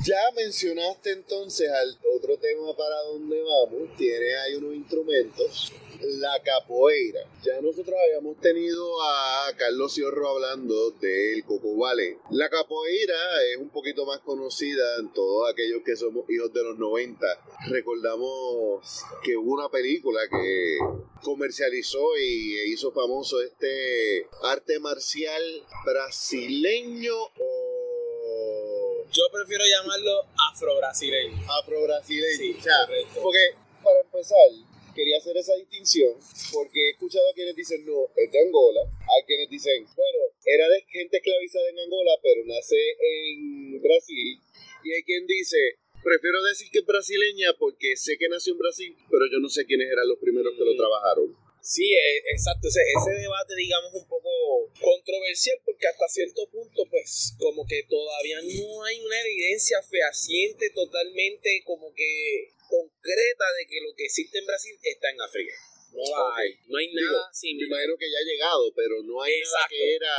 Ya 0.04 0.20
mencionaste 0.36 1.10
entonces 1.12 1.63
al 1.70 1.98
otro 2.16 2.36
tema 2.38 2.76
para 2.76 3.00
dónde 3.02 3.42
vamos. 3.42 3.96
Tienes 3.96 4.36
ahí 4.38 4.54
unos 4.54 4.74
instrumentos. 4.74 5.72
La 6.00 6.42
capoeira. 6.42 7.20
Ya 7.42 7.60
nosotros 7.60 7.96
habíamos 8.06 8.38
tenido 8.40 9.00
a 9.02 9.52
Carlos 9.56 9.94
Ciorro 9.94 10.28
hablando 10.28 10.90
del 10.92 11.44
Coco 11.44 11.76
Ballet. 11.76 12.18
La 12.30 12.50
capoeira 12.50 13.14
es 13.50 13.56
un 13.56 13.70
poquito 13.70 14.04
más 14.04 14.18
conocida 14.20 14.96
en 14.98 15.12
todos 15.12 15.50
aquellos 15.50 15.82
que 15.84 15.96
somos 15.96 16.28
hijos 16.28 16.52
de 16.52 16.62
los 16.62 16.78
90. 16.78 17.26
Recordamos 17.68 19.02
que 19.22 19.36
hubo 19.36 19.54
una 19.54 19.68
película 19.70 20.20
que 20.28 20.78
comercializó 21.22 22.18
y 22.18 22.72
hizo 22.72 22.92
famoso 22.92 23.40
este 23.40 24.26
arte 24.42 24.78
marcial 24.80 25.42
brasileño 25.86 27.14
o 27.14 28.73
Yo 29.14 29.22
prefiero 29.32 29.64
llamarlo 29.64 30.26
afro-brasileño. 30.50 31.36
afro-brasileño. 31.60 32.36
Sí, 32.36 32.56
o 32.58 32.62
sea, 32.62 32.86
correcto. 32.86 33.20
porque 33.22 33.44
para 33.82 34.00
empezar, 34.00 34.48
quería 34.94 35.18
hacer 35.18 35.36
esa 35.36 35.54
distinción 35.54 36.14
porque 36.52 36.88
he 36.88 36.90
escuchado 36.90 37.28
a 37.30 37.34
quienes 37.34 37.54
dicen 37.54 37.84
no, 37.86 38.08
es 38.16 38.30
de 38.30 38.38
Angola, 38.40 38.80
hay 38.82 39.22
quienes 39.26 39.48
dicen, 39.50 39.84
bueno, 39.94 40.18
era 40.44 40.68
de 40.68 40.82
gente 40.88 41.16
esclavizada 41.18 41.68
en 41.68 41.78
Angola, 41.78 42.12
pero 42.22 42.42
nace 42.46 42.76
en 43.00 43.80
Brasil, 43.82 44.38
y 44.84 44.92
hay 44.92 45.02
quien 45.04 45.26
dice, 45.26 45.58
prefiero 46.02 46.42
decir 46.42 46.68
que 46.72 46.78
es 46.80 46.86
brasileña 46.86 47.54
porque 47.58 47.96
sé 47.96 48.16
que 48.18 48.28
nació 48.28 48.52
en 48.54 48.58
Brasil, 48.58 48.96
pero 49.10 49.26
yo 49.30 49.38
no 49.40 49.48
sé 49.48 49.64
quiénes 49.66 49.90
eran 49.90 50.08
los 50.08 50.18
primeros 50.18 50.54
que 50.56 50.64
lo 50.64 50.74
Mm. 50.74 50.76
trabajaron. 50.76 51.36
Sí, 51.64 51.96
eh, 51.96 52.20
exacto. 52.28 52.68
Ese, 52.68 52.84
ese 52.84 53.24
debate, 53.24 53.56
digamos, 53.56 53.88
un 53.94 54.06
poco 54.06 54.68
controversial 54.76 55.56
porque 55.64 55.88
hasta 55.88 56.04
cierto 56.12 56.44
punto, 56.52 56.84
pues, 56.90 57.32
como 57.38 57.64
que 57.64 57.88
todavía 57.88 58.36
no 58.42 58.84
hay 58.84 59.00
una 59.00 59.20
evidencia 59.22 59.80
fehaciente 59.80 60.68
totalmente 60.76 61.64
como 61.64 61.88
que 61.94 62.52
concreta 62.68 63.46
de 63.56 63.64
que 63.64 63.80
lo 63.80 63.96
que 63.96 64.04
existe 64.04 64.38
en 64.38 64.46
Brasil 64.46 64.76
está 64.82 65.08
en 65.08 65.20
África. 65.22 65.54
No 65.96 66.04
hay. 66.36 66.52
No 66.68 66.76
hay 66.76 66.92
nada 66.92 67.32
sin... 67.32 67.56
Me 67.56 67.64
imagino 67.64 67.96
que 67.96 68.12
ya 68.12 68.18
ha 68.20 68.28
llegado, 68.28 68.68
pero 68.76 69.00
no 69.02 69.22
hay 69.22 69.32
nada 69.32 69.64
Exacto. 69.64 69.72
que 69.72 69.94
era 69.94 70.16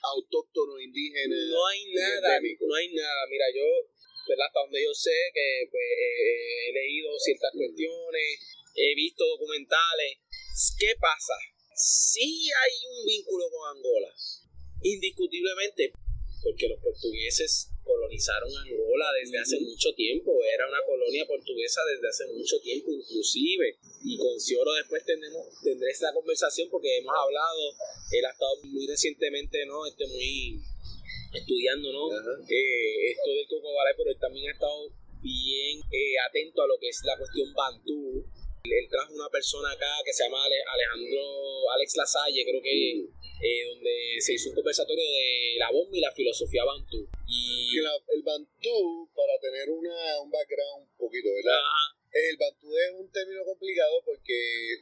autóctono, 0.00 0.80
indígena. 0.80 1.36
No 1.50 1.66
hay 1.66 1.92
nada, 1.92 2.36
endémico. 2.38 2.64
no 2.68 2.74
hay 2.74 2.88
nada. 2.94 3.26
Mira, 3.28 3.44
yo, 3.52 3.68
¿verdad? 4.28 4.46
hasta 4.46 4.60
donde 4.60 4.80
yo 4.80 4.94
sé 4.94 5.12
que 5.34 5.68
pues, 5.68 5.84
eh, 5.84 6.68
he 6.68 6.72
leído 6.72 7.18
ciertas 7.18 7.52
cuestiones, 7.52 8.56
he 8.76 8.94
visto 8.94 9.26
documentales. 9.26 10.24
¿Qué 10.56 10.96
pasa? 10.98 11.36
Sí 11.76 12.48
hay 12.48 12.72
un 12.88 13.04
vínculo 13.04 13.44
con 13.52 13.76
Angola, 13.76 14.08
indiscutiblemente, 14.80 15.92
porque 16.42 16.68
los 16.68 16.80
portugueses 16.80 17.68
colonizaron 17.84 18.48
Angola 18.56 19.12
desde 19.20 19.38
hace 19.38 19.60
mucho 19.60 19.92
tiempo, 19.92 20.32
era 20.48 20.66
una 20.66 20.80
colonia 20.86 21.26
portuguesa 21.26 21.82
desde 21.84 22.08
hace 22.08 22.32
mucho 22.32 22.58
tiempo 22.60 22.90
inclusive, 22.90 23.76
y 24.02 24.16
con 24.16 24.40
Cioro 24.40 24.72
después 24.72 25.04
tendremos, 25.04 25.44
tendré 25.62 25.90
esta 25.90 26.14
conversación 26.14 26.70
porque 26.70 26.96
hemos 26.96 27.12
hablado, 27.12 27.76
él 28.12 28.24
ha 28.24 28.32
estado 28.32 28.56
muy 28.64 28.86
recientemente, 28.86 29.66
¿no? 29.66 29.84
Este, 29.84 30.06
muy 30.06 30.56
estudiando, 31.34 31.92
¿no? 31.92 32.08
Eh, 32.48 33.10
esto 33.12 33.28
del 33.28 33.46
pero 33.94 34.10
él 34.10 34.18
también 34.18 34.48
ha 34.48 34.52
estado 34.52 34.88
bien 35.20 35.80
eh, 35.92 36.16
atento 36.26 36.62
a 36.62 36.66
lo 36.66 36.78
que 36.80 36.88
es 36.88 36.98
la 37.04 37.18
cuestión 37.18 37.52
Bantú. 37.52 38.24
Él, 38.72 38.88
trajo 38.90 39.12
una 39.14 39.28
persona 39.30 39.70
acá 39.72 39.90
que 40.04 40.12
se 40.12 40.24
llama 40.24 40.44
Ale- 40.44 40.62
Alejandro 40.66 41.70
Alex 41.74 41.96
Lasalle, 41.96 42.44
creo 42.44 42.62
que 42.62 43.06
eh, 43.36 43.68
donde 43.68 44.16
se 44.20 44.32
hizo 44.32 44.48
un 44.48 44.54
conversatorio 44.56 45.04
de 45.04 45.56
la 45.58 45.70
bomba 45.70 45.96
y 45.96 46.00
la 46.00 46.12
filosofía 46.12 46.64
Bantú. 46.64 47.06
Y 47.28 47.80
la- 47.80 48.00
el 48.14 48.22
Bantú, 48.22 49.08
para 49.14 49.38
tener 49.40 49.68
una, 49.70 50.20
un 50.20 50.30
background 50.30 50.88
un 50.88 50.96
poquito, 50.96 51.28
¿verdad? 51.34 51.58
Ajá, 51.60 51.96
El 52.16 52.36
Bantú 52.38 52.72
es 52.72 52.90
un 52.96 53.12
término 53.12 53.44
complicado 53.44 54.00
porque, 54.06 54.38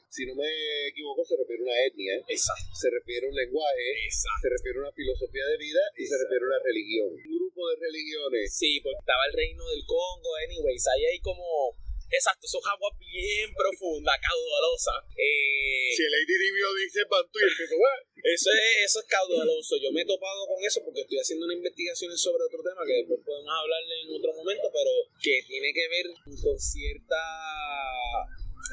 si 0.08 0.24
no 0.24 0.36
me 0.36 0.46
equivoco, 0.86 1.24
se 1.24 1.34
refiere 1.36 1.62
a 1.62 1.66
una 1.66 1.82
etnia, 1.84 2.14
exacto, 2.28 2.70
se 2.78 2.90
refiere 2.90 3.26
a 3.26 3.30
un 3.30 3.34
lenguaje, 3.34 3.82
exacto. 4.06 4.38
se 4.42 4.48
refiere 4.54 4.78
a 4.78 4.82
una 4.86 4.92
filosofía 4.92 5.46
de 5.50 5.58
vida 5.58 5.82
y 5.98 6.06
se 6.06 6.14
refiere 6.14 6.44
a 6.44 6.48
una 6.54 6.62
religión. 6.62 7.08
Un 7.10 7.22
grupo 7.34 7.68
de 7.70 7.76
religiones. 7.82 8.54
Sí, 8.54 8.78
porque 8.80 9.02
estaba 9.02 9.26
el 9.26 9.32
reino 9.34 9.66
del 9.68 9.82
Congo, 9.84 10.30
anyways, 10.46 10.86
ahí 10.94 11.04
hay 11.10 11.18
como... 11.18 11.74
Exacto, 12.14 12.46
son 12.46 12.62
aguas 12.62 12.94
bien 12.98 13.50
profundas, 13.54 14.14
caudalosas. 14.22 15.02
Eh, 15.18 15.90
Si 15.94 16.02
el 16.02 16.14
Divio 16.26 16.68
dice 16.74 17.02
Bantú 17.10 17.38
y 17.42 17.50
empiezo, 17.50 17.74
"What?". 17.74 18.00
Eso 18.24 18.48
es, 18.54 18.88
eso 18.88 19.00
es 19.00 19.06
caudaloso. 19.06 19.76
Yo 19.82 19.90
me 19.92 20.00
he 20.00 20.06
topado 20.06 20.46
con 20.46 20.62
eso 20.64 20.80
porque 20.84 21.02
estoy 21.02 21.18
haciendo 21.18 21.44
una 21.44 21.54
investigación 21.54 22.16
sobre 22.16 22.44
otro 22.44 22.62
tema 22.62 22.80
que 22.86 23.04
después 23.04 23.20
podemos 23.20 23.52
hablarle 23.52 23.94
en 24.00 24.14
otro 24.16 24.32
momento, 24.32 24.70
pero 24.72 24.92
que 25.20 25.42
tiene 25.46 25.74
que 25.74 25.86
ver 25.90 26.06
con 26.40 26.56
ciertas 26.58 27.20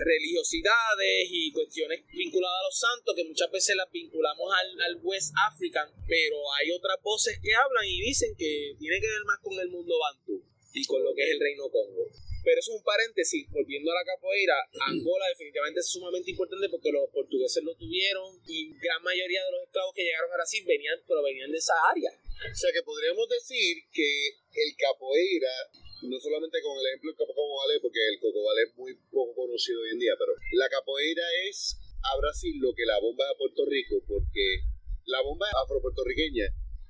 religiosidades 0.06 1.28
y 1.30 1.52
cuestiones 1.52 2.06
vinculadas 2.08 2.60
a 2.62 2.64
los 2.64 2.80
santos 2.80 3.16
que 3.16 3.26
muchas 3.26 3.52
veces 3.52 3.76
las 3.76 3.92
vinculamos 3.92 4.48
al, 4.56 4.82
al 4.82 4.96
West 5.04 5.34
African, 5.52 5.90
pero 6.08 6.38
hay 6.56 6.72
otras 6.72 6.98
voces 7.04 7.38
que 7.44 7.54
hablan 7.54 7.86
y 7.86 8.00
dicen 8.02 8.34
que 8.38 8.76
tiene 8.80 9.02
que 9.02 9.08
ver 9.08 9.24
más 9.26 9.40
con 9.44 9.60
el 9.60 9.68
mundo 9.68 10.00
bantú 10.00 10.40
y 10.74 10.86
con 10.86 11.04
lo 11.04 11.14
que 11.14 11.24
es 11.24 11.32
el 11.32 11.40
reino 11.40 11.70
Congo. 11.70 12.08
Pero 12.44 12.60
eso 12.60 12.72
es 12.74 12.78
un 12.78 12.84
paréntesis, 12.84 13.48
volviendo 13.52 13.92
a 13.92 13.96
la 13.96 14.06
capoeira, 14.06 14.56
Angola 14.90 15.28
definitivamente 15.30 15.80
es 15.80 15.90
sumamente 15.90 16.32
importante 16.32 16.70
porque 16.70 16.92
los 16.92 17.10
portugueses 17.10 17.64
lo 17.64 17.76
tuvieron 17.76 18.42
y 18.48 18.74
gran 18.78 19.02
mayoría 19.04 19.46
de 19.46 19.52
los 19.52 19.64
esclavos 19.64 19.94
que 19.94 20.04
llegaron 20.04 20.32
a 20.32 20.36
Brasil 20.36 20.64
venían, 20.66 21.00
provenían 21.06 21.52
de 21.52 21.58
esa 21.58 21.74
área. 21.90 22.12
O 22.12 22.56
sea 22.56 22.72
que 22.74 22.82
podríamos 22.82 23.30
decir 23.30 23.86
que 23.94 24.10
el 24.54 24.76
capoeira, 24.76 25.54
no 26.02 26.20
solamente 26.20 26.62
con 26.62 26.74
el 26.80 26.88
ejemplo 26.88 27.14
del 27.14 27.18
Coco 27.18 27.58
Ballet, 27.62 27.82
porque 27.82 28.02
el 28.10 28.20
Coco 28.20 28.44
Ballet 28.44 28.70
es 28.70 28.76
muy 28.76 28.94
poco 29.12 29.36
conocido 29.36 29.82
hoy 29.82 29.92
en 29.92 30.00
día, 30.00 30.14
pero 30.18 30.34
la 30.58 30.68
capoeira 30.70 31.24
es 31.48 31.78
a 32.02 32.18
Brasil 32.18 32.58
lo 32.58 32.74
que 32.74 32.86
la 32.86 33.00
bomba 33.00 33.26
es 33.26 33.32
a 33.32 33.38
Puerto 33.38 33.66
Rico, 33.70 34.02
porque 34.08 34.66
la 35.06 35.22
bomba 35.22 35.46
es 35.48 35.54
afro-puertorriqueña, 35.54 36.50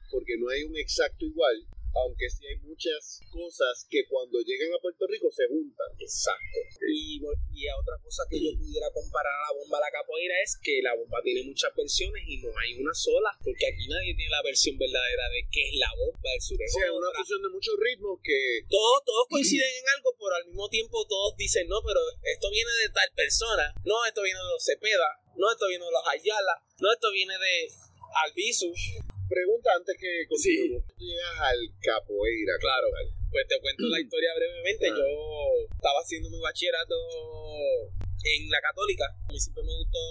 porque 0.10 0.38
no 0.38 0.50
hay 0.50 0.64
un 0.64 0.78
exacto 0.78 1.26
igual, 1.26 1.68
aunque 1.94 2.30
sí 2.30 2.48
hay 2.48 2.58
muchas 2.64 3.20
cosas 3.32 3.86
que 3.90 4.06
cuando 4.08 4.40
llegan 4.42 4.74
a 4.74 4.82
Puerto 4.82 5.06
Rico 5.08 5.32
se 5.32 5.48
juntan. 5.48 5.88
Exacto. 6.00 6.60
Y, 6.88 7.20
y 7.54 7.68
a 7.68 7.78
otra 7.78 7.98
cosa 8.04 8.24
que 8.30 8.40
yo 8.40 8.52
pudiera 8.58 8.88
comparar 8.92 9.34
a 9.34 9.52
la 9.52 9.60
bomba 9.60 9.78
a 9.78 9.82
la 9.82 9.92
capoeira 9.92 10.36
es 10.44 10.58
que 10.62 10.82
la 10.82 10.96
bomba 10.96 11.22
tiene 11.24 11.44
muchas 11.44 11.74
versiones 11.76 12.24
y 12.28 12.38
no 12.40 12.52
hay 12.58 12.80
una 12.80 12.94
sola, 12.94 13.32
porque 13.44 13.68
aquí 13.68 13.88
nadie 13.88 14.16
tiene 14.16 14.32
la 14.32 14.44
versión 14.44 14.78
verdadera 14.78 15.30
de 15.30 15.42
qué 15.52 15.62
es 15.68 15.76
la 15.76 15.92
bomba, 15.98 16.30
el 16.34 16.42
sur 16.42 16.58
O 16.60 16.64
es 16.64 16.74
sea, 16.74 16.94
una 16.94 17.12
fusión 17.12 17.42
de 17.42 17.50
muchos 17.50 17.76
ritmos 17.78 18.20
que 18.24 18.66
todos, 18.70 19.04
todos 19.06 19.28
coinciden 19.30 19.68
en 19.82 19.86
algo, 19.98 20.16
pero 20.18 20.36
al 20.36 20.46
mismo 20.48 20.70
tiempo 20.70 21.06
todos 21.08 21.36
dicen, 21.36 21.68
no, 21.68 21.82
pero 21.86 22.00
esto 22.24 22.50
viene 22.50 22.72
de 22.84 22.90
tal 22.94 23.10
persona, 23.16 23.74
no, 23.86 24.06
esto 24.06 24.22
viene 24.24 24.40
de 24.40 24.52
los 24.52 24.64
Cepeda, 24.64 25.10
no, 25.36 25.52
esto 25.52 25.68
viene 25.68 25.86
de 25.86 25.92
los 25.92 26.08
Ayala, 26.08 26.56
no, 26.80 26.92
esto 26.92 27.12
viene 27.12 27.34
de 27.38 27.70
Albizu. 28.26 28.74
Pregunta 29.32 29.72
antes 29.72 29.96
que 29.96 30.28
continuemos. 30.28 30.84
Tú 30.92 30.94
llegas 31.00 31.40
al 31.40 31.60
capoeira, 31.80 32.54
Claro, 32.60 32.88
pues 33.32 33.48
te 33.48 33.56
cuento 33.64 33.88
la 33.88 34.00
historia 34.04 34.36
brevemente. 34.36 34.92
Ah. 34.92 34.96
Yo 35.00 35.08
estaba 35.72 36.00
haciendo 36.04 36.30
mi 36.30 36.40
bachillerato 36.44 36.96
en 38.28 38.50
la 38.52 38.60
católica. 38.60 39.08
A 39.08 39.32
mí 39.32 39.40
siempre 39.40 39.64
me 39.64 39.74
gustó 39.80 40.04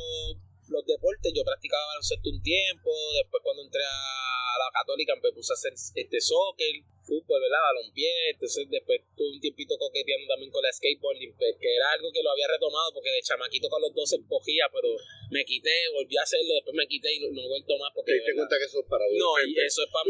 los 0.70 0.86
deportes, 0.86 1.32
yo 1.34 1.44
practicaba 1.44 1.82
baloncesto 1.86 2.30
un 2.30 2.42
tiempo, 2.42 2.90
después 3.14 3.42
cuando 3.42 3.62
entré 3.62 3.82
a 3.82 4.40
la 4.58 4.70
católica 4.72 5.14
me 5.16 5.32
puse 5.32 5.52
a 5.52 5.58
hacer 5.58 5.74
este 5.74 6.20
soccer, 6.20 6.70
fútbol, 7.02 7.42
¿verdad? 7.42 7.58
Balompié, 7.74 8.30
entonces 8.30 8.70
después 8.70 9.02
tuve 9.16 9.34
un 9.34 9.40
tiempito 9.40 9.74
coqueteando 9.76 10.30
también 10.30 10.50
con 10.50 10.62
la 10.62 10.70
skateboarding, 10.70 11.34
pues, 11.34 11.56
que 11.58 11.74
era 11.74 11.90
algo 11.90 12.12
que 12.12 12.22
lo 12.22 12.30
había 12.30 12.46
retomado 12.46 12.94
porque 12.94 13.10
de 13.10 13.22
chamaquito 13.22 13.68
con 13.68 13.82
los 13.82 13.92
12 13.94 14.16
empojía, 14.16 14.70
pero 14.72 14.94
me 15.30 15.44
quité, 15.44 15.74
volví 15.92 16.16
a 16.16 16.22
hacerlo, 16.22 16.54
después 16.54 16.74
me 16.76 16.86
quité 16.86 17.10
y 17.14 17.18
no, 17.18 17.34
he 17.34 17.48
vuelto 17.48 17.74
más 17.78 17.90
porque... 17.94 18.12
¿Te 18.12 18.18
diste 18.22 18.34
cuenta 18.34 18.54
que 18.58 18.64
eso 18.64 18.78
es 18.80 18.88
para 18.88 19.04
No, 19.10 19.30
y 19.42 19.58
eso 19.58 19.82
es 19.82 19.90
para 19.90 20.06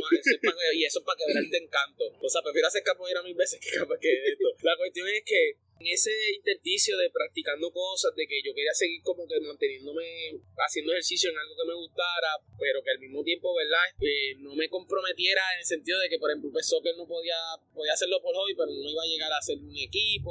y 0.76 0.84
eso 0.84 0.98
es 1.00 1.04
para 1.04 1.16
quebrarte 1.16 1.56
encanto. 1.56 2.04
O 2.20 2.28
sea, 2.28 2.42
prefiero 2.42 2.68
hacer 2.68 2.82
capoeira 2.82 3.22
mil 3.22 3.34
veces 3.34 3.61
que 3.61 3.70
que 3.70 4.12
esto. 4.28 4.48
La 4.62 4.76
cuestión 4.76 5.08
es 5.08 5.24
que 5.24 5.69
en 5.80 5.86
ese 5.88 6.12
intersticio 6.36 6.96
de 6.98 7.08
practicando 7.10 7.72
cosas, 7.72 8.14
de 8.14 8.26
que 8.26 8.42
yo 8.44 8.52
quería 8.54 8.74
seguir 8.74 9.00
como 9.02 9.26
que 9.26 9.40
manteniéndome, 9.40 10.36
haciendo 10.56 10.92
ejercicio 10.92 11.30
en 11.30 11.38
algo 11.38 11.56
que 11.56 11.68
me 11.68 11.74
gustara, 11.74 12.36
pero 12.58 12.82
que 12.84 12.90
al 12.90 13.00
mismo 13.00 13.24
tiempo, 13.24 13.54
¿verdad? 13.56 13.88
Eh, 14.00 14.36
no 14.38 14.54
me 14.54 14.68
comprometiera 14.68 15.40
en 15.54 15.60
el 15.60 15.64
sentido 15.64 15.98
de 15.98 16.08
que, 16.10 16.18
por 16.18 16.30
ejemplo, 16.30 16.52
pues 16.52 16.68
soccer 16.68 16.94
no 16.96 17.08
podía, 17.08 17.36
podía 17.72 17.94
hacerlo 17.94 18.20
por 18.20 18.34
hobby, 18.36 18.54
pero 18.54 18.68
no 18.68 18.90
iba 18.90 19.02
a 19.02 19.08
llegar 19.08 19.32
a 19.32 19.40
ser 19.40 19.56
un 19.56 19.74
equipo. 19.74 20.30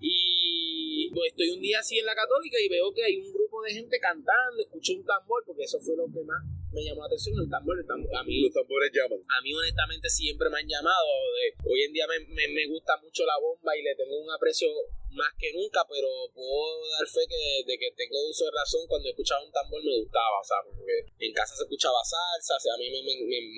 Y 0.00 1.10
pues, 1.10 1.32
estoy 1.32 1.50
un 1.50 1.60
día 1.60 1.80
así 1.80 1.98
en 1.98 2.06
la 2.06 2.14
católica 2.14 2.60
y 2.60 2.68
veo 2.68 2.94
que 2.94 3.02
hay 3.02 3.16
un 3.16 3.32
grupo 3.32 3.60
de 3.62 3.74
gente 3.74 3.98
cantando, 3.98 4.62
escuché 4.62 4.94
un 4.94 5.04
tambor, 5.04 5.42
porque 5.44 5.64
eso 5.64 5.80
fue 5.80 5.96
lo 5.96 6.06
que 6.06 6.22
más 6.22 6.38
me 6.72 6.84
llamó 6.84 7.00
la 7.02 7.06
atención 7.06 7.34
el 7.40 7.48
tambor, 7.48 7.78
el 7.78 7.86
tambor. 7.86 8.10
A 8.16 8.22
mí, 8.24 8.40
Los 8.40 8.52
tambores 8.52 8.90
llaman. 8.92 9.20
A 9.28 9.40
mí, 9.40 9.54
honestamente, 9.54 10.08
siempre 10.08 10.50
me 10.50 10.58
han 10.58 10.68
llamado. 10.68 11.08
De, 11.34 11.54
hoy 11.64 11.82
en 11.82 11.92
día 11.92 12.06
me, 12.06 12.48
me, 12.48 12.66
gusta 12.66 12.96
mucho 13.02 13.24
la 13.24 13.38
bomba 13.40 13.76
y 13.76 13.82
le 13.82 13.94
tengo 13.94 14.18
un 14.18 14.30
aprecio 14.30 14.68
más 15.12 15.32
que 15.38 15.52
nunca, 15.52 15.80
pero 15.88 16.08
puedo 16.34 16.84
dar 16.92 17.06
fe 17.08 17.24
que 17.26 17.64
de 17.64 17.78
que 17.78 17.90
tengo 17.96 18.20
uso 18.28 18.44
de 18.44 18.52
razón, 18.52 18.86
cuando 18.86 19.08
escuchaba 19.08 19.42
un 19.42 19.50
tambor 19.50 19.82
me 19.82 19.96
gustaba, 19.96 20.38
o 20.38 20.44
sea, 20.44 20.58
porque 20.62 21.00
en 21.18 21.32
casa 21.32 21.56
se 21.56 21.64
escuchaba 21.64 21.96
salsa, 22.04 22.54
o 22.54 22.60
sea, 22.60 22.74
a 22.74 22.78
mí 22.78 22.90
me, 22.92 23.02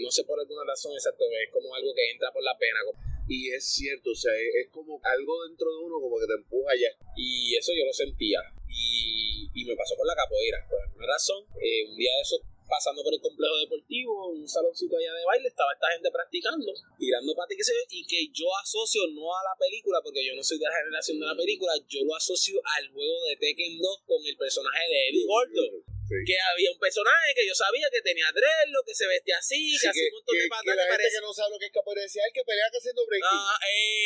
no 0.00 0.10
sé 0.10 0.24
por 0.24 0.38
alguna 0.38 0.62
razón 0.64 0.94
exacto, 0.94 1.24
es 1.26 1.50
como 1.52 1.74
algo 1.74 1.92
que 1.92 2.10
entra 2.10 2.32
por 2.32 2.42
la 2.42 2.56
pena. 2.56 2.80
Y 3.28 3.50
es 3.54 3.62
cierto, 3.62 4.10
o 4.10 4.14
sea, 4.14 4.32
es, 4.34 4.68
como 4.70 4.98
algo 5.04 5.46
dentro 5.46 5.70
de 5.70 5.78
uno 5.86 6.00
como 6.00 6.18
que 6.18 6.26
te 6.26 6.34
empuja 6.34 6.74
ya. 6.74 6.90
Y 7.16 7.54
eso 7.54 7.70
yo 7.78 7.86
lo 7.86 7.92
sentía. 7.92 8.40
Y, 8.66 9.46
y 9.54 9.64
me 9.64 9.76
pasó 9.76 9.94
con 9.94 10.06
la 10.06 10.16
capoeira, 10.16 10.58
por 10.68 10.82
alguna 10.82 11.06
razón. 11.06 11.46
Eh, 11.62 11.86
un 11.86 11.96
día 11.96 12.10
de 12.10 12.22
esos 12.22 12.42
pasando 12.70 13.02
por 13.02 13.12
el 13.12 13.20
complejo 13.20 13.58
deportivo, 13.58 14.30
un 14.30 14.46
saloncito 14.46 14.96
allá 14.96 15.12
de 15.12 15.26
baile, 15.26 15.48
estaba 15.48 15.74
esta 15.74 15.90
gente 15.90 16.08
practicando, 16.10 16.70
tirando 16.96 17.34
patas 17.34 17.58
y 17.90 18.06
que 18.06 18.30
yo 18.32 18.46
asocio 18.62 19.02
no 19.10 19.26
a 19.34 19.42
la 19.42 19.58
película, 19.58 19.98
porque 20.02 20.24
yo 20.24 20.34
no 20.36 20.42
soy 20.42 20.58
de 20.58 20.70
la 20.70 20.78
generación 20.78 21.18
de 21.18 21.26
la 21.26 21.34
película, 21.34 21.72
yo 21.88 22.04
lo 22.06 22.14
asocio 22.14 22.62
al 22.78 22.88
juego 22.94 23.16
de 23.26 23.36
Tekken 23.36 23.78
2 23.82 24.02
con 24.06 24.24
el 24.24 24.36
personaje 24.36 24.86
de 24.86 25.08
Eddie 25.08 25.26
Gordo. 25.26 25.99
Que 26.10 26.34
había 26.34 26.70
un 26.74 26.78
personaje 26.78 27.30
que 27.34 27.46
yo 27.46 27.54
sabía 27.54 27.86
que 27.90 28.02
tenía 28.02 28.26
lo 28.68 28.82
que 28.82 28.94
se 28.94 29.06
vestía 29.06 29.38
así, 29.38 29.78
que 29.78 29.88
hacía 29.88 30.10
un 30.10 30.18
montón 30.18 30.34
de 30.36 30.48
patas. 30.48 30.64
Que 30.64 30.74
la 30.74 30.86
gente 30.90 31.10
que 31.14 31.22
no 31.22 31.32
sabe 31.32 31.50
lo 31.50 31.58
que 31.58 31.66
es 31.66 31.72
capoeira 31.72 32.02
que 32.02 32.42
pelea 32.44 32.66
que 32.70 32.78
haciendo 32.78 33.06
breaking. 33.06 33.30
Ah, 33.30 33.58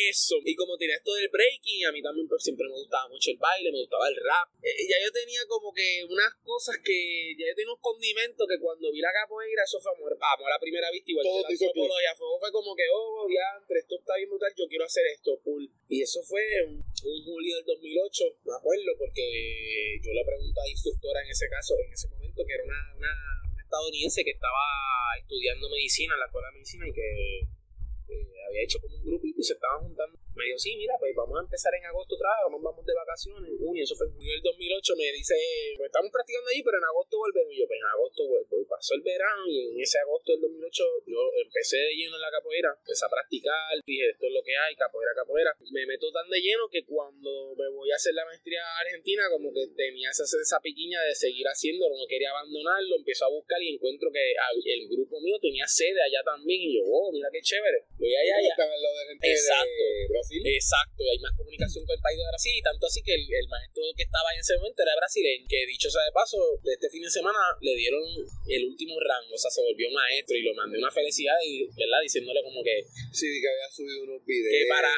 eso. 0.09 0.37
Y 0.45 0.55
como 0.55 0.77
tenía 0.77 0.97
esto 0.97 1.15
del 1.15 1.29
breaking, 1.29 1.87
a 1.87 1.93
mí 1.93 2.03
también 2.03 2.29
pues, 2.29 2.43
siempre 2.43 2.67
me 2.69 2.77
gustaba 2.77 3.09
mucho 3.09 3.31
el 3.31 3.39
baile, 3.39 3.73
me 3.73 3.81
gustaba 3.81 4.09
el 4.09 4.17
rap. 4.17 4.49
Eh, 4.63 4.87
ya 4.89 4.97
yo 5.01 5.11
tenía 5.13 5.41
como 5.49 5.73
que 5.73 6.05
unas 6.05 6.33
cosas 6.43 6.77
que, 6.85 7.35
ya 7.39 7.47
yo 7.49 7.55
tenía 7.55 7.73
unos 7.73 7.81
condimentos 7.81 8.47
que 8.49 8.59
cuando 8.61 8.93
vi 8.93 9.01
la 9.01 9.13
capoeira, 9.13 9.65
eso 9.65 9.81
fue 9.81 9.93
amor, 9.97 10.13
amor 10.13 10.49
a 10.49 10.57
la 10.57 10.61
primera 10.61 10.91
vista, 10.91 11.11
igual 11.11 11.25
Todo 11.25 11.45
que 11.45 11.55
la 11.55 11.67
antropología, 11.69 12.13
fue, 12.17 12.27
fue 12.41 12.51
como 12.53 12.77
que, 12.77 12.85
oh, 12.93 13.27
ya, 13.29 13.49
esto 13.65 13.97
está 13.99 14.17
bien 14.17 14.29
brutal, 14.29 14.53
yo 14.57 14.67
quiero 14.69 14.85
hacer 14.85 15.05
esto, 15.13 15.41
cool. 15.45 15.69
Y 15.89 16.03
eso 16.03 16.23
fue 16.23 16.43
un, 16.67 16.81
un 16.81 17.19
julio 17.25 17.57
del 17.57 17.65
2008, 17.65 18.25
me 18.45 18.55
acuerdo, 18.55 18.93
porque 18.99 20.01
yo 20.01 20.13
le 20.13 20.25
pregunté 20.25 20.61
a 20.61 20.65
la 20.65 20.71
instructora 20.71 21.21
en 21.23 21.31
ese 21.31 21.49
caso, 21.49 21.75
en 21.79 21.93
ese 21.95 22.09
momento, 22.09 22.43
que 22.47 22.55
era 22.55 22.65
una, 22.65 22.95
una, 22.97 23.15
estadounidense 23.63 24.23
que 24.23 24.31
estaba 24.31 24.67
estudiando 25.19 25.69
medicina 25.71 26.15
en 26.15 26.21
la 26.21 26.27
escuela 26.27 26.49
de 26.49 26.55
medicina 26.55 26.89
y 26.89 26.93
que 26.93 27.41
eh, 27.41 28.35
había 28.47 28.63
hecho 28.63 28.79
como 28.81 28.95
un 28.97 29.05
grupito 29.05 29.41
y 29.41 29.45
se 29.45 29.55
estaban 29.55 29.81
juntando 29.83 30.19
me 30.35 30.45
dijo, 30.45 30.59
sí, 30.59 30.77
mira, 30.77 30.95
pues 30.99 31.15
vamos 31.15 31.39
a 31.39 31.43
empezar 31.43 31.75
en 31.75 31.85
agosto 31.87 32.15
otra 32.15 32.29
vez, 32.35 32.51
vamos, 32.51 32.85
de 32.85 32.95
vacaciones, 32.95 33.51
en 33.51 33.59
junio, 33.59 33.83
eso 33.85 33.95
fue 33.95 34.07
en 34.07 34.15
junio 34.15 34.33
del 34.35 34.43
2008, 34.43 34.97
me 34.97 35.13
dice, 35.15 35.35
pues 35.79 35.89
estamos 35.89 36.11
practicando 36.11 36.51
allí, 36.51 36.63
pero 36.63 36.79
en 36.79 36.85
agosto 36.85 37.19
volvemos, 37.19 37.53
y 37.55 37.59
yo, 37.63 37.67
pues 37.67 37.79
en 37.79 37.87
agosto 37.87 38.21
vuelvo, 38.27 38.55
y 38.61 38.67
pasó 38.67 38.95
el 38.95 39.03
verano, 39.03 39.43
y 39.47 39.57
en 39.71 39.81
ese 39.81 39.99
agosto 39.99 40.33
del 40.33 40.41
2008 40.43 40.85
yo 41.07 41.21
empecé 41.39 41.79
de 41.79 41.95
lleno 41.95 42.17
en 42.17 42.23
la 42.23 42.31
capoeira, 42.31 42.75
empecé 42.75 43.05
a 43.07 43.15
practicar, 43.15 43.79
dije, 43.87 44.11
esto 44.11 44.27
es 44.27 44.33
lo 44.35 44.43
que 44.43 44.57
hay, 44.57 44.75
capoeira, 44.75 45.15
capoeira, 45.15 45.55
me 45.71 45.87
meto 45.87 46.11
tan 46.11 46.29
de 46.29 46.41
lleno 46.41 46.69
que 46.69 46.85
cuando 46.85 47.55
me 47.55 47.69
voy 47.71 47.91
a 47.91 47.97
hacer 47.97 48.15
la 48.15 48.27
maestría 48.27 48.63
argentina, 48.83 49.31
como 49.31 49.53
que 49.55 49.71
tenía 49.77 50.11
esa, 50.11 50.25
esa 50.25 50.61
piquiña 50.61 51.01
de 51.03 51.15
seguir 51.15 51.47
haciéndolo, 51.47 51.95
no 51.97 52.07
quería 52.09 52.31
abandonarlo, 52.31 52.97
empiezo 52.97 53.27
a 53.27 53.31
buscar 53.31 53.63
y 53.63 53.75
encuentro 53.75 54.11
que 54.11 54.35
el 54.35 54.89
grupo 54.89 55.21
mío 55.21 55.39
tenía 55.41 55.67
sede 55.67 56.03
allá 56.03 56.23
también, 56.25 56.61
y 56.61 56.77
yo, 56.77 56.83
oh, 56.85 57.13
mira 57.13 57.29
qué 57.33 57.41
chévere, 57.41 57.87
voy 57.99 58.15
allá, 58.15 58.37
allá. 58.37 58.55
Exacto. 59.31 60.24
Exacto, 60.31 61.03
y 61.05 61.09
hay 61.09 61.19
más 61.19 61.33
comunicación 61.37 61.85
con 61.85 61.95
el 61.95 62.03
país 62.03 62.19
de 62.19 62.27
Brasil, 62.29 62.55
y 62.57 62.63
tanto 62.63 62.87
así 62.87 63.03
que 63.03 63.15
el, 63.15 63.49
maestro 63.49 63.83
que 63.97 64.03
estaba 64.03 64.33
en 64.33 64.41
ese 64.41 64.57
momento 64.57 64.83
era 64.83 64.97
brasileño, 64.97 65.47
que 65.49 65.67
dicho 65.67 65.91
sea 65.91 66.05
de 66.05 66.13
paso, 66.13 66.39
de 66.63 66.73
este 66.73 66.89
fin 66.91 67.03
de 67.03 67.11
semana 67.11 67.39
le 67.61 67.75
dieron 67.77 68.03
el 68.49 68.65
último 68.65 68.99
rango, 69.01 69.35
o 69.35 69.39
sea, 69.39 69.51
se 69.51 69.63
volvió 69.63 69.91
maestro 69.91 70.37
y 70.37 70.43
lo 70.43 70.55
mandé 70.55 70.79
una 70.79 70.91
felicidad, 70.91 71.37
y, 71.45 71.67
¿verdad? 71.77 72.01
Diciéndole 72.03 72.43
como 72.43 72.63
que... 72.63 72.85
Sí, 73.13 73.27
que 73.41 73.49
había 73.49 73.69
subido 73.71 74.03
unos 74.05 74.25
videos. 74.25 74.53
Que 74.53 74.67
para, 74.69 74.93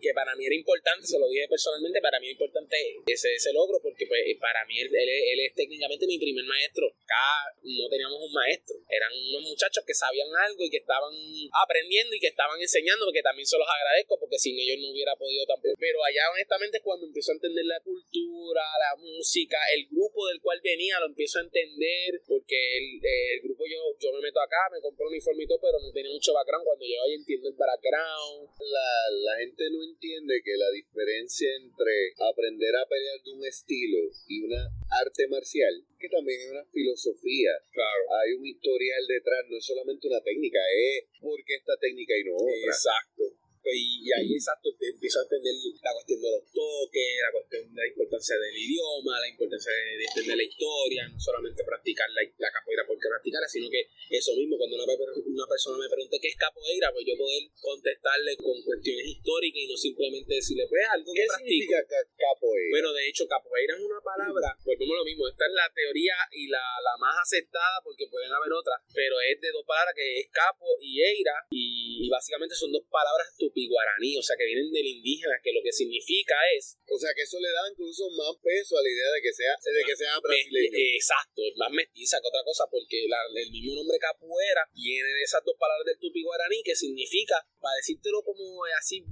que 0.00 0.12
para 0.14 0.34
mí 0.36 0.46
era 0.46 0.54
importante, 0.54 1.06
se 1.06 1.18
lo 1.18 1.28
dije 1.28 1.46
personalmente, 1.48 2.00
para 2.00 2.18
mí 2.18 2.26
era 2.26 2.32
importante 2.32 2.76
ese, 3.06 3.34
ese 3.34 3.52
logro, 3.52 3.78
porque 3.82 4.06
pues 4.06 4.20
para 4.40 4.64
mí 4.66 4.78
él, 4.80 4.88
él, 4.90 5.40
es 5.40 5.54
técnicamente 5.54 6.06
mi 6.06 6.18
primer 6.18 6.44
maestro. 6.44 6.88
Acá 6.88 7.56
no 7.62 7.88
teníamos 7.88 8.18
un 8.20 8.32
maestro, 8.32 8.76
eran 8.88 9.10
unos 9.12 9.42
muchachos 9.42 9.84
que 9.86 9.94
sabían 9.94 10.28
algo 10.48 10.64
y 10.64 10.70
que 10.70 10.78
estaban 10.78 11.12
aprendiendo 11.52 12.14
y 12.14 12.20
que 12.20 12.28
estaban 12.28 12.60
enseñando, 12.60 13.04
porque 13.06 13.22
también 13.22 13.46
se 13.46 13.58
los 13.58 13.68
agradezco, 13.68 14.18
porque 14.18 14.38
sin 14.38 14.58
ellos 14.58 14.69
no 14.78 14.90
hubiera 14.90 15.16
podido 15.16 15.46
tampoco. 15.46 15.74
Pero 15.78 16.04
allá 16.04 16.30
honestamente 16.32 16.78
es 16.78 16.82
cuando 16.82 17.06
empiezo 17.06 17.32
a 17.32 17.34
entender 17.34 17.64
la 17.64 17.80
cultura, 17.80 18.62
la 18.78 18.96
música, 19.00 19.58
el 19.74 19.86
grupo 19.88 20.28
del 20.28 20.40
cual 20.40 20.60
venía 20.62 21.00
lo 21.00 21.06
empiezo 21.06 21.38
a 21.38 21.42
entender, 21.42 22.22
porque 22.26 22.56
el, 22.78 23.00
el 23.02 23.40
grupo 23.42 23.64
yo, 23.66 23.80
yo 23.98 24.12
me 24.12 24.20
meto 24.20 24.40
acá, 24.40 24.68
me 24.72 24.80
compro 24.80 25.06
un 25.06 25.12
uniforme 25.12 25.44
y 25.44 25.46
todo, 25.46 25.60
pero 25.60 25.78
no 25.80 25.92
tenía 25.92 26.12
mucho 26.12 26.32
background. 26.32 26.64
Cuando 26.64 26.84
llego 26.84 27.02
ahí 27.04 27.14
entiendo 27.14 27.48
el 27.48 27.54
background. 27.54 28.50
La, 28.60 29.32
la 29.32 29.36
gente 29.38 29.64
no 29.70 29.82
entiende 29.82 30.42
que 30.44 30.56
la 30.56 30.70
diferencia 30.70 31.48
entre 31.56 32.12
aprender 32.18 32.76
a 32.76 32.86
pelear 32.86 33.20
de 33.22 33.32
un 33.32 33.44
estilo 33.44 33.98
y 34.28 34.44
una 34.44 34.68
arte 34.90 35.26
marcial, 35.28 35.84
que 35.98 36.08
también 36.08 36.40
es 36.40 36.50
una 36.50 36.64
filosofía. 36.66 37.52
Claro. 37.72 38.02
Hay 38.20 38.32
un 38.32 38.46
historial 38.46 39.06
detrás, 39.06 39.44
no 39.48 39.56
es 39.56 39.64
solamente 39.64 40.08
una 40.08 40.20
técnica, 40.20 40.58
es 40.74 41.04
porque 41.20 41.54
esta 41.56 41.76
técnica 41.78 42.16
y 42.16 42.24
no 42.24 42.34
otra. 42.34 42.72
Exacto. 42.72 43.39
Y, 43.64 44.08
ahí 44.16 44.34
exacto 44.34 44.72
te 44.78 44.88
empiezo 44.88 45.20
a 45.20 45.22
entender 45.22 45.54
la 45.84 45.92
cuestión 45.92 46.20
de 46.20 46.30
los 46.32 46.44
toques, 46.50 47.12
la 47.22 47.32
cuestión 47.32 47.62
de 47.68 47.76
la 47.76 47.86
importancia 47.86 48.34
del 48.36 48.56
idioma, 48.56 49.20
la 49.20 49.28
importancia 49.28 49.70
de, 49.70 50.04
entender 50.04 50.36
la 50.36 50.48
historia, 50.48 51.08
no 51.08 51.20
solamente 51.20 51.62
practicar 51.62 52.08
la, 52.10 52.22
la, 52.38 52.50
capoeira 52.50 52.82
porque 52.88 53.06
practicarla, 53.06 53.46
sino 53.46 53.70
que 53.70 53.86
eso 54.10 54.34
mismo, 54.34 54.58
cuando 54.58 54.80
una, 54.80 54.88
una 54.88 55.46
persona 55.46 55.78
me 55.78 55.88
pregunte 55.88 56.18
qué 56.18 56.28
es 56.28 56.36
capoeira, 56.36 56.90
pues 56.92 57.04
yo 57.06 57.14
poder 57.16 57.44
contestarle 57.60 58.36
con 58.40 58.56
cuestiones 58.64 59.06
históricas 59.06 59.60
y 59.62 59.68
no 59.68 59.76
simplemente 59.76 60.34
decirle, 60.34 60.66
pues 60.66 60.82
algo 60.90 61.12
que 61.12 61.22
¿Qué 61.22 61.28
significa 61.38 61.78
capoeira? 62.16 62.70
Bueno, 62.74 62.92
de 62.96 63.04
hecho, 63.08 63.28
capoeira 63.28 63.76
es 63.76 63.82
una 63.84 64.00
palabra, 64.00 64.56
pues 64.64 64.78
como 64.78 64.94
lo 64.96 65.04
mismo, 65.04 65.28
esta 65.28 65.46
es 65.46 65.52
la 65.52 65.68
teoría 65.70 66.16
y 66.32 66.48
la, 66.48 66.64
la 66.82 66.96
más 66.98 67.14
aceptada 67.22 67.78
porque 67.84 68.08
pueden 68.08 68.32
haber 68.32 68.52
otras, 68.52 68.82
pero 68.94 69.20
es 69.20 69.40
de 69.40 69.52
dos 69.52 69.64
palabras 69.68 69.94
que 69.94 70.20
es 70.20 70.28
capo 70.32 70.66
y 70.80 71.02
eira 71.02 71.46
y, 71.50 72.06
y 72.06 72.08
básicamente 72.08 72.54
son 72.54 72.72
dos 72.72 72.84
palabras 72.90 73.28
guaraní, 73.54 74.16
o 74.16 74.22
sea, 74.22 74.36
que 74.36 74.46
vienen 74.46 74.70
del 74.70 74.86
indígena, 74.86 75.36
que 75.42 75.52
lo 75.52 75.62
que 75.62 75.72
significa 75.72 76.36
es... 76.56 76.78
O 76.86 76.98
sea, 76.98 77.14
que 77.14 77.22
eso 77.22 77.38
le 77.38 77.50
da 77.50 77.70
incluso 77.70 78.10
más 78.10 78.34
peso 78.42 78.78
a 78.78 78.82
la 78.82 78.90
idea 78.90 79.10
de 79.14 79.22
que 79.22 79.32
sea, 79.32 79.54
de 79.54 79.82
que 79.86 79.96
sea 79.96 80.18
brasileño. 80.18 80.74
Exacto, 80.94 81.42
es 81.46 81.56
más 81.56 81.70
mestiza 81.70 82.18
que 82.20 82.28
otra 82.28 82.42
cosa, 82.44 82.64
porque 82.70 83.06
el 83.06 83.50
mismo 83.50 83.74
nombre 83.74 83.98
capoeira 83.98 84.66
viene 84.74 85.08
de 85.08 85.22
esas 85.22 85.44
dos 85.44 85.54
palabras 85.58 85.86
del 85.86 85.98
tupi 85.98 86.22
guaraní, 86.22 86.62
que 86.62 86.74
significa, 86.74 87.38
para 87.60 87.76
decírtelo 87.76 88.22
como 88.22 88.64
así, 88.78 89.04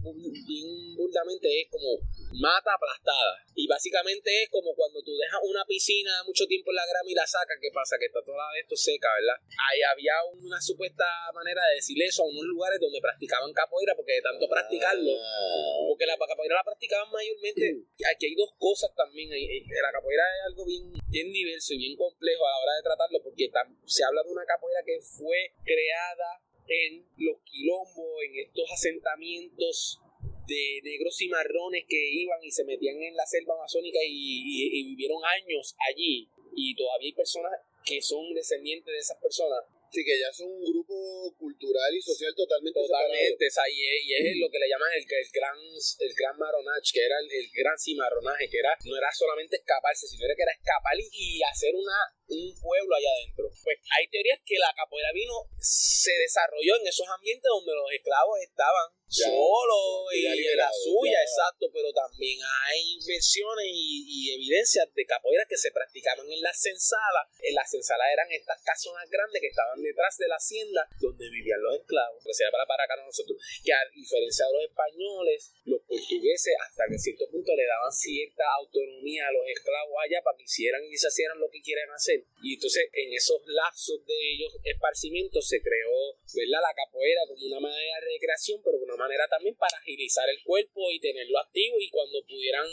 bien 0.47 0.97
burdamente, 0.97 1.47
es 1.61 1.69
como 1.71 2.01
mata 2.33 2.75
aplastada. 2.75 3.45
Y 3.55 3.67
básicamente 3.67 4.31
es 4.43 4.49
como 4.51 4.75
cuando 4.75 5.03
tú 5.03 5.17
dejas 5.17 5.41
una 5.43 5.65
piscina 5.65 6.23
mucho 6.25 6.47
tiempo 6.47 6.71
en 6.71 6.77
la 6.77 6.87
grama 6.87 7.11
y 7.11 7.15
la 7.15 7.27
sacas, 7.27 7.59
¿qué 7.61 7.71
pasa? 7.73 7.97
Que 7.99 8.07
está 8.07 8.23
toda 8.25 8.45
esto 8.61 8.77
seca, 8.77 9.09
¿verdad? 9.19 9.39
Ahí 9.71 9.81
había 9.83 10.15
una 10.41 10.61
supuesta 10.61 11.05
manera 11.35 11.61
de 11.69 11.77
decirle 11.77 12.07
eso 12.07 12.23
a 12.23 12.29
unos 12.29 12.45
lugares 12.45 12.79
donde 12.81 13.01
practicaban 13.01 13.53
capoeira, 13.53 13.95
porque 13.97 14.15
de 14.15 14.23
tanto 14.23 14.49
practicarlo, 14.49 15.13
ah. 15.13 15.87
porque 15.89 16.07
la 16.07 16.17
capoeira 16.17 16.57
la 16.57 16.65
practicaban 16.65 17.11
mayormente. 17.11 17.85
Aquí 18.15 18.27
hay 18.27 18.35
dos 18.35 18.55
cosas 18.59 18.91
también. 18.95 19.31
La 19.31 19.93
capoeira 19.93 20.25
es 20.39 20.43
algo 20.47 20.65
bien, 20.65 20.93
bien 21.09 21.33
diverso 21.33 21.75
y 21.75 21.79
bien 21.79 21.97
complejo 21.97 22.47
a 22.47 22.51
la 22.51 22.59
hora 22.59 22.75
de 22.77 22.83
tratarlo, 22.83 23.23
porque 23.23 23.51
se 23.87 24.05
habla 24.05 24.23
de 24.23 24.31
una 24.31 24.45
capoeira 24.45 24.81
que 24.85 25.01
fue 25.01 25.53
creada 25.65 26.48
en 26.69 27.07
los 27.17 27.39
quilombos, 27.45 28.23
en 28.25 28.39
estos 28.47 28.71
asentamientos 28.71 30.01
de 30.47 30.81
negros 30.83 31.17
cimarrones 31.17 31.85
que 31.89 32.11
iban 32.11 32.43
y 32.43 32.51
se 32.51 32.65
metían 32.65 33.03
en 33.03 33.17
la 33.17 33.27
selva 33.27 33.55
amazónica 33.55 33.99
y 34.03 34.85
vivieron 34.85 35.23
años 35.25 35.77
allí. 35.91 36.29
Y 36.55 36.75
todavía 36.75 37.09
hay 37.09 37.13
personas 37.13 37.53
que 37.85 38.03
son 38.03 38.35
descendientes 38.35 38.93
de 38.93 38.99
esas 38.99 39.19
personas 39.19 39.65
Sí, 39.91 40.05
que 40.05 40.21
ya 40.21 40.33
son 40.33 40.49
un 40.53 40.61
grupo 40.61 41.33
cultural 41.39 41.95
y 41.95 42.03
social 42.03 42.35
totalmente 42.37 42.81
Totalmente, 42.81 43.47
o 43.47 43.51
sea, 43.51 43.65
y, 43.69 43.81
es, 44.13 44.37
lo 44.37 44.49
que 44.51 44.59
le 44.59 44.69
llaman 44.69 44.93
el, 44.93 45.03
el 45.03 45.29
gran 45.33 45.57
el 45.57 46.13
gran 46.15 46.37
maronage, 46.39 46.93
que 46.93 47.05
era 47.05 47.17
el, 47.19 47.49
gran 47.53 47.79
cimarronaje, 47.79 48.49
que 48.49 48.59
era 48.59 48.77
no 48.85 48.97
era 48.97 49.11
solamente 49.13 49.57
escaparse, 49.57 50.07
sino 50.07 50.25
era 50.25 50.35
que 50.35 50.43
era 50.43 50.53
escapar 50.53 50.97
y 50.99 51.43
hacer 51.43 51.75
una 51.75 51.97
un 52.29 52.53
pueblo 52.61 52.95
allá 52.95 53.09
adentro. 53.09 53.49
Pues 53.65 53.79
hay 53.97 54.07
teorías 54.09 54.41
que 54.45 54.59
la 54.59 54.73
capoeira 54.77 55.13
vino 55.13 55.35
se 55.59 56.13
desarrolló 56.13 56.77
en 56.77 56.87
esos 56.87 57.09
ambientes 57.09 57.49
donde 57.49 57.73
los 57.73 57.91
esclavos 57.93 58.39
estaban 58.41 58.98
solos 59.09 60.13
y 60.13 60.27
en 60.27 60.57
la 60.57 60.71
suya, 60.73 61.21
exacto, 61.23 61.71
pero 61.73 61.93
también 61.93 62.39
hay 62.69 62.99
versiones 63.07 63.67
y, 63.69 64.29
evidencias 64.29 64.87
de 64.95 65.07
capoeira 65.07 65.45
que 65.49 65.57
se 65.57 65.73
practicaban 65.73 66.31
en 66.31 66.43
las 66.43 66.61
sensalas. 66.61 67.27
En 67.41 67.55
las 67.55 67.71
sensalas 67.71 68.07
eran 68.13 68.31
estas 68.31 68.61
casonas 68.63 69.09
grandes 69.11 69.41
que 69.41 69.49
estaban 69.49 69.81
detrás 69.83 70.17
de 70.19 70.29
la 70.29 70.37
hacienda 70.37 70.87
donde 71.01 71.29
vivían 71.31 71.63
los 71.63 71.81
esclavos, 71.81 72.23
que 72.25 72.35
se 72.35 72.45
para 72.53 72.67
para 72.67 72.85
acá 72.85 72.97
nosotros, 72.97 73.41
que 73.65 73.73
a 73.73 73.81
diferencia 73.95 74.47
de 74.47 74.53
los 74.53 74.65
españoles, 74.69 75.53
los 75.65 75.81
portugueses 75.83 76.55
hasta 76.61 76.85
que 76.89 76.99
cierto 76.99 77.29
punto 77.31 77.55
le 77.57 77.67
daban 77.67 77.93
cierta 77.93 78.45
autonomía 78.61 79.27
a 79.27 79.33
los 79.33 79.47
esclavos 79.49 79.97
allá 80.05 80.21
para 80.23 80.37
que 80.37 80.45
hicieran 80.45 80.85
y 80.85 80.97
se 80.97 81.09
hicieran 81.09 81.41
lo 81.41 81.49
que 81.51 81.63
quieren 81.63 81.91
hacer 81.91 82.25
y 82.43 82.55
entonces 82.55 82.89
en 82.93 83.13
esos 83.13 83.43
lapsos 83.47 84.05
de 84.07 84.15
ellos 84.15 84.53
esparcimientos 84.63 85.49
se 85.49 85.61
creó 85.61 86.17
¿verdad? 86.35 86.63
la 86.63 86.75
capoeira 86.75 87.21
como 87.27 87.47
una 87.47 87.61
manera 87.61 88.01
de 88.01 88.13
recreación, 88.15 88.61
pero 88.63 88.79
una 88.79 88.97
manera 88.99 89.27
también 89.29 89.55
para 89.57 89.79
agilizar 89.79 90.29
el 90.29 90.43
cuerpo 90.45 90.91
y 90.91 91.01
tenerlo 91.01 91.39
activo 91.39 91.77
y 91.81 91.89
cuando 91.89 92.21
pudieran 92.27 92.67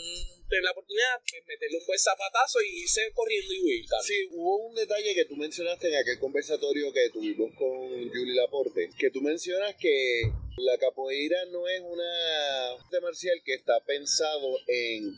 tener 0.48 0.64
la 0.64 0.72
oportunidad, 0.72 1.20
pues 1.28 1.42
meterle 1.46 1.78
un 1.78 1.86
buen 1.86 1.98
zapatazo 1.98 2.58
y 2.62 2.82
irse 2.82 3.12
corriendo 3.14 3.54
y 3.54 3.60
huir. 3.60 3.84
Sí, 4.02 4.28
hubo 4.32 4.68
un 4.68 4.74
detalle 4.74 5.14
que 5.14 5.24
tú 5.24 5.36
mencionaste 5.36 5.88
en 5.88 5.96
aquel 5.96 6.18
conversatorio 6.18 6.92
que 6.92 7.10
tuvimos 7.10 7.54
con 7.54 7.88
Julie 8.10 8.34
Laporte, 8.34 8.90
que 8.98 9.10
tú 9.10 9.20
mencionas 9.22 9.74
que 9.76 10.22
la 10.58 10.78
capoeira 10.78 11.44
no 11.46 11.68
es 11.68 11.80
una 11.80 12.72
arte 12.72 13.00
marcial 13.00 13.40
que 13.44 13.54
está 13.54 13.78
pensado 13.84 14.58
en 14.66 15.14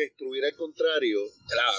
destruir 0.00 0.44
al 0.44 0.54
contrario, 0.54 1.20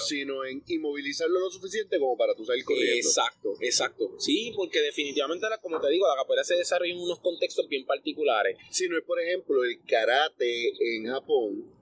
sino 0.06 0.44
en 0.44 0.62
inmovilizarlo 0.66 1.40
lo 1.40 1.50
suficiente 1.50 1.98
como 1.98 2.16
para 2.16 2.34
tú 2.34 2.44
salir 2.44 2.64
corriendo. 2.64 2.96
Exacto, 2.96 3.56
exacto. 3.60 4.14
Sí, 4.18 4.52
porque 4.54 4.80
definitivamente, 4.80 5.46
como 5.62 5.80
te 5.80 5.88
digo, 5.88 6.06
la 6.06 6.16
capoeira 6.16 6.44
se 6.44 6.56
desarrolla 6.56 6.92
en 6.92 7.00
unos 7.00 7.20
contextos 7.20 7.68
bien 7.68 7.84
particulares. 7.86 8.56
Si 8.70 8.88
no 8.88 8.98
es, 8.98 9.04
por 9.04 9.20
ejemplo, 9.20 9.64
el 9.64 9.80
karate 9.84 10.72
en 10.96 11.06
Japón, 11.06 11.77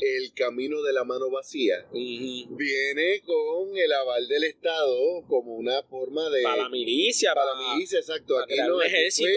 el 0.00 0.32
camino 0.34 0.82
de 0.82 0.92
la 0.92 1.04
mano 1.04 1.30
vacía 1.30 1.86
viene 1.92 3.20
con 3.24 3.76
el 3.76 3.92
aval 3.92 4.26
del 4.28 4.44
Estado 4.44 5.22
como 5.28 5.54
una 5.54 5.82
forma 5.84 6.28
de 6.30 6.42
para 6.42 6.64
la 6.64 6.68
milicia 6.68 7.34
para, 7.34 7.46
la 7.54 7.74
milicia 7.74 7.98
exacto. 8.00 8.38
aquí 8.38 8.54
no 8.66 8.82
ejército. 8.82 9.28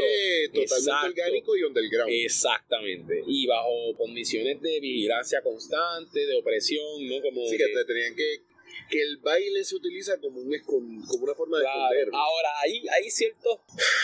totalmente 0.53 1.21
orgánico 1.21 1.55
y 1.55 1.63
underground. 1.63 2.11
Exactamente. 2.11 3.23
Y 3.28 3.47
bajo 3.47 3.95
condiciones 3.97 4.61
de 4.61 4.80
vigilancia 4.80 5.41
constante 5.41 6.25
de 6.25 6.36
opresión 6.36 7.07
no 7.07 7.21
como 7.21 7.45
sí 7.47 7.57
que 7.57 7.67
te 7.67 7.86
tenían 7.86 8.15
que 8.15 8.41
que 8.89 9.01
el 9.01 9.17
baile 9.17 9.63
se 9.63 9.75
utiliza 9.75 10.19
como 10.19 10.39
un 10.39 10.57
como 10.65 11.23
una 11.23 11.34
forma 11.36 11.59
de 11.59 11.65
esconder. 11.65 12.09
Ahora 12.13 12.49
hay 12.61 12.84
hay 12.88 13.09
ciertas 13.09 13.59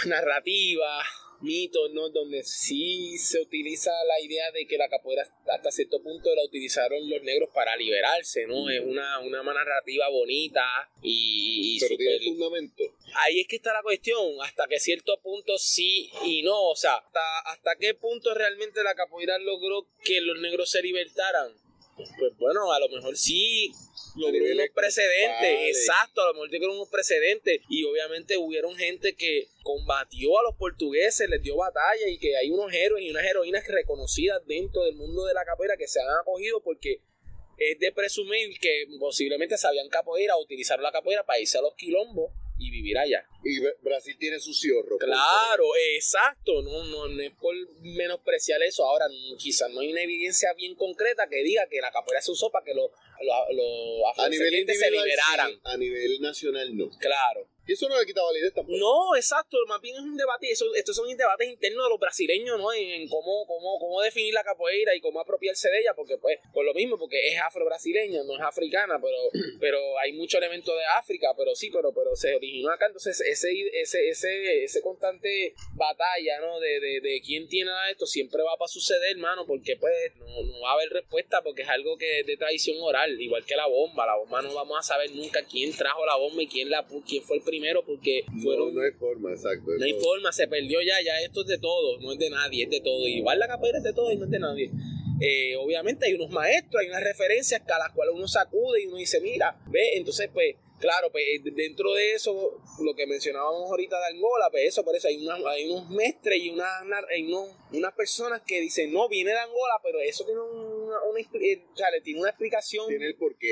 narrativas 0.05 1.05
mitos, 1.43 1.91
¿no? 1.91 2.09
Donde 2.09 2.43
sí 2.43 3.17
se 3.17 3.39
utiliza 3.39 3.91
la 4.05 4.19
idea 4.21 4.51
de 4.51 4.65
que 4.65 4.77
la 4.77 4.89
capoeira 4.89 5.23
hasta 5.47 5.71
cierto 5.71 6.01
punto 6.01 6.33
la 6.33 6.43
utilizaron 6.43 7.09
los 7.09 7.21
negros 7.23 7.49
para 7.53 7.75
liberarse, 7.75 8.47
¿no? 8.47 8.69
Es 8.69 8.81
una, 8.81 9.19
una 9.19 9.43
narrativa 9.43 10.09
bonita 10.09 10.63
y... 11.01 11.77
Pero 11.79 11.97
tiene 11.97 12.19
fundamento. 12.19 12.83
Ahí 13.15 13.41
es 13.41 13.47
que 13.47 13.57
está 13.57 13.73
la 13.73 13.83
cuestión, 13.83 14.19
hasta 14.41 14.65
que 14.67 14.79
cierto 14.79 15.19
punto 15.21 15.57
sí 15.57 16.09
y 16.25 16.41
no, 16.43 16.69
o 16.69 16.75
sea, 16.75 16.95
hasta, 16.95 17.39
hasta 17.51 17.75
qué 17.75 17.93
punto 17.93 18.33
realmente 18.33 18.83
la 18.83 18.95
capoeira 18.95 19.37
logró 19.37 19.87
que 20.03 20.21
los 20.21 20.39
negros 20.39 20.71
se 20.71 20.81
libertaran. 20.81 21.53
Pues 21.95 22.35
bueno, 22.37 22.71
a 22.71 22.79
lo 22.79 22.89
mejor 22.89 23.15
sí 23.15 23.71
logró 24.15 24.45
unos 24.45 24.69
precedentes, 24.73 25.77
exacto, 25.77 26.21
a 26.21 26.27
lo 26.27 26.33
mejor 26.33 26.51
logró 26.51 26.73
unos 26.73 26.89
precedentes 26.89 27.61
y 27.69 27.83
obviamente 27.83 28.37
hubieron 28.37 28.75
gente 28.75 29.15
que 29.15 29.47
combatió 29.63 30.39
a 30.39 30.43
los 30.43 30.55
portugueses, 30.55 31.29
les 31.29 31.41
dio 31.41 31.55
batalla 31.57 32.07
y 32.07 32.17
que 32.17 32.35
hay 32.37 32.49
unos 32.49 32.73
héroes 32.73 33.03
y 33.03 33.09
unas 33.09 33.25
heroínas 33.25 33.67
reconocidas 33.67 34.45
dentro 34.45 34.83
del 34.83 34.95
mundo 34.95 35.25
de 35.25 35.33
la 35.33 35.45
capoeira 35.45 35.77
que 35.77 35.87
se 35.87 36.01
han 36.01 36.09
acogido 36.21 36.61
porque 36.61 37.01
es 37.57 37.79
de 37.79 37.91
presumir 37.91 38.59
que 38.59 38.87
posiblemente 38.99 39.57
sabían 39.57 39.89
capoeira, 39.89 40.37
utilizaron 40.37 40.83
la 40.83 40.91
capoeira 40.91 41.25
para 41.25 41.39
irse 41.39 41.57
a 41.57 41.61
los 41.61 41.75
quilombos 41.75 42.31
y 42.57 42.71
vivir 42.71 42.97
allá. 42.97 43.25
Y 43.43 43.59
Brasil 43.81 44.15
tiene 44.17 44.39
su 44.39 44.53
ciorro. 44.53 44.97
Claro, 44.97 45.65
exacto, 45.95 46.61
no, 46.61 46.83
no, 46.85 47.21
es 47.21 47.33
por 47.33 47.55
menospreciar 47.81 48.61
eso. 48.63 48.85
Ahora, 48.85 49.05
quizás 49.37 49.69
no 49.71 49.81
hay 49.81 49.91
una 49.91 50.01
evidencia 50.01 50.53
bien 50.53 50.75
concreta 50.75 51.27
que 51.29 51.43
diga 51.43 51.67
que 51.69 51.81
la 51.81 51.91
capoeira 51.91 52.21
se 52.21 52.31
usó 52.31 52.51
para 52.51 52.65
que 52.65 52.73
los 52.73 52.89
lo, 53.21 54.07
a 54.07 54.29
nivel 54.29 54.65
se 54.67 54.91
liberaran. 54.91 55.51
a 55.63 55.77
nivel 55.77 56.21
nacional 56.21 56.75
no. 56.75 56.89
Claro. 56.99 57.47
Y 57.65 57.73
eso 57.73 57.87
no 57.87 57.99
le 57.99 58.05
quita 58.05 58.21
validez 58.21 58.53
tampoco. 58.53 58.77
No, 58.77 59.15
exacto, 59.15 59.57
más 59.67 59.81
bien 59.81 59.95
es 59.95 60.01
un 60.01 60.17
debate, 60.17 60.51
eso, 60.51 60.65
estos 60.75 60.95
son 60.95 61.07
debates 61.15 61.47
internos 61.47 61.85
de 61.85 61.89
los 61.89 61.99
brasileños, 61.99 62.59
¿no? 62.59 62.73
En, 62.73 63.07
cómo, 63.07 63.45
cómo, 63.47 63.79
cómo 63.79 64.01
definir 64.01 64.33
la 64.33 64.43
capoeira 64.43 64.95
y 64.95 65.01
cómo 65.01 65.21
apropiarse 65.21 65.69
de 65.69 65.79
ella, 65.79 65.93
porque 65.95 66.17
pues, 66.17 66.39
por 66.53 66.65
lo 66.65 66.73
mismo, 66.73 66.97
porque 66.97 67.29
es 67.29 67.39
afro-brasileña, 67.41 68.23
no 68.23 68.35
es 68.35 68.41
africana, 68.41 68.99
pero, 69.01 69.17
pero 69.59 69.99
hay 69.99 70.13
mucho 70.13 70.37
elemento 70.37 70.75
de 70.75 70.85
África, 70.85 71.33
pero 71.37 71.55
sí, 71.55 71.69
pero, 71.71 71.93
pero 71.93 72.15
se 72.15 72.35
originó 72.35 72.71
acá, 72.71 72.87
entonces 72.87 73.21
ese, 73.21 73.51
ese, 73.73 74.09
ese, 74.09 74.63
ese 74.63 74.81
constante 74.81 75.53
batalla, 75.73 76.39
¿no? 76.41 76.59
De, 76.59 76.79
de, 76.79 77.01
de 77.01 77.21
quién 77.21 77.47
tiene 77.47 77.71
esto 77.89 78.05
siempre 78.05 78.43
va 78.43 78.57
para 78.57 78.67
suceder, 78.67 79.11
hermano, 79.11 79.45
porque 79.45 79.77
pues 79.77 79.93
no, 80.17 80.43
no 80.43 80.61
va 80.61 80.71
a 80.71 80.73
haber 80.73 80.89
respuesta, 80.89 81.41
porque 81.41 81.61
es 81.61 81.69
algo 81.69 81.97
que 81.97 82.19
es 82.19 82.25
de 82.25 82.37
tradición 82.37 82.77
oral, 82.81 83.19
igual 83.19 83.45
que 83.45 83.55
la 83.55 83.67
bomba, 83.67 84.05
la 84.05 84.15
bomba 84.15 84.41
no 84.41 84.53
vamos 84.53 84.77
a 84.79 84.83
saber 84.83 85.11
nunca 85.11 85.43
quién 85.45 85.75
trajo 85.75 86.05
la 86.05 86.15
bomba 86.15 86.41
y 86.41 86.47
quién, 86.47 86.69
la, 86.69 86.85
quién 87.07 87.23
fue 87.23 87.37
el 87.37 87.43
primero 87.53 87.85
porque 87.85 88.25
fueron... 88.41 88.73
No, 88.73 88.81
hay 88.81 88.91
forma, 88.91 89.31
exacto. 89.31 89.71
No 89.77 89.85
hay 89.85 89.93
forma, 89.93 90.31
se 90.31 90.47
perdió 90.47 90.81
ya, 90.81 90.95
ya 91.05 91.21
esto 91.21 91.41
es 91.41 91.47
de 91.47 91.59
todo, 91.59 91.99
no 91.99 92.13
es 92.13 92.17
de 92.17 92.31
nadie, 92.31 92.63
es 92.63 92.69
de 92.71 92.81
todo. 92.81 93.07
Igual 93.07 93.37
la 93.37 93.47
capoeira 93.47 93.77
es 93.77 93.83
de 93.83 93.93
todo 93.93 94.11
y 94.11 94.17
no 94.17 94.25
es 94.25 94.31
de 94.31 94.39
nadie. 94.39 94.71
Eh, 95.21 95.55
obviamente 95.57 96.07
hay 96.07 96.15
unos 96.15 96.31
maestros, 96.31 96.81
hay 96.81 96.89
unas 96.89 97.03
referencias 97.03 97.61
a 97.61 97.79
las 97.79 97.91
cuales 97.91 98.15
uno 98.15 98.27
sacude 98.27 98.81
y 98.81 98.87
uno 98.87 98.97
dice, 98.97 99.21
mira, 99.21 99.55
ve, 99.67 99.97
entonces 99.97 100.29
pues 100.33 100.55
Claro, 100.83 101.13
pues 101.13 101.23
eh, 101.31 101.41
dentro 101.55 101.93
de 101.93 102.13
eso, 102.13 102.59
lo 102.83 102.93
que 102.93 103.07
mencionábamos 103.07 103.71
ahorita 103.71 103.97
de 104.01 104.17
Angola, 104.17 104.49
pues 104.51 104.65
eso, 104.65 104.83
por 104.83 104.93
eso 104.93 105.07
hay, 105.07 105.25
hay 105.47 105.71
unos 105.71 105.89
mestres 105.89 106.37
y 106.43 106.49
una, 106.49 106.65
hay 107.09 107.33
unas 107.71 107.93
personas 107.93 108.41
que 108.45 108.59
dicen, 108.59 108.91
no, 108.91 109.07
viene 109.07 109.31
de 109.31 109.39
Angola, 109.39 109.79
pero 109.81 110.01
eso 110.01 110.25
tiene 110.25 110.41
una, 111.09 111.19
eh, 111.19 111.65
o 111.71 111.75
sea, 111.75 111.87
tiene 112.03 112.19
una 112.19 112.29
explicación 112.29 112.87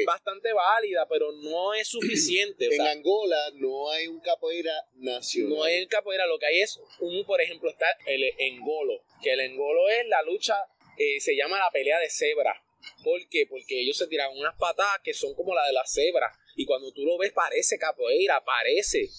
bastante 0.06 0.54
válida, 0.54 1.08
pero 1.10 1.32
no 1.32 1.74
es 1.74 1.88
suficiente. 1.88 2.74
en 2.74 2.82
Angola 2.82 3.38
no 3.56 3.90
hay 3.92 4.08
un 4.08 4.20
capoeira 4.20 4.74
nacional. 4.96 5.50
No 5.50 5.64
hay 5.64 5.82
un 5.82 5.88
capoeira, 5.88 6.26
lo 6.26 6.38
que 6.40 6.46
hay 6.46 6.62
es 6.62 6.80
un, 7.00 7.26
por 7.26 7.42
ejemplo, 7.42 7.70
está 7.70 7.88
el 8.06 8.24
engolo, 8.38 9.04
que 9.22 9.34
el 9.34 9.40
engolo 9.42 9.90
es 9.90 10.08
la 10.08 10.22
lucha, 10.24 10.56
eh, 10.98 11.20
se 11.20 11.36
llama 11.36 11.58
la 11.60 11.72
pelea 11.72 12.00
de 12.00 12.10
cebra. 12.10 12.64
¿Por 13.04 13.28
qué? 13.30 13.46
Porque 13.48 13.82
ellos 13.82 13.98
se 13.98 14.08
tiran 14.08 14.36
unas 14.38 14.56
patadas 14.58 15.00
que 15.04 15.14
son 15.14 15.36
como 15.36 15.54
la 15.54 15.66
de 15.66 15.74
la 15.74 15.86
cebra 15.86 16.32
y 16.56 16.66
cuando 16.66 16.92
tú 16.92 17.06
lo 17.06 17.18
ves, 17.18 17.32
parece 17.32 17.78
capoeira, 17.78 18.44
parece. 18.44 19.10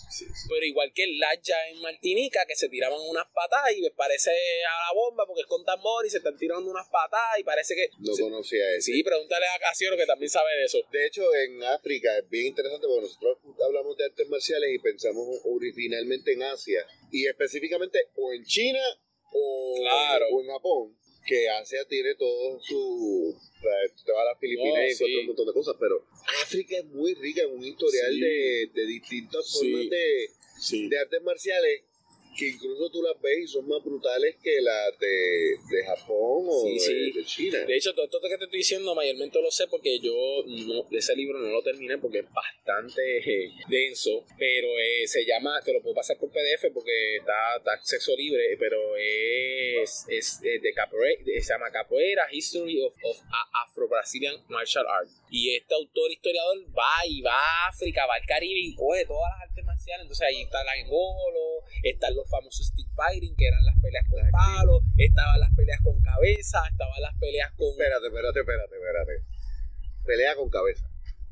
Pero 0.49 0.67
igual 0.67 0.93
que 0.95 1.05
el 1.05 1.19
Laja 1.19 1.69
en 1.71 1.81
Martinica, 1.81 2.45
que 2.47 2.57
se 2.57 2.69
tiraban 2.69 3.01
unas 3.01 3.27
patadas 3.35 3.73
y 3.77 3.89
parece 3.91 4.31
a 4.31 4.89
la 4.89 4.95
bomba 4.95 5.27
porque 5.27 5.43
es 5.43 5.47
con 5.47 5.65
tambor 5.65 6.07
y 6.07 6.11
se 6.11 6.19
están 6.19 6.37
tirando 6.37 6.71
unas 6.71 6.89
patadas 6.89 7.39
y 7.39 7.45
parece 7.45 7.75
que. 7.75 7.89
No 7.99 8.13
conocía 8.17 8.75
eso. 8.75 8.87
Sí, 8.87 9.03
pregúntale 9.03 9.47
a 9.47 9.59
Casiero 9.59 9.97
que 9.97 10.07
también 10.07 10.31
sabe 10.31 10.55
de 10.57 10.65
eso. 10.65 10.79
De 10.91 11.07
hecho, 11.07 11.23
en 11.35 11.63
África 11.65 12.17
es 12.19 12.29
bien 12.29 12.47
interesante 12.47 12.87
porque 12.87 13.03
nosotros 13.03 13.39
hablamos 13.65 13.97
de 13.97 14.05
artes 14.05 14.29
marciales 14.29 14.71
y 14.73 14.79
pensamos 14.79 15.27
originalmente 15.45 16.33
en 16.33 16.43
Asia 16.43 16.87
y 17.11 17.27
específicamente 17.27 18.09
o 18.17 18.33
en 18.33 18.45
China 18.45 18.81
o, 19.33 19.79
o 20.33 20.41
en 20.43 20.49
Japón 20.49 21.02
que 21.25 21.49
Asia 21.49 21.85
tiene 21.89 22.15
todo 22.15 22.61
su 22.61 23.37
te 23.63 24.13
vas 24.13 24.23
a 24.23 24.25
las 24.25 24.41
Filipinas 24.41 25.01
y 25.01 25.17
un 25.19 25.27
montón 25.29 25.47
de 25.47 25.53
cosas, 25.53 25.77
pero 25.79 26.05
África 26.43 26.79
es 26.79 26.85
muy 26.87 27.15
rica 27.15 27.43
en 27.43 27.53
un 27.53 27.65
historial 27.65 28.19
de, 28.19 28.71
de, 28.75 28.87
distintas 28.87 29.53
formas 29.53 29.89
de, 29.89 30.89
de, 30.89 30.99
artes 30.99 31.23
marciales 31.23 31.83
que 32.37 32.49
incluso 32.49 32.91
tú 32.91 33.03
las 33.03 33.21
ves 33.21 33.39
y 33.45 33.47
son 33.47 33.69
más 33.69 33.83
brutales 33.83 34.37
que 34.43 34.61
las 34.61 34.99
de, 34.99 35.57
de 35.71 35.85
Japón 35.85 36.47
o 36.49 36.65
de, 36.65 37.25
China. 37.25 37.59
De 37.67 37.77
hecho, 37.77 37.93
todo 37.95 38.05
esto 38.05 38.21
que 38.23 38.39
te 38.39 38.45
estoy 38.45 38.59
diciendo 38.59 38.95
mayormente 38.95 39.41
lo 39.41 39.51
sé 39.51 39.67
porque 39.69 39.99
yo 39.99 40.15
no, 40.47 40.87
ese 40.91 41.15
libro 41.15 41.39
no 41.39 41.49
lo 41.49 41.63
terminé 41.63 41.99
porque 41.99 42.21
es 42.21 42.27
bastante 42.33 43.19
eh, 43.19 43.51
denso, 43.69 44.25
pero 44.39 44.69
eh, 44.79 45.07
se 45.07 45.25
llama, 45.25 45.61
te 45.63 45.73
lo 45.73 45.83
puedo 45.83 45.95
pasar 45.95 46.19
por 46.19 46.31
PDF 46.31 46.73
porque 46.73 47.17
está, 47.17 47.57
está 47.59 47.73
acceso 47.73 48.17
libre, 48.17 48.57
pero 48.59 48.97
es, 48.97 50.05
es, 50.09 50.41
de 50.41 50.73
capoeira, 50.75 51.23
se 51.25 51.53
llama 51.53 51.71
Capoeira 51.71 52.27
History 52.31 52.81
of, 52.83 52.95
of 53.03 53.19
Afro-Brazilian 53.67 54.37
Martial 54.49 54.87
Arts. 54.89 55.23
Y 55.31 55.55
este 55.57 55.75
autor 55.75 56.11
historiador 56.11 56.59
va 56.77 57.07
y 57.07 57.21
va 57.23 57.35
a 57.35 57.69
África, 57.69 58.07
va 58.07 58.15
al 58.15 58.27
Caribe 58.27 58.61
y 58.61 58.75
coge 58.75 59.07
todas 59.07 59.31
las 59.33 59.49
artes 59.49 59.65
marciales. 59.65 60.03
Entonces 60.03 60.27
ahí 60.27 60.43
está 60.43 60.63
la 60.65 60.77
engolo, 60.77 61.52
están 61.83 62.15
los 62.15 62.29
famosos 62.29 62.67
stick 62.67 62.89
fighting, 62.95 63.35
que 63.37 63.47
eran 63.47 63.65
las 63.65 63.79
peleas 63.81 64.07
con 64.09 64.21
palos, 64.31 64.83
estaban 64.97 65.41
las 65.41 65.55
peleas 65.55 65.81
con 65.83 66.01
cabeza, 66.01 66.63
estaban 66.71 67.01
las 67.03 67.15
peleas 67.19 67.53
con. 67.57 67.71
Espérate, 67.71 68.07
espérate, 68.07 68.41
espérate, 68.41 68.77
espérate. 68.77 69.13
Pelea 70.05 70.37
con 70.37 70.51
cabeza. 70.51 70.87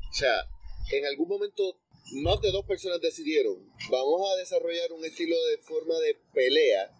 O 0.09 0.13
sea, 0.13 0.47
en 0.91 1.05
algún 1.05 1.27
momento 1.27 1.77
más 2.23 2.41
de 2.41 2.51
dos 2.51 2.65
personas 2.65 2.99
decidieron, 2.99 3.55
vamos 3.89 4.21
a 4.31 4.37
desarrollar 4.37 4.91
un 4.91 5.05
estilo 5.05 5.35
de 5.45 5.57
forma 5.59 5.97
de 5.99 6.19
pelea 6.33 6.91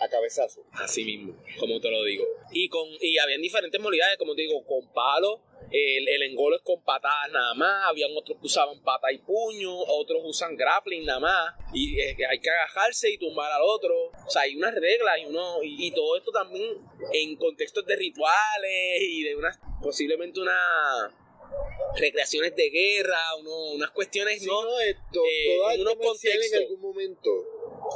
a 0.00 0.08
cabezazo. 0.08 0.64
Así 0.72 1.04
mismo, 1.04 1.36
como 1.58 1.80
te 1.80 1.90
lo 1.90 2.04
digo. 2.04 2.24
Y 2.52 2.68
con 2.68 2.86
y 3.00 3.18
habían 3.18 3.42
diferentes 3.42 3.80
modalidades, 3.80 4.16
como 4.18 4.34
te 4.34 4.42
digo, 4.42 4.64
con 4.64 4.92
palos, 4.92 5.40
el, 5.70 6.08
el 6.08 6.22
engolo 6.22 6.56
es 6.56 6.62
con 6.62 6.82
patadas 6.82 7.30
nada 7.32 7.54
más, 7.54 7.88
habían 7.88 8.10
otros 8.16 8.38
que 8.38 8.46
usaban 8.46 8.82
pata 8.82 9.12
y 9.12 9.18
puño, 9.18 9.72
otros 9.72 10.20
usan 10.24 10.56
grappling 10.56 11.04
nada 11.04 11.20
más, 11.20 11.54
y 11.72 12.00
hay 12.00 12.40
que 12.40 12.50
agajarse 12.50 13.10
y 13.10 13.18
tumbar 13.18 13.50
al 13.52 13.62
otro. 13.62 14.10
O 14.26 14.30
sea, 14.30 14.42
hay 14.42 14.56
unas 14.56 14.74
reglas 14.74 15.18
y 15.20 15.26
uno, 15.26 15.58
y, 15.62 15.90
todo 15.92 16.16
esto 16.16 16.30
también 16.30 16.78
en 17.12 17.36
contextos 17.36 17.84
de 17.86 17.96
rituales 17.96 19.02
y 19.02 19.22
de 19.24 19.36
unas, 19.36 19.58
posiblemente 19.82 20.40
una 20.40 20.56
recreaciones 21.96 22.54
de 22.54 22.70
guerra, 22.70 23.18
unas 23.74 23.90
cuestiones, 23.90 24.42
¿no? 24.42 24.64
no 24.64 24.80
esto, 24.80 25.24
eh, 25.24 25.74
en 25.74 25.80
unos 25.80 25.96
contextos. 25.96 26.52
en 26.52 26.62
algún 26.62 26.80
momento 26.80 27.30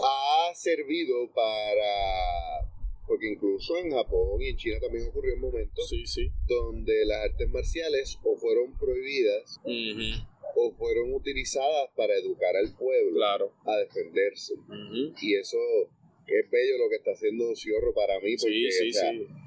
ha 0.02 0.54
servido 0.54 1.30
para 1.32 2.73
porque 3.06 3.28
incluso 3.28 3.76
en 3.76 3.90
Japón 3.90 4.40
y 4.40 4.48
en 4.48 4.56
China 4.56 4.78
también 4.80 5.08
ocurrió 5.08 5.34
un 5.34 5.40
momento 5.40 5.82
donde 6.46 7.04
las 7.04 7.30
artes 7.30 7.48
marciales 7.50 8.18
o 8.24 8.36
fueron 8.36 8.76
prohibidas 8.78 9.60
o 10.56 10.70
fueron 10.72 11.12
utilizadas 11.12 11.90
para 11.96 12.14
educar 12.14 12.56
al 12.56 12.74
pueblo 12.76 13.24
a 13.66 13.76
defenderse. 13.78 14.54
Y 15.20 15.34
eso 15.34 15.58
es 16.26 16.50
bello 16.50 16.78
lo 16.78 16.88
que 16.88 16.96
está 16.96 17.12
haciendo 17.12 17.54
Ciorro 17.54 17.92
para 17.92 18.18
mí, 18.20 18.36
porque 18.36 18.70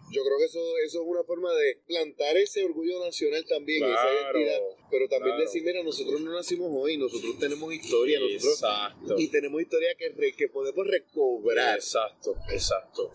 yo 0.10 0.24
creo 0.24 0.38
que 0.38 0.46
eso, 0.46 0.60
eso 0.86 1.02
es 1.02 1.08
una 1.08 1.24
forma 1.24 1.54
de 1.54 1.80
plantar 1.86 2.38
ese 2.38 2.64
orgullo 2.64 3.04
nacional 3.04 3.44
también, 3.46 3.84
esa 3.84 4.08
identidad, 4.14 4.62
pero 4.92 5.08
también 5.10 5.38
decir, 5.38 5.64
mira, 5.64 5.84
nosotros 5.84 6.22
no 6.22 6.32
nacimos 6.34 6.70
hoy, 6.72 6.98
nosotros 6.98 7.38
tenemos 7.40 7.74
historia, 7.74 8.20
nosotros, 8.20 8.62
y 9.18 9.28
tenemos 9.30 9.62
historia 9.62 9.96
que, 9.98 10.34
que 10.34 10.48
podemos 10.48 10.88
recobrar. 10.88 11.76
Exacto, 11.76 12.36
exacto. 12.52 13.12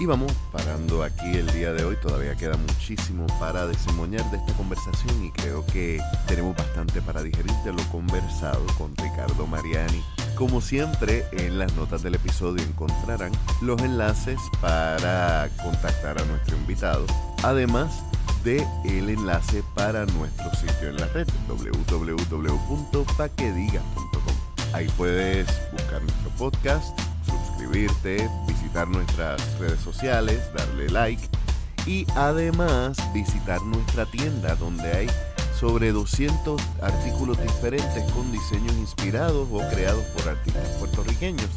Y 0.00 0.06
vamos 0.06 0.32
parando 0.50 1.04
aquí 1.04 1.36
el 1.36 1.46
día 1.52 1.72
de 1.72 1.84
hoy, 1.84 1.96
todavía 2.02 2.34
queda 2.34 2.56
muchísimo 2.56 3.28
para 3.38 3.64
desemboñar 3.66 4.28
de 4.32 4.38
esta 4.38 4.52
conversación 4.54 5.24
y 5.24 5.30
creo 5.30 5.64
que 5.66 6.00
tenemos 6.26 6.56
bastante 6.56 7.00
para 7.00 7.22
digerir 7.22 7.52
de 7.64 7.72
lo 7.72 7.82
conversado 7.90 8.66
con 8.76 8.96
Ricardo 8.96 9.46
Mariani. 9.46 10.02
Como 10.34 10.60
siempre, 10.60 11.24
en 11.32 11.60
las 11.60 11.72
notas 11.74 12.02
del 12.02 12.16
episodio 12.16 12.64
encontrarán 12.64 13.30
los 13.62 13.80
enlaces 13.82 14.40
para 14.60 15.48
contactar 15.62 16.20
a 16.20 16.24
nuestro 16.24 16.56
invitado, 16.56 17.06
además 17.44 18.02
de 18.42 18.66
el 18.84 19.10
enlace 19.10 19.62
para 19.76 20.06
nuestro 20.06 20.52
sitio 20.54 20.88
en 20.88 20.96
la 20.96 21.06
red 21.06 21.28
www.paquediga.com. 21.48 24.34
Ahí 24.72 24.88
puedes 24.96 25.46
buscar 25.72 26.02
nuestro 26.02 26.30
podcast 26.30 26.98
suscribirte, 27.64 28.28
visitar 28.46 28.88
nuestras 28.88 29.58
redes 29.58 29.80
sociales, 29.80 30.40
darle 30.54 30.88
like 30.90 31.22
y 31.86 32.06
además 32.14 32.96
visitar 33.12 33.62
nuestra 33.62 34.06
tienda 34.06 34.54
donde 34.56 34.84
hay 34.92 35.06
sobre 35.58 35.92
200 35.92 36.60
artículos 36.82 37.40
diferentes 37.40 38.12
con 38.12 38.30
diseños 38.32 38.74
inspirados 38.76 39.48
o 39.50 39.58
creados 39.70 40.04
por 40.06 40.28
artistas 40.28 40.68
puertorriqueños. 40.78 41.48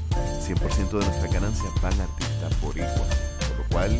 100% 0.47 0.89
de 0.89 1.05
nuestras 1.05 1.33
ganancias 1.33 1.73
van 1.81 1.99
a 1.99 2.03
artistas 2.03 2.53
por 2.61 2.75
igual, 2.77 3.09
por 3.49 3.57
lo 3.57 3.69
cual 3.69 3.99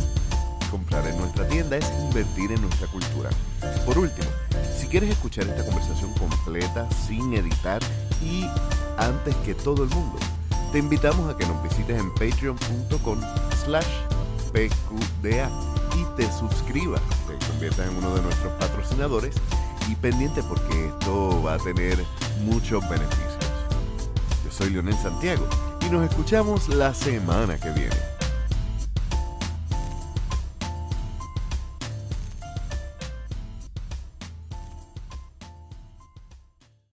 comprar 0.72 1.05
en 1.08 1.18
nuestra 1.18 1.47
tienda 1.47 1.78
es 1.78 1.86
invertir 2.10 2.51
en 2.51 2.62
nuestra 2.62 2.88
cultura. 2.88 3.30
Por 3.86 3.97
último, 3.97 4.30
si 4.78 4.88
quieres 4.88 5.10
escuchar 5.10 5.47
esta 5.47 5.66
conversación 5.66 6.14
completa, 6.14 6.88
sin 7.08 7.34
editar 7.34 7.82
y 8.22 8.45
antes 8.97 9.36
que 9.38 9.55
todo 9.55 9.84
el 9.84 9.89
mundo, 9.89 10.18
te 10.72 10.80
invitamos 10.80 11.34
a 11.34 11.38
que 11.38 11.45
nos 11.45 11.61
visites 11.63 11.99
en 11.99 12.13
patreon.com 12.13 13.20
slash 13.63 13.88
pqda 14.51 15.49
y 15.95 16.15
te 16.15 16.32
suscribas, 16.32 17.01
te 17.28 17.45
conviertas 17.47 17.88
en 17.88 17.97
uno 17.97 18.15
de 18.15 18.22
nuestros 18.22 18.53
patrocinadores 18.53 19.36
y 19.89 19.95
pendiente 19.95 20.43
porque 20.43 20.88
esto 20.88 21.41
va 21.43 21.53
a 21.55 21.57
tener 21.57 21.97
muchos 22.43 22.88
beneficios. 22.89 23.38
Yo 24.45 24.51
soy 24.51 24.70
Leonel 24.72 24.97
Santiago 24.97 25.47
y 25.86 25.89
nos 25.89 26.09
escuchamos 26.09 26.68
la 26.70 26.93
semana 26.93 27.57
que 27.57 27.72
viene. 27.72 28.16